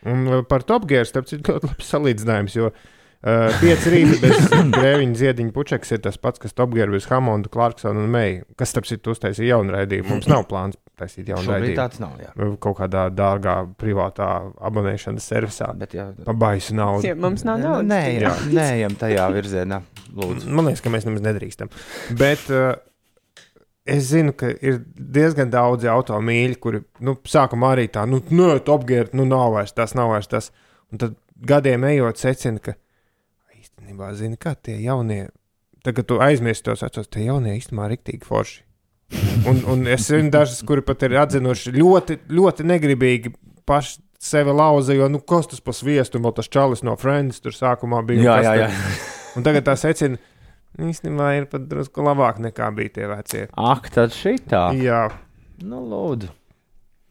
[0.09, 2.89] Un uh, par Top Gear, starp citu, ļoti labs salīdzinājums, jo uh,
[3.61, 4.47] pieci rīti bez
[4.77, 8.71] grēviņa ziediņa pučeks ir tas pats, kas Top Gear bez Hamonda, Clarksona un Meija, kas,
[8.73, 10.09] starp citu, uztaisīja jaunu raidījumu.
[10.15, 11.77] Mums nav plāns taisīt jaunu Šobrīd raidījumu.
[11.77, 12.15] tāds nav.
[12.21, 12.31] Jā.
[12.35, 14.29] Uh, Kaut kādā dārgā privātā
[14.71, 15.69] abonēšanas servisā.
[15.77, 17.05] Bet, jā, Pa baisu naudu.
[17.07, 17.89] Ja mums nav naudas.
[17.93, 18.33] Nē, Jā.
[18.57, 19.81] nē, ejam tajā virzienā.
[20.17, 20.49] Lūdzu.
[20.49, 21.69] Man liekas, ka mēs nemaz nedrīkstam.
[22.19, 22.73] Bet uh,
[23.85, 29.13] es zinu, ka ir diezgan daudzi automīļi, kuri nu, sākumā arī tā, nu, nē, apgērt,
[29.17, 30.51] nu, nav vairs tas, nav vairs tas.
[30.91, 31.17] Un tad
[31.47, 32.75] gadiem ejot, secina, ka
[33.81, 35.29] īstenībā, zini, kā tie jaunie,
[35.85, 38.61] tagad tu aizmirsti tos vecos, tie jaunie īstenībā riktīgi forši.
[39.49, 43.33] Un, un es zinu dažus, kuri pat ir atzinuši ļoti, ļoti negribīgi
[43.67, 47.41] paši sevi lauza, jo, nu, kas tas pa sviestu, un vēl tas čalis no Friends
[47.43, 48.21] tur sākumā bija.
[48.23, 48.69] Jā, jā, jā.
[49.35, 50.19] Un tagad tā secina,
[50.79, 53.43] īstenībā ir pat drusku labāk nekā bija tie vecie.
[53.57, 54.69] Ak, tad šī tā.
[54.79, 55.07] Jā,
[55.61, 56.29] Nu, lūdzu.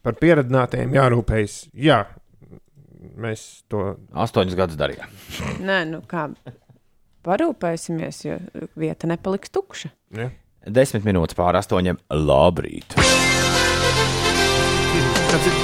[0.02, 1.58] par pieredzinātiem jārūpējas.
[1.76, 2.00] Jā,
[3.18, 3.94] mēs to.
[4.12, 5.10] Astoņus gadus darījām.
[5.68, 6.28] Nē, nu kā.
[7.26, 8.38] Parūpēsimies, jo
[8.80, 9.90] vieta nepaliks tukša.
[10.16, 10.30] Ja.
[10.64, 12.00] Desmit minūtes pāri astoņiem.
[12.12, 12.96] Labrīt!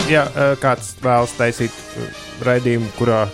[0.08, 0.22] Ja
[0.62, 1.74] kāds vēlas taisīt
[2.46, 3.24] raidījumu, kurā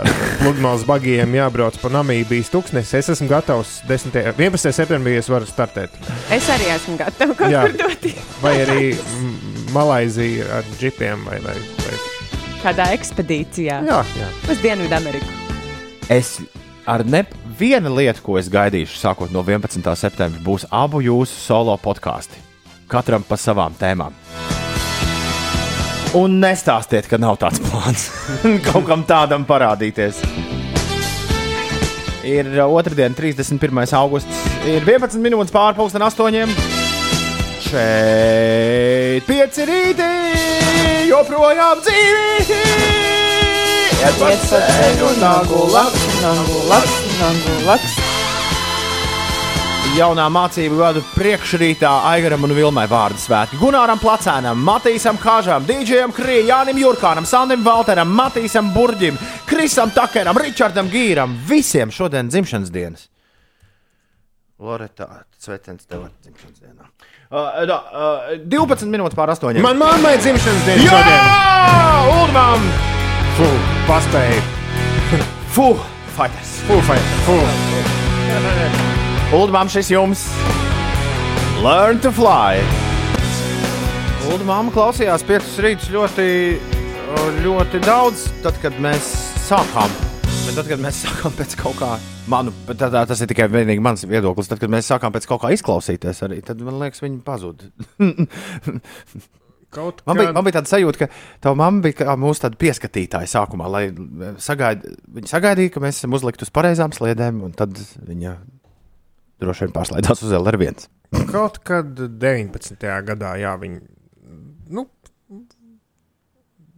[0.00, 4.16] ar pludmales bagiem jābrauc pa Namībijas tūkstnesi, es esmu gatavs 10.
[4.32, 4.72] 11.
[4.76, 5.94] septembrī es varu startēt.
[6.32, 7.66] Es arī esmu gatava kaut Jā.
[7.68, 8.30] kur doties.
[8.42, 8.86] Vai arī
[9.74, 12.09] Malaizija ar džipiem vai, vai, vai.
[12.60, 14.26] Kādā ekspedīcijā Jā, jā.
[14.52, 15.32] uz Dienvidu Ameriku.
[16.12, 16.34] Es
[16.84, 17.22] ar ne
[17.56, 19.80] viena lieta, ko es gaidīšu, sākot no 11.
[19.96, 22.40] septembra, būs abu jūsu solo podkāsti.
[22.90, 24.16] Katram pa savām tēmām.
[26.18, 28.08] Un nestāstiet, ka nav tāds plāns
[28.66, 30.18] kaut kam tādam parādīties.
[32.26, 33.86] Ir otrdiena, 31.
[33.96, 36.52] augusts, ir 11 minūtes pārpusdien astoņiem.
[37.70, 40.06] Šeit pieci rīti,
[41.06, 42.56] joprojām dzīvi!
[44.00, 47.94] Iet pa ceļu, nagu laks, nagu laks, nagu laks.
[49.94, 53.60] Jaunā mācību gadu priekšrītā Aigaram un Vilmai vārdu svētki.
[53.62, 60.90] Gunāram Placēnam, Matīsam Kāžam, Dīdžejam Krī, Jānim Jurkānam, Sandim Valteram, Matīsam Burģim, Krisam Takeram, Ričardam
[60.90, 61.38] Gīram.
[61.46, 63.06] Visiem šodien dzimšanas dienas.
[64.60, 65.06] Loreta,
[65.40, 66.88] sveiciens tev ar dzimšanas dienā.
[67.30, 69.56] Uh, da, uh, 12 minūtes pār 8.
[69.64, 70.98] Man mammai dzimšanas diena Jā!
[70.98, 72.18] šodien!
[72.18, 72.66] Ulmam!
[73.38, 73.48] Fu,
[73.88, 74.42] paspēju!
[75.56, 75.70] Fu!
[76.18, 76.52] Fighters!
[76.68, 77.16] Fu, fight!
[77.24, 77.38] Fu!
[79.40, 80.26] Ulmam šis jums!
[81.64, 82.60] Learn to fly!
[84.30, 86.28] Ulda māma klausījās piecus rītus ļoti,
[87.42, 89.08] ļoti daudz, tad, kad mēs
[89.48, 89.90] sākām,
[90.50, 91.90] bet tad, kad mēs sākām pēc kaut kā,
[92.30, 95.44] manu, tā, tā, tas ir tikai vienīgi mans viedoklis, tad, kad mēs sākām pēc kaut
[95.44, 97.70] kā izklausīties, arī, tad man liekas, viņi pazuda.
[99.70, 101.06] Kaut Man bija, kā- man bija tāda sajūta, ka
[101.46, 103.82] tā mamma bija kā mūsu pieskatītāja sākumā, lai
[104.42, 104.82] sagaid,
[105.14, 108.32] viņa sagaidīja, ka mēs esam uzlikti uz pareizām sliedēm, un tad viņa
[109.38, 110.88] droši vien pārslēdzās uz LR1.
[111.30, 112.82] Kaut kad 19.
[113.06, 113.78] gadā, jā, viņi.
[114.74, 114.88] Nu,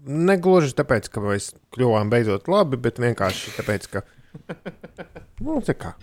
[0.06, 4.06] negluži tāpēc, ka mēs kļuvām beidzot labi, bet vienkārši tāpēc, ka.
[5.42, 5.96] Nu, tā kā.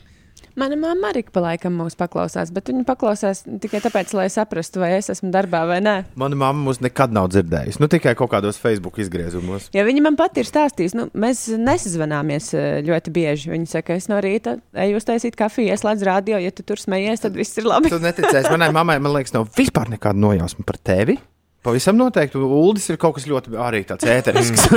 [0.60, 4.90] Mana mamma arī pa laikam mūs paklausās, bet viņa paklausās tikai tāpēc, lai saprastu, vai
[4.98, 5.94] es esmu darbā vai nē.
[6.20, 9.70] Mana mamma mūs nekad nav dzirdējusi, nu tikai kaut kādos Facebook izgriezumos.
[9.76, 13.54] Ja viņa man pat ir stāstījusi, nu, mēs nesazvanāmies eh, ļoti bieži.
[13.54, 17.40] Viņa saka, es no rīta eju uztaisīt kafiju, ieslēdz radio, ja tu tur smejies, tad
[17.40, 17.94] viss ir labi.
[17.94, 21.20] Tu neticēsi, manai mammai, man liekas, nav vispār nekāda nojausma par tevi.
[21.66, 22.40] Pavisam noteikti.
[22.40, 24.70] Uldis ir kaut kas ļoti arī tāds ēterisks.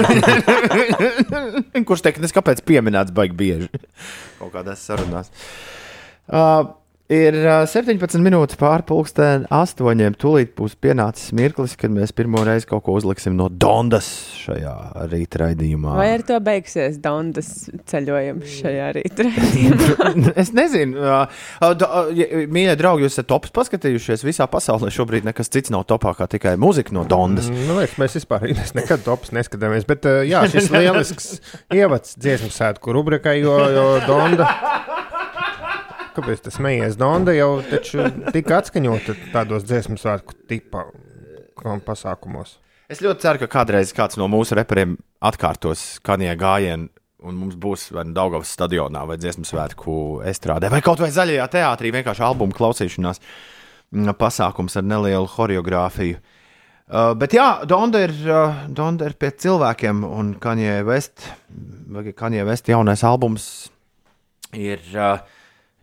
[1.89, 3.71] Kurš tehniski kāpēc pieminēts baigi bieži
[4.41, 5.31] kaut kādās sarunās.
[6.27, 6.73] Uh,
[7.13, 10.17] ir uh, 17 minūtes pārpusdienas, 8.
[10.21, 14.09] Tūlīt būs pienācis mirklis, kad mēs pirmo reizi kaut ko uzliksim no Dondas
[14.43, 14.75] šajā
[15.13, 15.97] rīta raidījumā.
[15.99, 17.51] Vai ar to beigsies Dondas
[17.91, 19.29] ceļojums šajā rīta?
[19.29, 20.33] raidījumā?
[20.43, 21.05] es nezinu,
[22.53, 24.25] mīļie draugi, jūs esat tops paskatījušies.
[24.27, 27.51] Visā pasaulē šobrīd nekas cits nav topā kā tikai mūzika no Dondas.
[27.53, 28.49] Nu, liekas, mēs vispār
[28.79, 29.87] nekad topus neskatāmies.
[29.89, 31.33] Bet jā, šis lielisks
[31.75, 34.49] ievads dziesmu sēdku rubrikai, jo, jo Donda.
[36.13, 36.99] Kāpēc tas smējies?
[37.01, 42.59] Donda jau taču tika atskaņota tādos dziesmu svētku tipa um, pasākumos.
[42.93, 46.91] Es ļoti ceru, ka kādreiz kāds no mūsu reperiem atkārtos Kanija gājienu.
[47.23, 49.93] Un mums būs vai nu Daugavas stadionā, vai dziesmu svētku
[50.27, 56.19] estrādē, vai kaut vai zaļajā teātrī vienkārši albuma klausīšanās mm, pasākums ar nelielu choreogrāfiju.
[56.19, 61.29] Uh, bet jā, Donda ir, uh, Donda ir pie cilvēkiem, un Kanija Vest,
[61.95, 63.47] vai Kanija Vest jaunais albums
[64.59, 65.23] ir uh,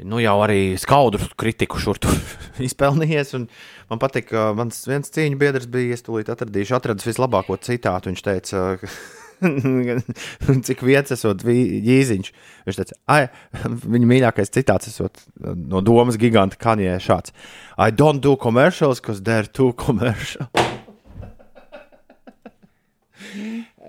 [0.05, 2.17] nu, jau arī skaudru kritiku šur tur
[2.67, 3.35] izpelnījies.
[3.89, 8.11] Man patīk, ka mans viens cīņu biedrs bija, es tūlīt atradīšu, atradis vislabāko citātu.
[8.11, 8.65] Viņš teica,
[10.69, 12.31] cik vietas esot ģīziņš.
[12.67, 13.21] Viņš teica, ai,
[13.65, 17.35] viņa mīļākais citāts esot no domas giganta Kanijai šāds.
[17.77, 20.47] I don't do commercials, because they're too commercial.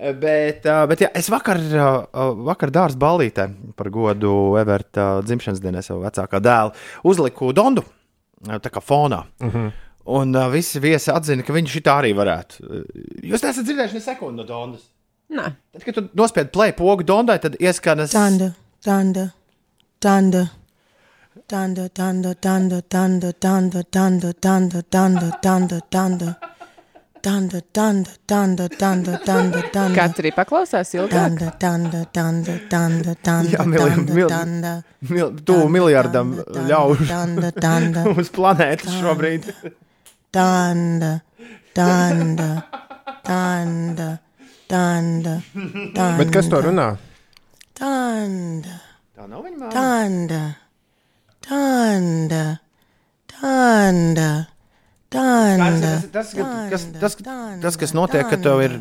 [0.01, 1.59] Bet, bet jā, es vakar,
[2.41, 3.43] vakar dārza ballītē
[3.77, 6.73] par godu Everta dzimšanas dienai savu vecākā dēlu
[7.11, 7.83] uzliku Dondu
[8.41, 9.25] tā kā fonā.
[9.41, 9.71] Uh -huh.
[10.05, 12.55] Un uh, visi viesi atzina, ka viņš šitā arī varētu.
[13.21, 14.81] Jūs neesat dzirdējuši ne sekundi no Dondas.
[15.29, 15.51] Nē.
[15.73, 18.11] Tad, kad tu nospied play pogu Dondai, tad ieskanas.
[18.11, 18.51] Danda,
[18.85, 19.29] danda,
[20.01, 20.47] danda.
[21.49, 24.81] Danda, danda, danda, danda, danda, danda, danda,
[25.43, 26.35] danda, danda,
[27.21, 29.93] Tanda, tanda, tanda, tanda, tanda, tanda.
[29.93, 31.11] Katri paklausās ilgāk.
[31.13, 34.71] Tanda, tanda, tanda, tanda, tanda, Jā, mil, mil, tanda,
[35.05, 36.31] mil, tuvu miljardam
[36.71, 39.51] ļaužu tanda, tanda, uz planētas šobrīd.
[40.33, 41.11] Tanda,
[41.77, 42.49] tanda,
[43.21, 44.09] tanda,
[44.71, 45.37] tanda,
[45.93, 46.15] tanda.
[46.17, 46.87] Bet kas to runā?
[47.77, 48.79] Tanda.
[49.13, 49.73] Tā nav viņa māma.
[49.77, 50.41] Tanda,
[51.45, 52.45] tanda,
[53.37, 54.31] tanda
[55.11, 55.91] danda.
[56.11, 57.17] Tas, kas, tas,
[57.61, 58.77] tas, kas notiek, ka tev ir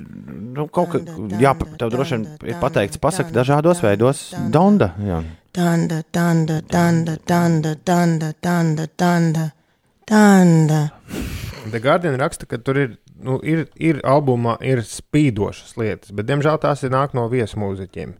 [0.54, 1.04] nu, kaut kas,
[1.40, 4.92] jā, tev droši vien ir pateikts, pasaki dažādos veidos, Donda.
[5.04, 5.20] Jā.
[5.54, 9.46] Danda, danda, danda, danda, danda, danda, danda,
[10.06, 10.80] danda.
[11.70, 16.60] The Guardian raksta, ka tur ir, nu, ir, ir albumā ir spīdošas lietas, bet diemžēl
[16.62, 18.14] tās ir nāk no viesmūziķiem.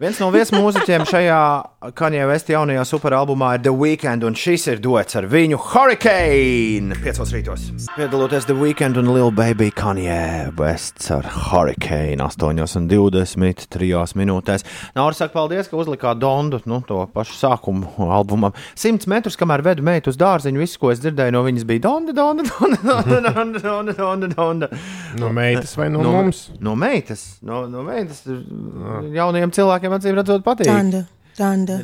[0.00, 1.40] Viens no viesmūziķiem šajā
[1.80, 6.92] Kanjē Vesta jaunajā superalbumā ir The Weeknd, un šis ir dots ar viņu Hurricane!
[7.00, 7.62] Piecos rītos.
[7.94, 14.66] Piedaloties The Weeknd un Lil Baby Kanjē Vests ar Hurricane 8,23 minūtēs.
[14.92, 18.52] Nauris saka, paldies, ka uzlikāt Dondu, nu, to pašu sākumu albumam.
[18.76, 22.12] Simts metrus, kamēr vedu meitu uz dārziņu, viss, ko es dzirdēju no viņas, bija Donda,
[22.12, 24.68] Donda, Donda, Donda, Donda, Donda, Donda, Donda.
[25.16, 26.50] No meitas vai no mums?
[26.60, 28.20] No meitas, no, no meitas.
[28.28, 30.68] Jaunajiem cilvēkiem acīm redzot patīk.
[30.68, 31.06] Danda,
[31.40, 31.80] danda,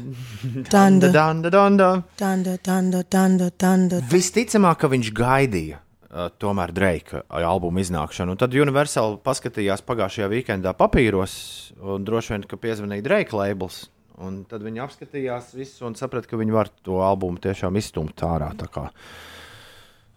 [0.71, 1.89] danda, Danda, danda.
[2.21, 4.01] danda, danda, danda, danda.
[4.13, 8.37] Visticamāk, ka viņš gaidīja uh, tomēr Dreika albuma iznākšanu.
[8.37, 11.37] Un tad Universal paskatījās pagājušajā weekendā papīros,
[11.81, 13.87] un droši vien, ka piezvanīja Dreika labels.
[14.17, 18.49] Un tad viņi apskatījās visu un saprata, ka viņi var to albumu tiešām izstumt ārā.
[18.57, 18.87] Tā kā,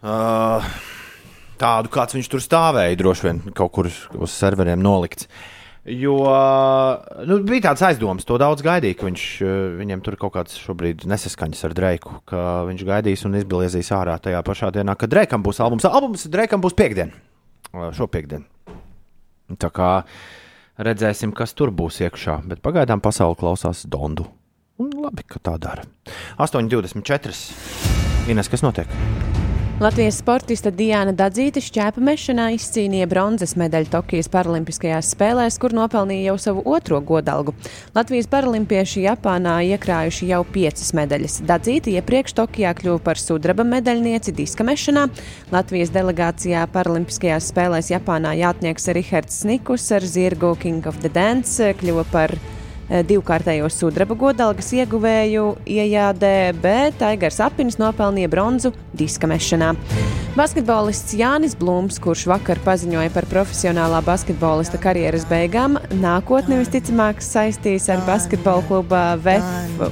[0.00, 0.68] uh,
[1.60, 5.28] tādu, kāds viņš tur stāvēja, droši vien kaut kur uz serveriem nolikts.
[5.90, 6.16] Jo
[7.26, 11.06] nu, bija tāds aizdoms, to daudz gaidīja, ka viņš, eh, viņiem tur kaut kāds šobrīd
[11.10, 15.62] nesaskaņas ar Dreiku, ka viņš gaidīs un izbliezīs ārā tajā pašā dienā, kad Dreikam būs
[15.64, 15.88] albums.
[15.88, 17.10] Albums Dreikam būs piekdien,
[17.72, 18.46] šo piekdienu.
[19.58, 19.90] Tā kā
[20.80, 22.38] Redzēsim, kas tur būs iekšā.
[22.48, 24.24] Bet pagaidām pasaule klausās Dondu.
[24.80, 25.84] Un labi, ka tā dara.
[26.40, 28.30] 8,24.
[28.32, 28.88] Ines, kas notiek?
[29.80, 36.34] Latvijas sportiste Diana Dadzīte šķēpa mešanā izcīnīja bronzas medaļu Tokijas Paralimpiskajās spēlēs, kur nopelnīja jau
[36.44, 37.54] savu otro godalgu.
[37.96, 41.38] Latvijas paralimpieši Japānā iekrājuši jau piecas medaļas.
[41.48, 45.08] Dadzīte iepriekš Tokijā kļuva par sudraba medaļnieci diska mešanā.
[45.48, 52.04] Latvijas delegācijā Paralimpiskajās spēlēs Japānā jātnieks Rihards Snikus ar zirgu King of the Dance kļuva
[52.12, 52.36] par
[52.90, 59.72] divkārtējo sudraba godalgas ieguvēju iejādē, bet Aigars Apinis nopelnīja bronzu diska mešanā.
[60.34, 68.02] Basketbolists Jānis Blūms, kurš vakar paziņoja par profesionālā basketbolista karjeras beigām, nākotnē visticamāk saistīs ar
[68.06, 69.90] basketbola kluba VF.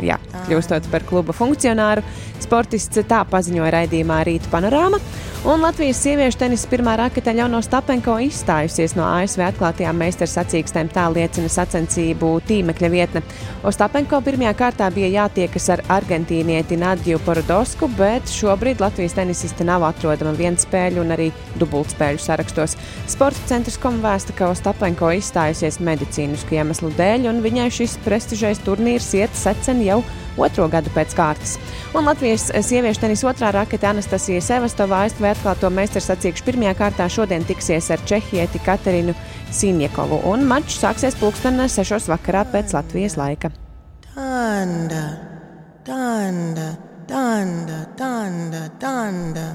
[0.00, 2.04] Jā, kļūstot par kluba funkcionāru,
[2.46, 5.00] sportists tā paziņoja raidījumā Rīta panorāma.
[5.40, 11.06] Un Latvijas sieviešu tenisa pirmā rakete Ļauno Stapenko izstājusies no ASV atklātajām meistars sacīkstēm, tā
[11.08, 13.22] liecina sacensību tīmekļa vietne.
[13.64, 20.36] Ostapenko pirmajā kārtā bija jātiekas ar argentīnieti Nadju Porodosku, bet šobrīd Latvijas tenisiste nav atrodama
[20.36, 22.76] vienspēļu un arī dubultspēļu sarakstos.
[23.08, 29.14] Sporta centrs kom vēsta, ka Ostapenko izstājusies medicīnisku iemeslu dēļ, un viņai šis prestižais turnīrs
[29.16, 30.02] iet secen jau
[30.38, 31.56] otro gadu pēc kārtas.
[31.90, 37.46] Un Latvijas sieviešu tenisa otrā rakete Anastasija Sevastovā ASV atklāto meistaru sacīkšu pirmajā kārtā šodien
[37.48, 39.14] tiksies ar Čehieti Katerinu
[39.54, 43.50] Sinjekovu, un mačs sāksies pulkstenē 6 vakarā pēc Latvijas laika.
[44.14, 45.02] Tanda,
[45.86, 46.68] tanda,
[47.08, 49.48] tanda, tanda, tanda.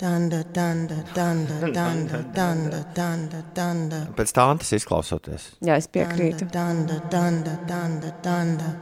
[0.00, 3.98] Tanda, tanda, tanda, tanda, tanda, tanda, tanda.
[4.16, 5.50] Pēc tādas izklausoties.
[5.60, 6.48] Jā, es piekrītu.
[6.54, 8.72] Tanda, tanda, tanda, tanda,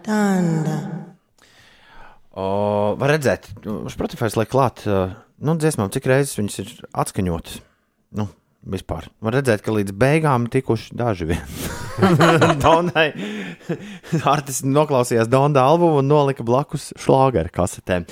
[0.00, 1.01] tanda.
[2.32, 2.44] O,
[2.96, 3.50] var redzēt,
[3.92, 6.70] Spotify liek klāt, nu, dziesmām, cik reizes viņas ir
[7.04, 7.58] atskaņotas.
[8.16, 8.28] Nu,
[8.72, 9.08] vispār.
[9.24, 11.42] Var redzēt, ka līdz beigām tikuši daži vien.
[12.62, 13.10] Donai.
[14.24, 18.08] Artis noklausījās Donda albumu un nolika blakus šlāgeru kasetēm.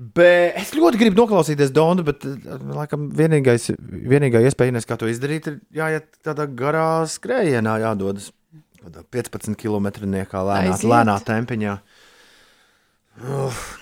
[0.00, 2.24] Bet es ļoti gribu noklausīties Donu, bet
[2.72, 3.66] laikam vienīgais,
[4.08, 8.30] vienīgā iespēja, kā to izdarīt, ir jāiet tādā garā skrējienā, jādodas.
[8.80, 11.74] Kādā 15 km lēnā, lēnā tempiņā.
[13.18, 13.78] Uf.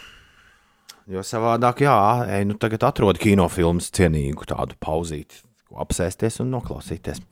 [1.08, 1.94] Jo savādāk, jā,
[2.36, 7.22] ej, nu tagad atrod kinofilmu cienīgu tādu pauzīti, ko apsēsties un noklausīties.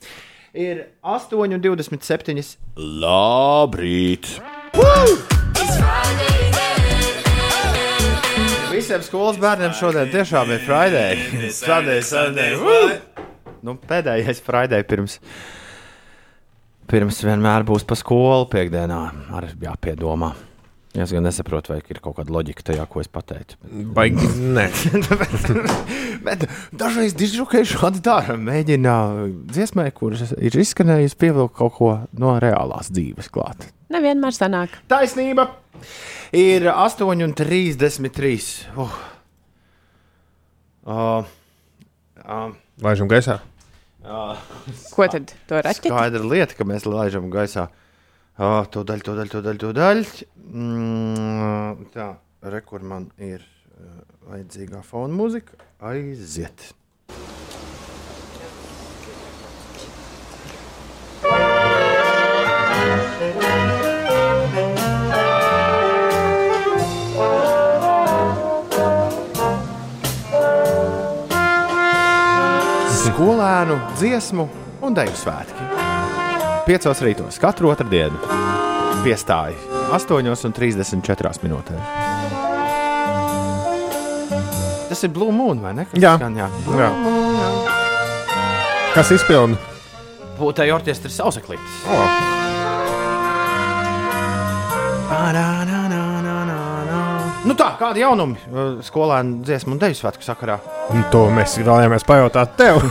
[0.57, 2.57] Ir 8,27.
[3.05, 4.31] Labrīt!
[8.73, 11.21] Visiem skolas bērniem šodien tiešām ir Friday.
[11.53, 12.57] Friday, Sunday.
[12.61, 12.97] Woo!
[13.65, 15.19] Nu, pēdējais Friday pirms.
[16.89, 19.01] Pirms vienmēr būs pa skolu piekdienā.
[19.37, 20.33] Arī jāpiedomā.
[20.97, 23.59] Es gan nesaprotu, vai ir kaut kāda loģika tajā, ko es pateicu.
[23.97, 24.65] Baigi, nē.
[26.27, 28.39] Bet dažreiz dižukai šādi dara.
[28.41, 28.95] Mēģina
[29.53, 33.69] dziesmai, kuras ir izskanējusi, pievilkt kaut ko no reālās dzīves klāt.
[33.93, 34.81] Nevienmēr sanāk.
[34.89, 35.51] Taisnība!
[36.33, 38.49] Ir 8,33.
[38.73, 39.01] Uh.
[40.89, 41.29] Uh.
[42.25, 42.57] Uh.
[42.81, 43.43] Laižam gaisā.
[44.01, 44.33] Uh.
[44.97, 45.37] Ko tad?
[45.77, 47.69] Skaidra lieta, ka mēs laižam gaisā.
[47.69, 47.86] Uh,
[48.85, 50.05] daļu, to daļu, to daļu.
[50.53, 52.11] Mm, tā,
[52.45, 55.57] re, kur man ir uh, vajadzīgā fona mūzika.
[55.81, 56.75] Aiziet!
[73.01, 74.51] Skolēnu dziesmu
[74.85, 75.76] un deju svētki.
[76.67, 78.19] Piecos rītos katru otrdienu
[79.05, 79.55] piestāja
[79.95, 81.83] 8,34 minūtēs.
[84.91, 85.85] Tas ir Blue Moon, vai ne?
[85.87, 86.17] Kas Jā.
[86.19, 86.49] Skan, jā.
[86.81, 86.91] Jā.
[88.97, 89.61] Kas izpilda?
[90.41, 91.79] Būtēji orķestris sausaklītis.
[91.87, 92.35] Oh.
[97.47, 100.59] Nu tā, kādi jaunumi uh, skolēnu dziesmu un deju svētku sakarā?
[100.91, 102.83] Un To mēs vēlējāmies pajautāt tev.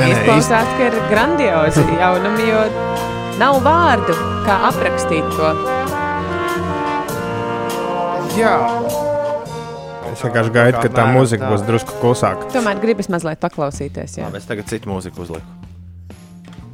[0.00, 2.60] Izklausās, ka ir grandiozi jaunumi, jo
[3.40, 4.16] nav vārdu,
[4.46, 5.50] kā aprakstīt to.
[8.38, 8.54] Jā.
[10.10, 11.50] Es vienkārši gaidu, ka tā mūzika tā.
[11.52, 12.48] būs drusku klusāka.
[12.54, 14.16] Tomēr gribas mazliet paklausīties.
[14.20, 14.30] Jā.
[14.30, 15.58] Labi, es tagad citu mūziku uzliku.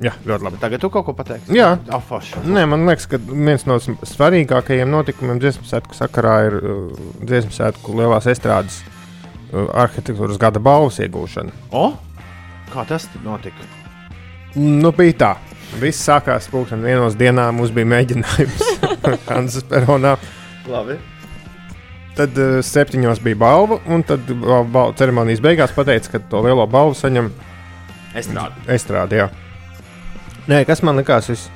[0.04, 0.58] Jā, ļoti labi.
[0.60, 1.54] Tagad tu kaut ko pateiksi?
[1.56, 1.74] Jā.
[1.98, 2.42] Afaši.
[2.46, 7.96] Nē, man liekas, ka viens no svarīgākajiem notikumiem dziesmu svētku sakarā ir uh, dziesmu svētku
[7.96, 11.56] lielās estrādes uh, arhitektūras gada balvas iegūšana.
[11.72, 11.88] O?
[12.76, 13.64] Kā tas notika?
[14.52, 15.28] Nu, bija tā.
[15.80, 18.66] Viss sākās pulksten vienos dienā, mums bija mēģinājums
[19.28, 20.18] Kansas peronā.
[20.68, 20.98] Labi.
[22.18, 26.66] tad uh, septiņos bija balva, un tad uh, bal ceremonijas beigās pateica, ka to lielo
[26.68, 27.30] balvu saņem
[28.16, 28.60] Estrāde.
[28.72, 29.30] Estrāde, jā.
[30.48, 31.46] Nē, kas man likās vis,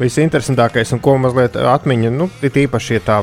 [0.00, 3.18] visinteresantākais un ko mazliet atmiņa, nu, ir īpaši, ja tā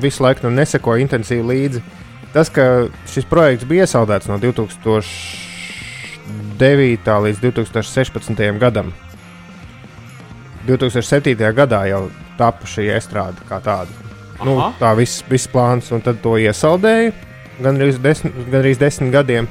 [0.00, 1.84] visu laiku nu, nesekoja intensīvi līdzi.
[2.32, 4.40] Tas, ka šis projekts bija iesaldēts no
[6.28, 7.20] 2009.
[7.24, 8.58] līdz 2016.
[8.58, 8.92] gadam.
[10.66, 11.36] 2007.
[11.56, 13.90] gadā jau tapu šī estrāde kā tāda.
[14.44, 14.74] Nu, Aha.
[14.78, 17.12] tā viss, viss plāns, un tad to iesaldēja
[17.58, 19.48] gan arī desmit, gandrīz desmit gadiem.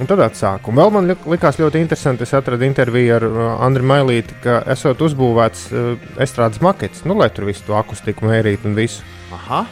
[0.00, 0.68] Un tad atsāka.
[0.68, 2.24] Un vēl man lik- likās ļoti interesanti.
[2.24, 5.90] Es atradu interviju ar uh, Andriu Mailīti, ka esot uzbūvēts uh,
[6.24, 9.02] estrādes makets, nu, lai tur visu to akustiku mērītu un visu.
[9.36, 9.66] Aha.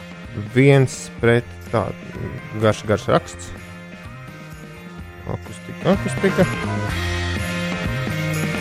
[0.53, 1.93] Viens pret tādu
[2.61, 3.49] garš, garš raksts.
[5.29, 6.45] Akustika, akustika.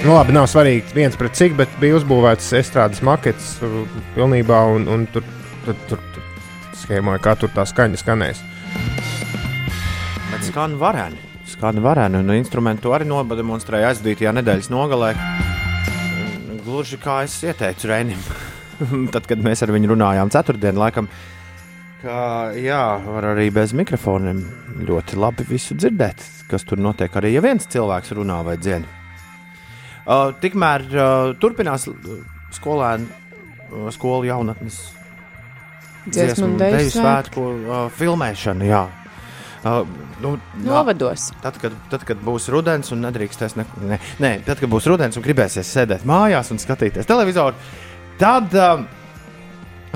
[0.05, 3.81] Nu, labi, nav svarīgi, viens pret cik, bet bija uzbūvēts estrādes makets uh,
[4.15, 5.25] pilnībā, un, un tur,
[5.65, 6.29] tur, tur, tur
[6.79, 8.43] schēmoja, kā tur tā skaņa skanēs.
[10.31, 11.19] Bet skan varēni.
[11.49, 15.11] Skan varēni, un instrumentu arī nodemonstrēja aizdītajā nedēļas nogalē.
[16.63, 18.23] Gluži kā es ieteicu Rēnim,
[19.15, 21.11] tad, kad mēs ar viņu runājām ceturtdienā, laikam,
[22.03, 22.19] ka
[22.59, 24.43] jā, var arī bez mikrofoniem
[24.89, 27.13] ļoti labi visu dzirdēt, kas tur notiek.
[27.19, 28.87] Arī ja viens cilvēks runā vai dziedā.
[30.09, 32.21] Uh, tikmēr uh, turpinās uh,
[32.57, 33.09] skolēnu,
[33.69, 34.79] uh, skolu jaunatnes
[36.09, 38.65] Dziesmu deju svētku uh, filmēšana.
[38.65, 38.87] Jā.
[39.59, 39.83] Uh,
[40.23, 41.29] nu, Novados.
[41.43, 45.19] Tad kad, tad, kad būs rudens un nedrīkstēs, ne, ne, nē, tad, kad būs rudens
[45.19, 47.59] un gribēsies sēdēt mājās un skatīties televizoru,
[48.21, 48.87] tad uh,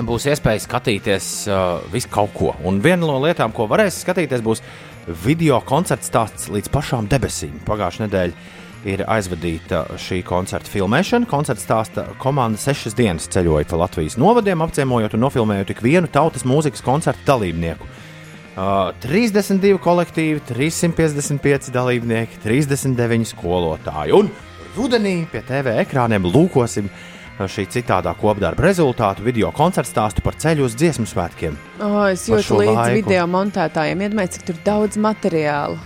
[0.07, 2.53] būs iespēja skatīties uh, visu kaut ko.
[2.67, 4.63] Un viena no lietām, ko varēs skatīties, būs
[5.23, 7.59] video koncerts stāsts līdz pašām debesīm.
[7.67, 8.61] Pagājušā nedēļa
[8.93, 11.29] ir aizvadīta šī koncerta filmēšana.
[11.31, 16.45] Koncerta stāsta komanda sešas dienas ceļoja pa Latvijas novadiem, apciemojot un nofilmējot ik vienu tautas
[16.47, 17.87] mūzikas koncerta dalībnieku.
[18.53, 24.13] Uh, 32 kolektīvi, 355 dalībnieki, 39 skolotāji.
[24.13, 24.29] Un
[24.77, 27.09] rudenī pie TV ekrāniem lūkosim uh,
[27.39, 31.57] šī citādā kopdarba rezultātu video koncertu stāstu par ceļu uz dziesmu svētkiem.
[31.81, 32.95] Oh, es jūtu šo līdzi laiku.
[33.01, 34.05] video montētājiem.
[34.05, 35.77] Iedomājieties, cik tur daudz materiāla.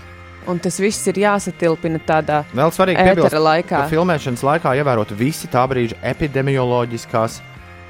[0.47, 3.81] Un tas viss ir jāsatilpina tādā Vēl piebilst, laikā.
[3.91, 7.41] filmēšanas laikā ievērot visi tā brīža epidemioloģiskās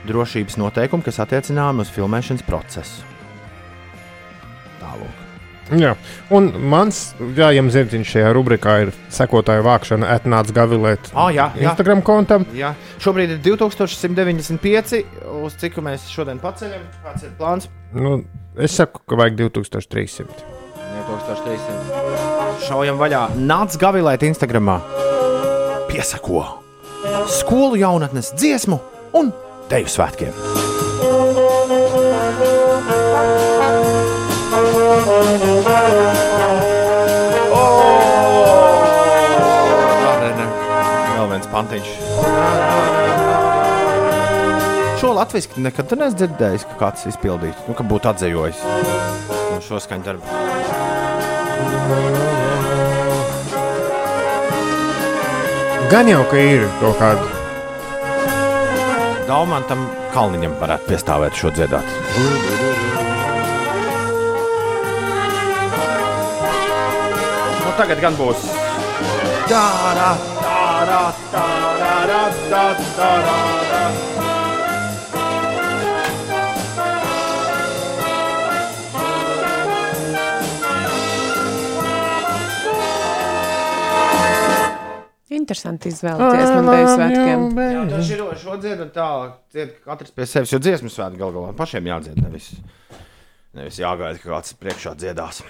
[0.09, 3.05] drošības noteikumi, kas attiecināmi uz filmēšanas procesu.
[4.81, 5.16] Tālāk.
[5.75, 5.95] Jā,
[6.31, 6.99] un mans
[7.35, 11.67] jājams zirdziņš šajā rubrikā ir sekotāju vākšana etnāts gavilēt Ah, jā, jā.
[11.71, 12.45] Instagram kontam.
[12.55, 12.69] Jā,
[13.03, 15.01] šobrīd ir 2195.
[15.43, 16.85] Uz cik mēs šodien paceļam?
[17.03, 17.67] Kāds ir plāns?
[17.91, 18.21] Nu,
[18.55, 20.55] es saku, ka vajag 2300.
[21.07, 22.63] 2300.
[22.67, 23.25] Šaujam vaļā.
[23.37, 24.79] Nāc gavilēt Instagramā.
[25.91, 26.45] Piesako
[27.31, 28.79] skolu jaunatnes dziesmu
[29.19, 29.31] un
[29.71, 30.33] teju svētkiem.
[30.97, 31.35] Vēl
[33.27, 33.46] viens
[41.57, 41.89] pantiņš.
[44.97, 48.61] Šo latviešu nekad neesmu dzirdējis, ka kāds izpildītu, nu, ka būtu atzējojis
[49.53, 50.25] no šo skaņu darbu.
[55.91, 57.23] Gan jau, ka ir kaut kāda.
[59.27, 62.76] Daumantam Kalniņam varētu piestāvēt šo dziedāt.
[67.77, 68.47] Tagad gan būs.
[69.47, 70.09] Dārā,
[70.41, 71.01] dārā,
[71.31, 72.63] dārā, dārā,
[72.97, 73.35] dārā.
[85.37, 87.45] Interesanti izvēlēties man deju svētkiem.
[87.61, 89.37] Jā, tas ir šo dziedu un tālāk.
[89.53, 92.17] Dzied katrs pie sevis, jo dziesmu svētki gal galā pašiem jādzied.
[92.25, 92.49] Nevis,
[93.55, 95.45] nevis jāgaida, ka kāds priekšā dziedās.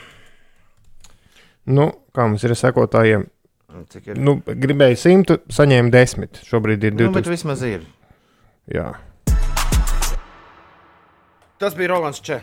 [1.67, 3.25] Nu, kā mums ir sekotājiem?
[3.91, 4.19] Cik ir?
[4.23, 6.39] Nu, gribēju simtu, saņēmu desmit.
[6.47, 7.33] Šobrīd ir Nu, bet 2000.
[7.35, 7.83] vismaz ir.
[8.71, 8.93] Jā.
[11.57, 12.39] Tas bija Rolands Čē.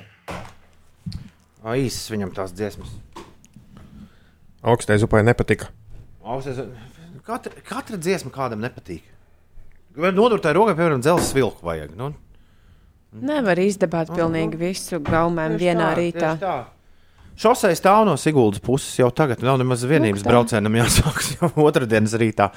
[1.64, 2.90] Īsas viņam tās dziesmas.
[4.64, 5.70] Augstai zupai nepatika.
[6.24, 6.60] Ausies,
[7.24, 9.00] Katra, katra dziesma kādam nepatīk.
[9.96, 11.94] Vai nodurtai rokai, piemēram, dzelzceļa vilku vajag?
[11.96, 12.10] Nu,
[13.14, 16.32] Nevar izdabāt pilnīgi visu gaumēm vienā rītā.
[17.36, 19.40] Šosei stāv no Siguldas puses jau tagad.
[19.42, 20.32] Nav nemaz vienības Lūk tā.
[20.32, 22.50] braucienam jāsākas jau otrdienas rītā.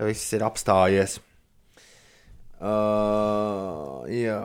[0.00, 1.18] Viss ir apstājies.
[2.60, 4.40] Uh, jā.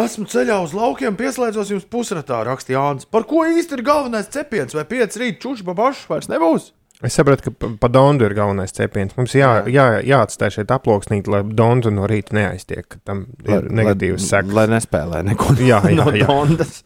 [0.00, 3.08] Esmu ceļā uz laukiem, pieslēdzos jums pusratā, rakstīja Jānis.
[3.10, 4.76] Par ko īsti ir galvenais cepiens?
[4.78, 6.68] Vai pieci rīt čūši pa pašu vairs nebūs?
[7.02, 9.16] Es saprotu, ka pa- Dondu ir galvenais cepiens.
[9.18, 12.86] Mums jā, jā, jāatstāj šeit aploksnīt, lai Dondu no rīta neaiztiek.
[12.92, 14.52] ka Tam ir negatīvas sekas.
[14.54, 16.28] Lai nespēlē neko Jā, jā, no jā.
[16.28, 16.82] Dondas.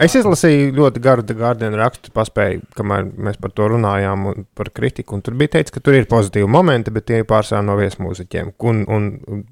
[0.00, 5.18] Es izlasīju ļoti garu Guardian rakstu, paspēju, kamēr mēs par to runājām, un par kritiku.
[5.18, 8.54] Un tur bija teikts, ka tur ir pozitīvi momenti, bet tie ir pārsvarā no viesmūziķiem.
[8.64, 9.10] Un, un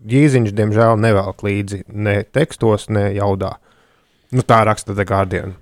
[0.09, 3.59] Jīziņš, diemžēl, nevelk līdzi ne tekstos, ne jaudā.
[4.33, 5.53] Nu, tā raksta The Guardian.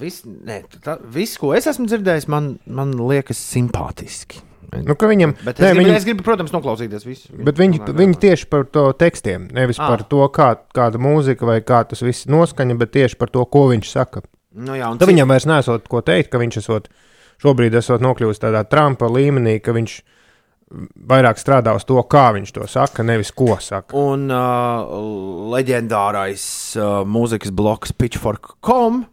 [0.00, 4.44] Viss, ne, tā, viss, ko es esmu dzirdējis, man, man liekas simpātiski.
[4.70, 7.28] Nu, viņam, Bet es, nē, gribu, viņam- es gribu, protams, noklausīties visu.
[7.44, 9.88] Bet viņi, viņi tieši par to tekstiem, nevis Ah.
[9.88, 13.68] par to, kā, kāda mūzika vai kā tas viss noskaņa, bet tieši par to, ko
[13.72, 14.22] viņš saka.
[14.54, 16.88] Nu, jā, Tad cik- viņam vairs nesot ko teikt, ka viņš esot,
[17.42, 20.02] šobrīd esot nokļuvis tādā Trumpa līmenī, ka viņš
[21.04, 23.90] vairāk strādā uz to, kā viņš to saka, nevis ko saka.
[23.96, 24.86] Un uh,
[25.50, 29.06] leģendārais uh, mūzikas bloks Pitchfork.com,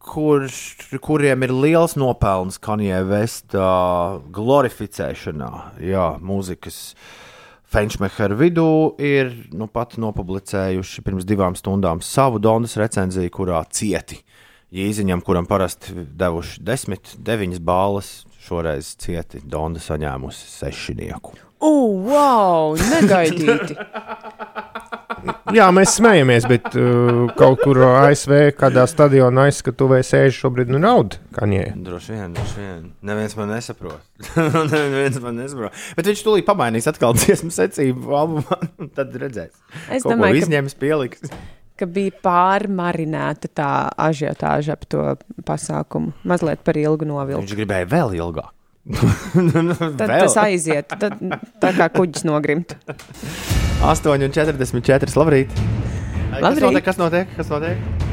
[0.00, 0.58] kurš,
[1.04, 5.50] kuriem ir liels nopelns Kanye West uh, glorificēšanā,
[5.84, 6.80] jā, mūzikas
[7.70, 14.18] Fenčmeheru vidū, ir nu, pat nopublicējuši pirms divām stundām savu Dondas recenziju, kurā cieti
[14.74, 18.10] Jīziņam, kuram parasti devuši 10, 9 balvas,
[18.46, 21.34] šoreiz cieti Donda saņēmusi sešinieku.
[21.60, 22.78] Ugh, wow!
[22.78, 23.78] Negaidīti!
[25.54, 31.16] Jā, mēs smejamies, bet uh, kaut kur ASV, kādā stadionā aizskatuvē sēž šobrīd nu raud,
[31.36, 31.70] Kanye.
[31.76, 32.82] Droši vien, droši vien.
[33.10, 34.02] Neviens man nesaprot.
[34.74, 35.74] Neviens man nesaprot.
[35.98, 38.60] Bet viņš tūlīt pamainīs atkal dziesmu secību albumā.
[38.80, 39.54] un Tad redzēs.
[39.90, 41.26] Es Kaut domāju, ka- izņems, pieliks.
[41.80, 43.68] ka bija pārmarinēta tā
[44.08, 45.04] ažiotāža ap to
[45.48, 46.12] pasākumu.
[46.28, 47.40] Mazliet par ilgu novilkt.
[47.46, 48.52] Viņš gribēja vēl ilgāk.
[50.00, 51.18] Tad tas aiziet, tad,
[51.60, 52.76] tā kā kuģis nogrimt.
[53.84, 55.16] 8,44.
[55.20, 55.52] Labrīt!
[56.30, 56.64] Kas Labrīt.
[56.64, 56.86] notiek?
[56.86, 57.36] Kas notiek?
[57.36, 58.09] Kas notiek?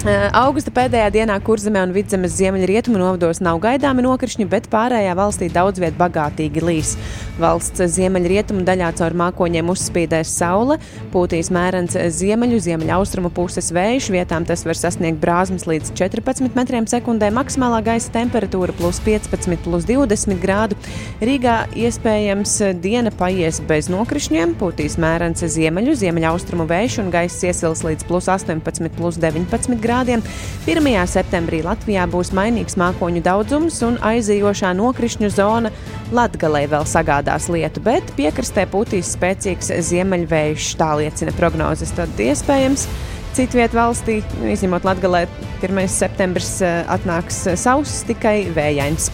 [0.00, 5.50] Uh, Augusta pēdējā dienā Kurzemē un Vidzemes ziemeļrietumu novados nav gaidāmi nokrišņi, bet pārējā valstī
[5.52, 6.94] daudz viet bagātīgi līs.
[7.36, 10.78] Valsts ziemeļrietumu daļā caur mākoņiem uzspīdēs saule,
[11.12, 17.28] pūtīs mērens ziemeļu, ziemeļaustrumu puses vējš, vietām tas var sasniegt brāzmas līdz 14 metriem sekundē,
[17.36, 20.80] maksimālā gaisa temperatūra plus 15, plus 20 grādu.
[21.20, 28.08] Rīgā iespējams diena paies bez nokrišņiem, pūtīs mērens ziemeļu, ziemeļaustrumu vējš un gaisa iesils līdz
[28.08, 30.22] plus 18, plus 19 grādiem.
[30.70, 30.86] 1.
[31.10, 35.72] septembrī Latvijā būs mainīgs mākoņu daudzums un aizījošā nokrišņu zona
[36.14, 41.94] Latgalē vēl sagādās lietu, bet piekrastē pūtīs spēcīgs ziemeļvējš, tā liecina prognozes.
[41.96, 42.86] Tad iespējams
[43.34, 44.20] citviet valstī,
[44.52, 45.24] izņemot Latgalē,
[45.62, 45.82] 1.
[45.90, 49.10] septembris eh, atnāks sauss, tikai vējains.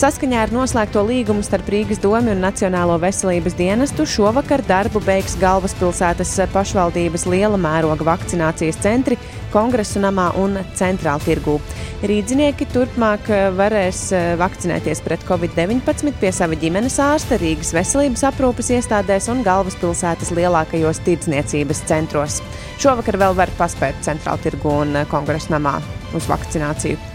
[0.00, 6.30] Saskaņā ar noslēgto līgumu starp Rīgas domu un Nacionālo veselības dienestu šovakar darbu beigs galvaspilsētas
[6.54, 9.18] pašvaldības liela mēroga vakcinācijas centri
[9.52, 11.58] Kongresu namā un centrāla tirgū.
[12.00, 18.72] Rīdzinieki turpmāk eh, varēs eh, vakcinēties pret covid-19 pie sava ģimenes ārsta Rīgas veselības aprūpes
[18.78, 22.40] iestādēs un galvaspilsētas lielākajos tirdzniecības centros.
[22.80, 25.76] Šovakar vēl var paspēt centrāla tirgu un eh, Kongresu namā
[26.16, 27.09] uz vakcināciju.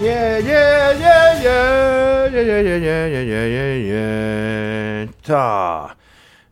[0.00, 5.12] Yeah, yeah, yeah, yeah, yeah, yeah, yeah, yeah, yeah, yeah, yeah.
[5.22, 5.94] Tā.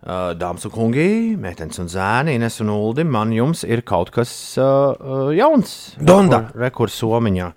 [0.03, 4.31] Uh, Dāmas un kungi, meitenes un zēni, Ines un Uldi, man jums ir kaut kas
[4.63, 5.97] uh, uh, jauns.
[5.99, 6.45] Donda.
[6.55, 7.51] Rekurs somiņā.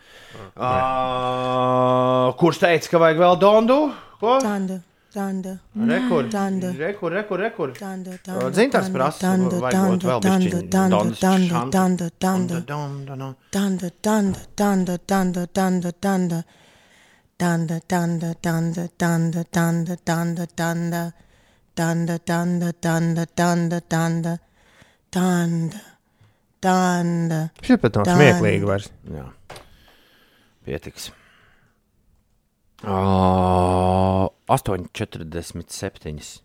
[0.58, 3.80] Uh, kurš teica, ka vajag vēl dondu?
[4.22, 4.40] Ko?
[4.42, 4.82] Tanda,
[5.16, 5.54] tanda.
[5.92, 6.70] Rekur, Tanda.
[6.84, 7.70] rekur, rekur, rekur.
[7.80, 12.56] Tanda, Uh, tanda, Dzintars prasa, tanda, tanda, vēl tanda, tanda, tanda, tanda, tanda.
[13.56, 16.44] Tanda, tanda, tanda, tanda, tanda, tanda.
[17.38, 21.14] Tanda, tanda, tanda, tanda, tanda, tanda, tanda.
[21.76, 24.38] Tanda, tanda, tanda, tanda,
[25.12, 25.82] tanda.
[26.66, 27.40] Tanda.
[27.62, 28.88] Šis pat nav smieklīgi vairs.
[29.12, 29.28] Jā.
[30.66, 31.12] Pietiks.
[32.86, 36.42] Uh, 8,47.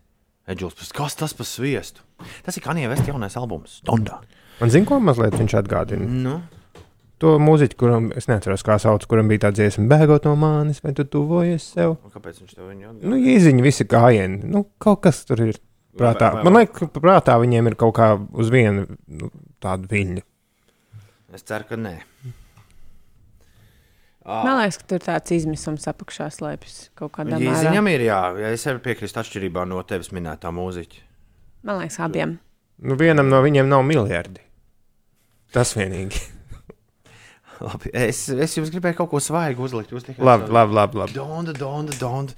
[0.51, 2.01] Edžels, kas tas par sviestu?
[2.45, 3.79] Tas ir Kanija Vest jaunais albums.
[3.85, 4.19] Donda.
[4.59, 6.07] Man zina, ko mazliet viņš atgādina.
[6.09, 6.39] Nu.
[7.21, 10.93] To mūziķu, kuram es neatceros, kā sauc, kuram bija tāds dziesma, bēgot no manis, vai
[10.97, 11.93] tu tuvojies sev.
[12.01, 14.41] Un Kāpēc viņš to viņu Nu, īziņi visi gājieni.
[14.49, 15.59] Nu, kaut kas tur ir
[15.97, 16.31] prātā.
[16.33, 19.29] Vai- vai- Man liekas, ka prātā viņiem ir kaut kā uz vienu nu,
[19.61, 20.23] tādu viļņu.
[21.37, 21.99] Es ceru, ka nē.
[24.25, 27.71] Man liekas, ka tur tāds izmisums apakšā slēpjas kaut kādā mērā.
[27.71, 31.01] Viņam ir, jā, ja es arī piekrītu atšķirībā no tevis minētā mūziķa.
[31.65, 32.35] Man liekas, abiem.
[32.81, 34.43] Nu, vienam no viņiem nav miljardi.
[35.53, 36.21] Tas vienīgi.
[37.61, 39.91] Labi, es, es jums gribēju kaut ko svaigu uzlikt.
[39.93, 40.97] Jūs tikai Labi, labi, labi.
[41.01, 41.13] labi.
[41.17, 42.33] Donda, donda, donda.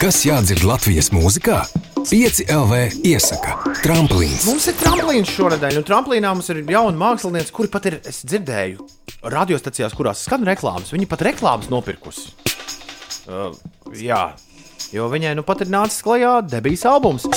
[0.00, 1.60] Kas jādzird Latvijas mūzikā?
[2.08, 4.46] 5 LV iesaka tramplīns.
[4.48, 8.86] Mums ir tramplīns šonadēļ, un tramplīnā mums ir jauna mākslinieca, kuri pat ir, es dzirdēju,
[9.34, 10.94] radiostacijās, kurās skan reklāmas.
[10.94, 12.32] Viņi pat reklāmas nopirkusi.
[13.28, 13.52] Uh,
[13.98, 14.22] jā,
[14.94, 17.28] jo viņai nu pat ir nācis klajā debijas albums.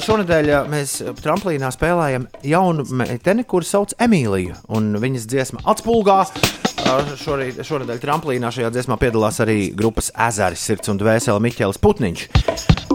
[0.00, 4.56] Šonadēļ mēs tramplīnā spēlējam jaunu meiteni, kuru sauc Emīlija.
[4.70, 6.22] Viņas dziesma atspulgā.
[7.20, 12.24] Šorīt, šonadēļ tramplīnā šajā dziesmā piedalās arī grupas Ezeris, Sirds un Dvēseli Miķelis Putniņš.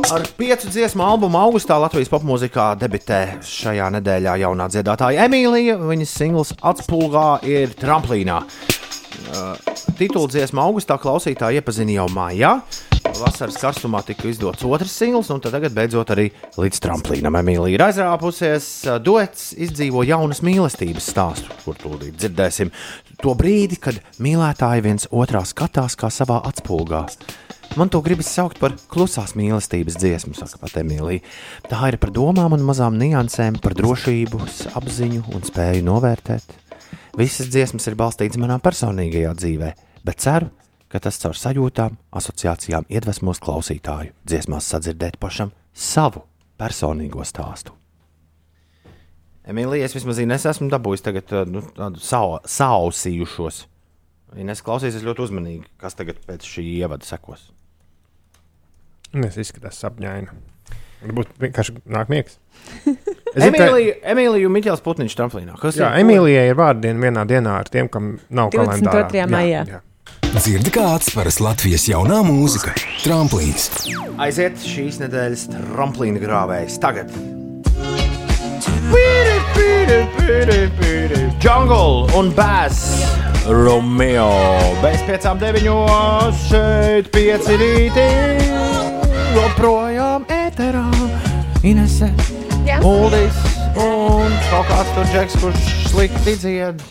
[0.07, 5.77] Ar piecu dziesmu albumu augustā Latvijas popmūzikā debitē šajā nedēļā jaunā dziedātāja Emīlija.
[5.81, 8.41] Viņas singls atspulgā ir tramplīnā.
[8.41, 9.55] Uh,
[9.97, 12.53] Titulu dziesmu augustā klausītāji iepazina jau mājā.
[13.21, 16.27] Vasaras karstumā tika izdots otrs singls, un tagad beidzot arī
[16.57, 18.67] līdz tramplīnam Emīlija ir aizrāpusies.
[19.03, 22.71] Duets izdzīvo jaunas mīlestības stāstu, kur tūlīt dzirdēsim
[23.23, 27.05] to brīdi, kad mīlētāji viens otrā skatās kā savā atspulgā.
[27.77, 31.25] Man to gribas saukt par klusās mīlestības dziesmu, saka pat Emīlija.
[31.69, 34.39] Tā ir par domām un mazām niansēm, par drošību,
[34.79, 36.55] apziņu un spēju novērtēt.
[37.17, 39.73] Visas dziesmas ir balstītas manā personīgajā dzīvē,
[40.05, 40.49] bet ceru,
[40.91, 46.23] ka tas caur sajūtām, asociācijām iedvesmos klausītāju dziesmās sadzirdēt pašam savu
[46.59, 47.75] personīgo stāstu.
[49.47, 53.61] Emīlija, es vismaz zinu, es esmu dabūjis tagad uh, nu, tādu sau, sausījušos.
[54.35, 57.45] Viņa klausīsies ļoti uzmanīgi, kas tagad pēc šī ievada sekos.
[59.23, 60.27] Es izskatās sapņaini.
[60.97, 62.39] Varbūt vienkārši nāk miegs.
[63.47, 65.55] Emīlija, Emīlija un Miķels Putniņš tramplīnā.
[65.61, 66.03] Kas Jā, ir?
[66.03, 68.89] Emīlijai ir vārdiena vienā dienā ar tiem, kam nav 22.
[68.89, 69.29] kalendārā.
[69.31, 69.61] maijā.
[69.61, 69.83] Jā, jā.
[70.35, 72.73] Dzirdi kā atspēras Latvijas jaunā mūzika-
[73.05, 73.69] tramplīns.
[74.19, 77.11] Aiziet šīs nedēļas tramplīna grāvējs tagad.
[81.39, 83.05] Jungle un Bass
[83.47, 84.27] Romeo.
[84.83, 88.07] Bez piecām deviņos šeit pieci rītī.
[89.37, 90.85] Joprojām ēterā.
[91.63, 92.11] Inese,
[92.67, 92.81] Jā.
[92.83, 93.39] Uldis
[93.79, 96.81] un kaut kāds tur džeks, kurš slikti dzied.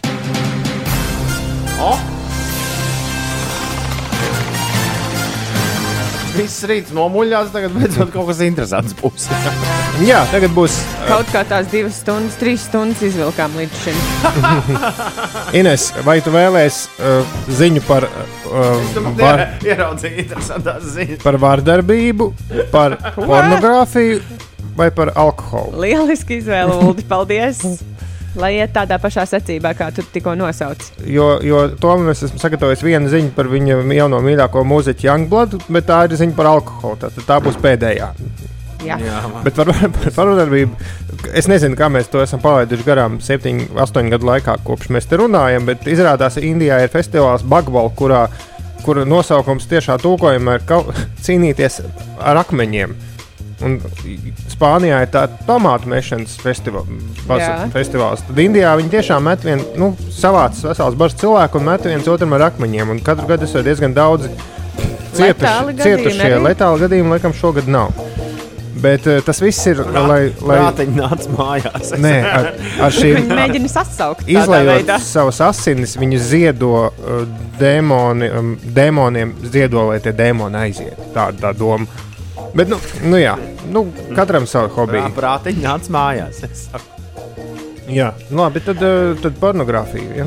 [1.76, 2.15] O!
[6.36, 9.28] Viss rīts nomuļās, tagad beidzot kaut kas interesants būs.
[10.10, 14.00] jā, tagad būs Kaut kā tās divas stundas, trīs stundas izvilkām līdz šim.
[15.60, 18.08] Ines, vai tu vēlēsies uh, ziņu par,
[18.50, 21.22] uh, var, Ieraudzīju interesantās ziņas.
[21.24, 22.30] par vardarbību,
[22.74, 24.20] par pornogrāfiju
[24.76, 25.80] vai par alkoholu?
[25.86, 27.06] Lieliski izvēle, Ulu.
[27.08, 27.62] Paldies!
[28.36, 30.92] Lai iet tādā pašā secībā, kā tu tikko nosauci.
[31.08, 35.88] Jo, jo tomēr es esmu sagatavojis vienu ziņu par viņa jauno mīļāko mūziķu Youngblood, bet
[35.88, 37.00] tā ir ziņa par alkoholu.
[37.00, 38.10] Tā, tā būs pēdējā.
[38.86, 38.98] Jā.
[39.02, 44.12] Jā, Bet par, par vardarbību es nezinu, kā mēs to esam palaiduši garām 7, 8
[44.12, 45.64] gadu laikā, kopš mēs te runājam.
[45.66, 48.26] Bet izrādās, Indijā ir festivāls Bagbal, kurā
[48.86, 50.66] kura nosaukums tiešā tulkojumā ir
[51.26, 51.80] cīnīties
[52.22, 52.94] ar akmeņiem.
[53.64, 53.78] Un
[54.52, 56.82] Spānijā ir tāds tomātu mešanas festivā,
[57.26, 57.54] baz- Jā.
[57.72, 58.20] festivāls.
[58.26, 62.32] Tad Indijā viņi tiešām met vienu, nu, savāc vesels bažas cilvēku un met viens otram
[62.36, 62.90] ar akmeņiem.
[62.90, 64.28] Un katru gadu ir diezgan daudz
[65.16, 66.36] Letāli cietuši, cietušie.
[66.44, 67.94] Letāli gadījumi, laikam, šogad nav.
[68.76, 70.26] Bet uh, tas viss ir, lai.
[70.44, 71.94] lai Prātiņi nāca mājās.
[71.96, 72.48] nē, ar,
[72.84, 74.26] ar šīm Viņi mēģina sasaukt.
[74.28, 74.98] Izlaižot veidā.
[75.00, 77.22] savas asinis, viņi ziedo uh,
[77.58, 81.00] dēmoni, um, dēmoniem, ziedo, lai tie dēmoni aiziet.
[81.16, 81.88] Tāda tā doma.
[82.56, 83.34] Bet, nu, nu jā,
[83.68, 83.82] nu,
[84.16, 85.10] katram savu hobiju.
[85.16, 86.38] prātiņi nāca mājās.
[87.92, 88.80] Jā, nu labi, tad,
[89.20, 90.22] tad pornogrāfija.
[90.22, 90.26] Ja?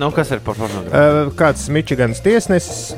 [0.00, 1.34] Nu, kas ir par pornogrāfiju?
[1.38, 2.96] Kāds Mičigans tiesnesis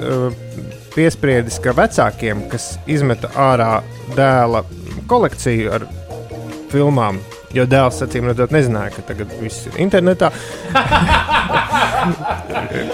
[0.95, 3.83] piespriedis, ka vecākiem, kas izmeta ārā
[4.15, 4.63] dēla
[5.11, 5.83] kolekciju ar
[6.71, 7.19] filmām,
[7.55, 10.29] jo dēls acīm redzot, nezināja, ka tagad viss ir internetā.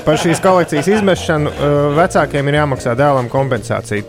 [0.06, 1.48] Par šīs kolekcijas izmešanu
[2.00, 4.02] vecākiem ir jāmaksā dēlam kompensācija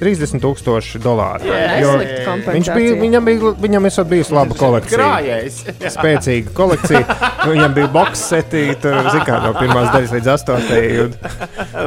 [0.00, 1.44] tri- 30,000 dolāru.
[1.46, 2.54] Kompensācija.
[2.54, 4.98] viņš bija, viņam, bija, viņam esot bijusi laba kolekcija.
[4.98, 5.58] Krājējs.
[5.96, 7.02] Spēcīga kolekcija.
[7.46, 11.04] Viņam bija box setī, tur zin kā, no pirmās daļas līdz astotajai.
[11.04, 11.14] Un,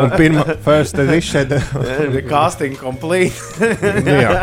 [0.06, 1.58] un pirmā, first edition.
[2.32, 3.34] Casting complete.
[4.04, 4.34] Nu jā.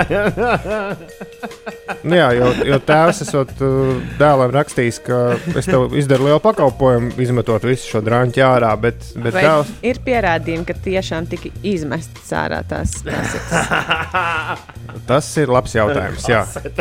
[2.07, 5.19] Nu jā, jo, jo tēvs esot uh, dēlam rakstījis, ka
[5.59, 9.73] es tev izdaru lielu pakalpojumu, izmetot visu šo drāņķi ārā, bet, bet tēvs.
[9.91, 13.60] ir pierādījumi, ka tiešām tika izmestas ārā tās kasetes?
[15.11, 16.25] Tas ir labs jautājums.
[16.31, 16.41] Jā.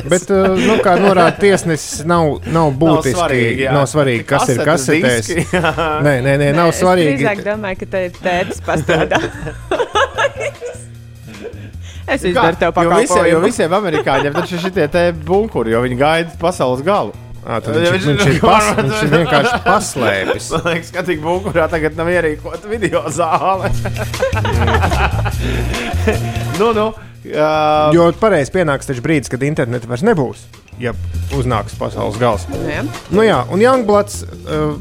[0.10, 2.24] Bet, uh, nu, kā norāda tiesnesis, nav,
[2.54, 3.14] nav būtiski.
[3.18, 3.72] svarīgi, jā.
[3.76, 5.26] nav svarīgi kas ir Kasetes kasetēs.
[5.30, 5.42] diski.
[6.08, 7.16] Nē, nē, nē, nav Es svarīgi.
[7.22, 9.20] drīzāk domāju, ka te ir tētis pastrādā.
[12.14, 13.46] es izdaru tev jo visiem, jo pakalpojumu.
[13.46, 17.12] visiem amerikāņiem taču ir šitie te bunkuri, jo viņi gaida pasaules galu.
[17.50, 20.50] À, tad viņš, viņš, ir pas, viņš ir vienkārši paslēpis.
[20.54, 23.72] Man liekas, ka tik bunkurā tagad nav ierīkota video zāle.
[26.62, 26.90] nu, nu.
[27.20, 30.46] Uh, Jo pareizi pienāks taču brīdis, kad interneta vairs nebūs.
[30.80, 30.94] Ja
[31.36, 32.46] uznāks pasaules gals.
[32.70, 32.86] Jā.
[33.12, 34.78] Nu jā, un Youngbloods uh,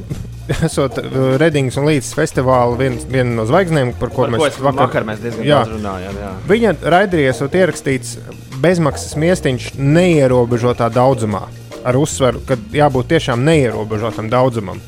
[0.69, 4.55] esot uh, Redingas un Līdzes festivāla vien, viena no zvaigznēm, par ko Par ko mēs
[4.55, 5.63] es vakar mēs diezgan Jā.
[5.65, 6.33] daudz runājām, jā.
[6.53, 8.19] Viņa raidījā esot ierakstīts
[8.63, 11.47] bezmaksas miestiņš neierobežotā daudzumā.
[11.87, 14.81] Ar uzsvaru, ka jābūt tiešām neierobežotam daudzumam.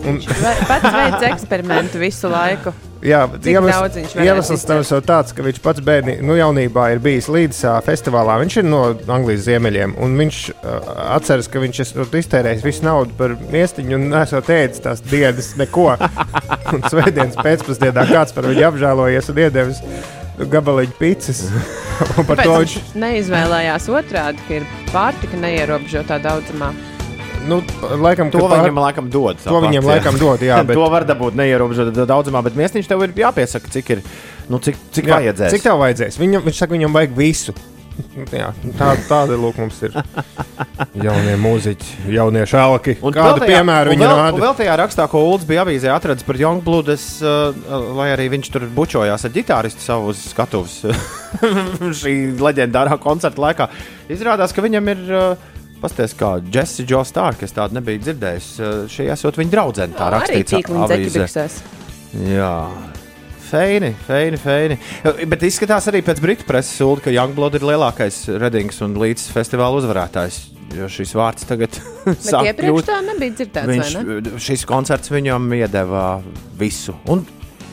[0.00, 0.20] Un,
[0.68, 2.72] Pats veids eksperimentu visu laiku.
[3.00, 7.60] Jā, varēs iemesls tam ir tāds, ka viņš pats bērni, nu, jaunībā ir bijis līdz
[7.86, 8.36] festivālā.
[8.42, 13.16] Viņš ir no Anglijas ziemeļiem, un viņš uh, atceras, ka viņš esot iztērējis visu naudu
[13.16, 15.94] par miestiņu un nesot ēdis tās dienas neko.
[16.74, 19.80] un svētdienas pēcpusdienā kāds par viņu apžēlojies un iedevis
[20.48, 21.42] gabaliņu pīcis.
[22.16, 26.72] Kāpēc viņš neizvēlējās otrādi, ka ir pārtika neierobežotā daudzumā?
[27.48, 29.38] Nu, laikam, To pār- viņam laikam dod.
[29.46, 33.14] To viņam laikam dod, jā, bet- to var dabūt neierobežotā daudzumā, bet mēsniņš tev ir
[33.16, 34.02] jāpiesaka, cik ir,
[34.52, 35.54] nu, cik, cik Jā, vajadzēs.
[35.56, 36.20] Cik tev vajadzēs?
[36.20, 37.56] Viņam, viņš saka, viņam vajag visu.
[38.40, 38.48] Jā,
[38.78, 39.94] tā, tāda lūk, mums ir.
[41.00, 42.96] Jaunie mūziķi, jaunie šādi.
[43.04, 44.42] Un Kādu tajā- piemēru viņi vēl, rāda?
[44.44, 47.54] Vēl tajā rakstā, ko Ulus bija avīzē atradzis par Youngblood, es, uh,
[47.98, 50.80] lai arī viņš tur bučojās ar ģitāristu savu uz skatuves
[52.02, 53.70] šī leģendārā koncerta laikā,
[54.12, 55.06] izrādās, ka viņam ir.
[55.08, 55.48] Uh,
[55.80, 58.48] Pastāstiet, kā Jesse Jo Star, kas tādu nebija dzirdējis.
[58.92, 60.52] Šī esot viņa draudzene, tā rakstīts.
[62.20, 62.50] Jā.
[63.50, 64.76] Feini, feini, feini.
[65.26, 69.80] Bet izskatās arī pēc britu preses, Ulu, ka Youngblood ir lielākais Redings un līdz festivāla
[69.80, 70.36] uzvarētājs.
[70.78, 71.74] Jo šis vārds tagad
[72.22, 72.86] sāk iepriekš kļūt.
[72.92, 74.34] tā nebija dzirdēts, Viņš, ne?
[74.46, 76.04] šis koncerts viņam iedeva
[76.60, 76.94] visu.
[77.10, 77.24] Un,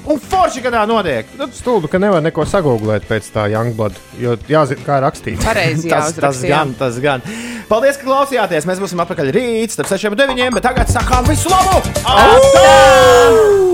[0.08, 1.30] un forši, kad tā notiek.
[1.40, 5.42] Nu, Stulbi, ka nevar neko sagūglēt pēc tā Youngblood, jo jāzina, kā rakstīt.
[5.44, 7.26] Pareizi tas, tas gan, tas gan.
[7.68, 8.68] Paldies, ka klausījāties.
[8.70, 11.82] Mēs būsim atpakaļ rīt, starp 6 un 9, bet tagad sakām visu labu!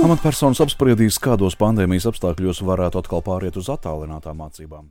[0.04, 4.90] Amatpersonas apspriedīs, kādos pandēmijas apstākļos varētu atkal pāriet uz attālinātām mācībām.